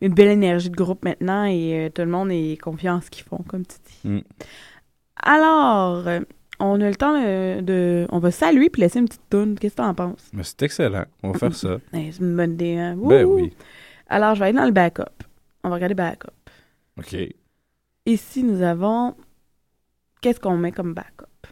une 0.00 0.14
belle 0.14 0.28
énergie 0.28 0.70
de 0.70 0.74
groupe 0.74 1.04
maintenant 1.04 1.44
et 1.44 1.90
tout 1.94 2.00
le 2.00 2.08
monde 2.08 2.30
est 2.30 2.58
confiant 2.58 2.94
en 2.94 3.00
ce 3.02 3.10
qu'ils 3.10 3.24
font, 3.24 3.44
comme 3.46 3.66
tu 3.66 3.76
dis. 3.84 4.08
Mm. 4.08 4.22
Alors, 5.22 6.06
on 6.60 6.80
a 6.80 6.88
le 6.88 6.94
temps 6.94 7.20
de, 7.60 8.06
On 8.10 8.20
va 8.20 8.30
saluer 8.30 8.70
puis 8.70 8.80
laisser 8.80 9.00
une 9.00 9.04
petite 9.06 9.28
toune. 9.28 9.58
Qu'est-ce 9.58 9.74
que 9.74 9.82
t'en 9.82 9.92
penses? 9.92 10.30
C'est 10.44 10.62
excellent. 10.62 11.04
On 11.22 11.32
va 11.32 11.38
faire 11.38 11.54
ça. 11.54 11.76
Eh, 11.92 12.10
c'est 12.10 12.20
une 12.22 12.34
bonne 12.34 12.52
idée, 12.52 12.78
hein? 12.78 12.96
Ben 12.96 13.26
oui. 13.26 13.52
Alors, 14.08 14.34
je 14.34 14.40
vais 14.40 14.46
aller 14.46 14.56
dans 14.56 14.64
le 14.64 14.72
backup. 14.72 15.04
On 15.62 15.68
va 15.68 15.74
regarder 15.74 15.94
backup. 15.94 16.30
OK. 16.98 17.16
Ici, 18.10 18.42
nous 18.42 18.60
avons. 18.60 19.14
Qu'est-ce 20.20 20.40
qu'on 20.40 20.56
met 20.56 20.72
comme 20.72 20.94
backup? 20.94 21.46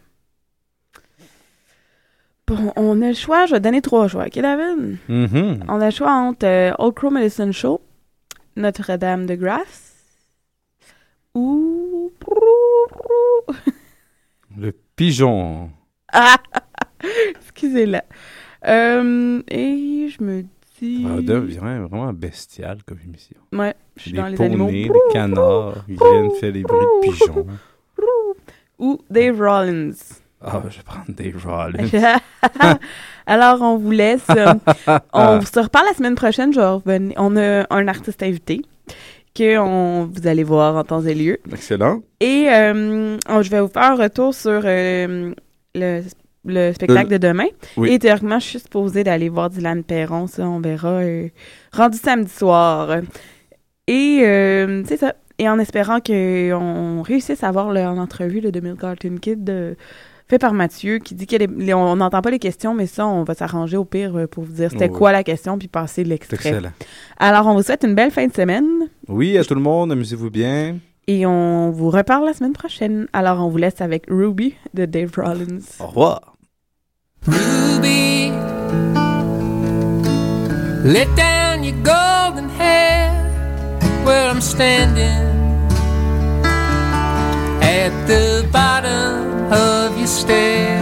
Bon, 2.47 2.73
on 2.75 3.01
a 3.01 3.07
le 3.07 3.13
choix. 3.13 3.45
Je 3.45 3.53
vais 3.53 3.61
donner 3.61 3.81
trois 3.81 4.09
choix. 4.09 4.25
OK, 4.25 4.37
David? 4.39 4.97
Mhm. 5.07 5.63
On 5.69 5.79
a 5.79 5.85
le 5.85 5.91
choix 5.91 6.11
entre 6.11 6.45
euh, 6.45 6.73
Old 6.77 6.95
Crow 6.95 7.11
Medicine 7.11 7.53
Show, 7.53 7.79
Notre-Dame 8.57 9.25
de 9.25 9.35
Grâce 9.35 10.03
ou. 11.33 12.11
Le 14.57 14.73
pigeon. 14.97 15.71
Ah! 16.11 16.35
Excusez-la. 17.39 18.03
Euh, 18.67 19.41
et 19.47 20.09
je 20.09 20.21
me 20.21 20.43
dis. 20.79 21.03
Ça 21.03 21.21
devient 21.21 21.57
vraiment 21.89 22.13
bestial 22.13 22.77
comme 22.85 22.97
émission. 23.05 23.37
Ouais, 23.53 23.73
je 23.95 24.01
suis 24.03 24.11
Des 24.11 24.17
dans 24.17 24.27
les 24.27 24.41
animaux. 24.41 24.65
poneys, 24.65 24.87
des 24.89 25.13
canards, 25.13 25.85
ils 25.87 25.97
viennent 25.97 26.31
faire 26.39 26.53
des 26.53 26.63
bruits 26.63 26.79
de 26.79 27.09
pigeons. 27.11 27.45
Ou 28.79 28.99
Dave 29.09 29.37
Rollins. 29.39 29.91
Ah, 30.41 30.61
je 30.69 30.77
vais 30.77 30.83
prendre 30.83 31.05
Dave 31.09 31.45
Rollins. 31.45 32.19
Alors, 33.25 33.61
on 33.61 33.77
vous 33.77 33.91
laisse. 33.91 34.25
euh, 34.29 34.53
on 35.13 35.41
se 35.41 35.59
reparle 35.59 35.85
la 35.87 35.93
semaine 35.93 36.15
prochaine. 36.15 36.53
Je 36.53 36.59
revenir- 36.61 37.13
On 37.17 37.35
a 37.35 37.65
un 37.69 37.87
artiste 37.89 38.23
invité 38.23 38.61
que 39.35 39.57
on, 39.59 40.05
vous 40.05 40.27
allez 40.27 40.43
voir 40.45 40.75
en 40.77 40.83
temps 40.83 41.01
et 41.03 41.13
lieu. 41.13 41.37
Excellent. 41.51 42.01
Et 42.21 42.47
euh, 42.49 43.17
on- 43.27 43.41
je 43.41 43.49
vais 43.51 43.59
vous 43.59 43.67
faire 43.67 43.83
un 43.91 43.95
retour 43.95 44.33
sur 44.33 44.61
euh, 44.63 45.33
le, 45.75 46.01
le 46.45 46.71
spectacle 46.73 47.11
Le- 47.11 47.17
de 47.19 47.27
demain. 47.27 47.47
oui. 47.77 47.91
Et 47.91 47.99
théoriquement, 47.99 48.39
je 48.39 48.45
suis 48.45 48.59
supposée 48.59 49.03
d'aller 49.03 49.29
voir 49.29 49.49
Dylan 49.49 49.83
Perron. 49.83 50.27
Ça, 50.27 50.47
on 50.47 50.59
verra. 50.61 50.89
euh, 51.01 51.27
rendu 51.73 51.97
samedi 51.97 52.31
soir. 52.31 52.97
Et 53.87 54.21
euh, 54.23 54.83
c'est 54.87 54.97
ça. 54.97 55.15
Et 55.37 55.47
en 55.49 55.57
espérant 55.59 55.99
qu'on 56.01 57.01
réussisse 57.01 57.43
à 57.43 57.47
avoir 57.47 57.71
le- 57.71 57.81
en 57.81 57.97
entrevue 57.97 58.41
le 58.41 58.51
2000 58.51 58.75
Cartoon 58.75 59.15
Kid 59.21 59.49
euh, 59.49 59.73
fait 60.27 60.37
par 60.37 60.53
Mathieu 60.53 60.99
qui 60.99 61.15
dit 61.15 61.25
qu'on 61.25 61.95
n'entend 61.95 62.21
pas 62.21 62.29
les 62.29 62.39
questions, 62.39 62.73
mais 62.75 62.85
ça, 62.87 63.07
on 63.07 63.23
va 63.23 63.33
s'arranger 63.33 63.77
au 63.77 63.85
pire 63.85 64.15
euh, 64.17 64.27
pour 64.27 64.43
vous 64.43 64.51
dire 64.53 64.69
c'était 64.69 64.89
oui. 64.89 64.95
quoi 64.97 65.11
la 65.11 65.23
question 65.23 65.57
puis 65.57 65.67
passer 65.69 66.03
l'extrait. 66.03 66.35
excellent. 66.49 66.71
Alors, 67.17 67.47
on 67.47 67.55
vous 67.55 67.63
souhaite 67.63 67.83
une 67.83 67.95
belle 67.95 68.11
fin 68.11 68.27
de 68.27 68.33
semaine 68.33 68.67
Oui, 69.07 69.37
à 69.37 69.43
tout 69.43 69.55
le 69.55 69.61
monde, 69.61 69.91
amusez-vous 69.91 70.29
bien. 70.29 70.77
Et 71.09 71.25
on 71.25 71.71
vous 71.71 71.89
reparle 71.89 72.25
la 72.25 72.33
semaine 72.33 72.53
prochaine. 72.53 73.07
Alors, 73.13 73.43
on 73.43 73.49
vous 73.49 73.57
laisse 73.57 73.81
avec 73.81 74.05
Ruby 74.09 74.53
de 74.75 74.85
Dave 74.85 75.11
Rollins. 75.17 75.65
Au 75.79 75.87
revoir. 75.87 76.35
Ruby, 77.25 78.31
let 80.85 81.07
down 81.15 81.63
your 81.63 81.75
golden 81.83 82.47
hair 82.59 83.11
where 84.05 84.29
I'm 84.29 84.39
standing 84.39 85.25
at 87.63 87.91
the 88.05 88.47
bottom 88.51 89.51
of 89.51 89.97
your 89.97 90.07
stair. 90.07 90.77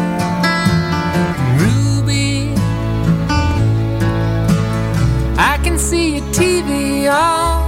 Ruby, 1.58 2.54
I 5.38 5.58
can 5.64 5.78
see 5.80 6.18
your 6.18 6.26
TV 6.34 7.10
on, 7.10 7.64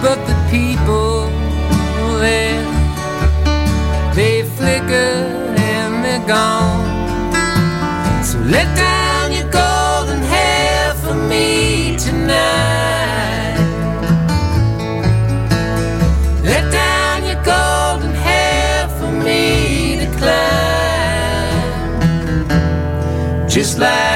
but 0.00 0.24
the 0.28 0.34
people 0.52 0.63
flicker 4.64 5.12
and 5.76 5.92
they're 6.04 6.26
gone. 6.26 6.82
So 8.28 8.36
let 8.54 8.68
down 8.84 9.26
your 9.38 9.48
golden 9.62 10.22
hair 10.34 10.94
for 11.02 11.16
me 11.32 11.48
tonight. 12.06 13.58
Let 16.50 16.64
down 16.80 17.16
your 17.30 17.40
golden 17.54 18.14
hair 18.26 18.88
for 18.98 19.10
me 19.26 19.42
to 20.00 20.06
climb. 20.20 21.62
Just 23.56 23.78
like 23.78 24.13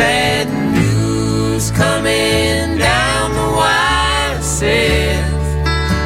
That 0.00 0.48
news 0.72 1.70
coming 1.72 2.78
down 2.78 3.26
the 3.36 3.48
wire 3.54 4.40
says 4.40 5.42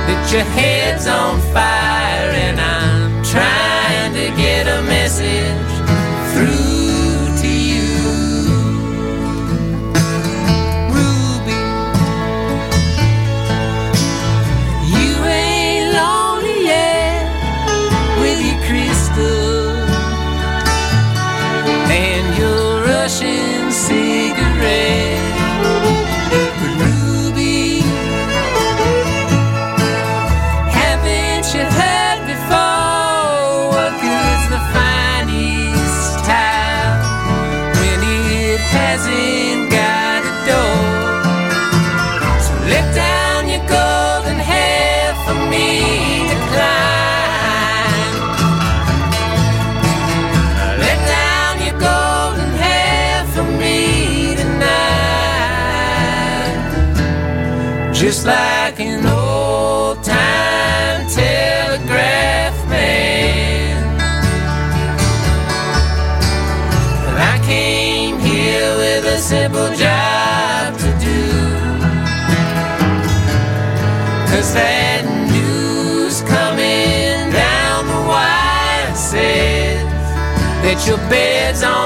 that 0.07 0.33
your 0.33 0.43
head's 0.43 1.07
on 1.07 1.39
fire, 1.55 2.04
Just 58.15 58.27
like 58.27 58.79
an 58.79 59.05
old 59.07 60.05
time 60.05 61.05
telegraph 61.09 62.55
man. 62.69 63.97
Well, 67.03 67.19
I 67.19 67.45
came 67.45 68.21
here 68.21 68.77
with 68.77 69.05
a 69.05 69.19
simple 69.19 69.71
job 69.75 70.79
to 70.79 70.91
do. 71.03 71.23
Cause 74.31 74.55
that 74.55 75.03
news 75.35 76.21
coming 76.21 77.33
down 77.33 77.87
the 77.89 78.01
wire 78.07 78.95
says 78.95 79.83
that 80.63 80.87
your 80.87 80.99
bed's 81.11 81.65
on 81.65 81.84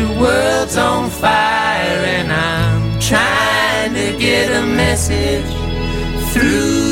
your 0.00 0.18
world's 0.18 0.78
on 0.78 1.10
fire 1.10 2.00
and 2.16 2.32
I'm 2.32 2.98
trying 3.00 3.92
to 3.92 4.18
get 4.18 4.48
a 4.50 4.64
message 4.64 5.52
through 6.32 6.89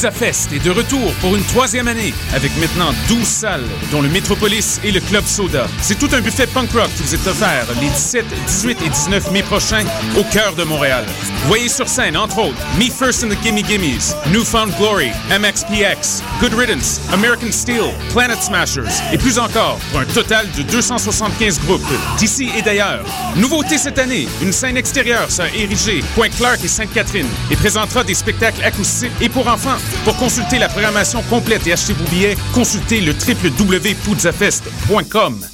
Pizza 0.00 0.12
Fest 0.12 0.50
est 0.54 0.64
de 0.64 0.70
retour 0.70 1.12
pour 1.20 1.36
une 1.36 1.44
troisième 1.44 1.86
année 1.86 2.14
avec 2.34 2.56
maintenant 2.56 2.90
12 3.08 3.22
salles, 3.22 3.66
dont 3.92 4.00
le 4.00 4.08
Métropolis 4.08 4.80
et 4.82 4.92
le 4.92 5.00
Club 5.00 5.26
Soda. 5.26 5.66
C'est 5.82 5.98
tout 5.98 6.08
un 6.12 6.22
buffet 6.22 6.46
punk 6.46 6.72
rock 6.72 6.88
qui 6.96 7.02
vous 7.02 7.14
est 7.14 7.26
offert 7.26 7.66
les 7.78 7.90
17, 7.90 8.24
18 8.46 8.82
et 8.82 8.88
19 8.88 9.30
mai 9.30 9.42
prochains 9.42 9.84
au 10.18 10.24
cœur 10.24 10.54
de 10.54 10.62
Montréal. 10.64 11.04
Voyez 11.46 11.68
sur 11.68 11.88
scène, 11.88 12.16
entre 12.16 12.38
autres, 12.38 12.56
Me 12.78 12.88
First 12.90 13.24
and 13.24 13.28
the 13.30 13.42
Gimme 13.42 13.62
Gimmes, 13.62 14.14
Newfound 14.30 14.72
Glory, 14.76 15.10
MXPX, 15.30 16.22
Good 16.40 16.54
Riddance, 16.54 17.00
American 17.12 17.50
Steel, 17.50 17.92
Planet 18.12 18.40
Smashers 18.42 18.88
et 19.12 19.18
plus 19.18 19.38
encore 19.38 19.78
pour 19.90 20.00
un 20.00 20.04
total 20.04 20.46
de 20.56 20.62
275 20.62 21.60
groupes 21.60 21.80
d'ici 22.18 22.50
et 22.56 22.62
d'ailleurs. 22.62 23.04
Nouveauté 23.36 23.78
cette 23.78 23.98
année, 23.98 24.28
une 24.42 24.52
scène 24.52 24.76
extérieure 24.76 25.30
sera 25.30 25.48
érigée, 25.48 26.04
Pointe-Clark 26.14 26.62
et 26.62 26.68
Sainte-Catherine 26.68 27.28
et 27.50 27.56
présentera 27.56 28.04
des 28.04 28.14
spectacles 28.14 28.62
acoustiques 28.62 29.10
et 29.20 29.28
pour 29.28 29.48
enfants. 29.48 29.78
Pour 30.04 30.16
consulter 30.16 30.58
la 30.58 30.68
programmation 30.68 31.22
complète 31.22 31.66
et 31.66 31.72
acheter 31.72 31.94
vos 31.94 32.04
billets, 32.10 32.36
consultez 32.52 33.00
le 33.00 33.12
www.poudzafest.com. 33.12 35.49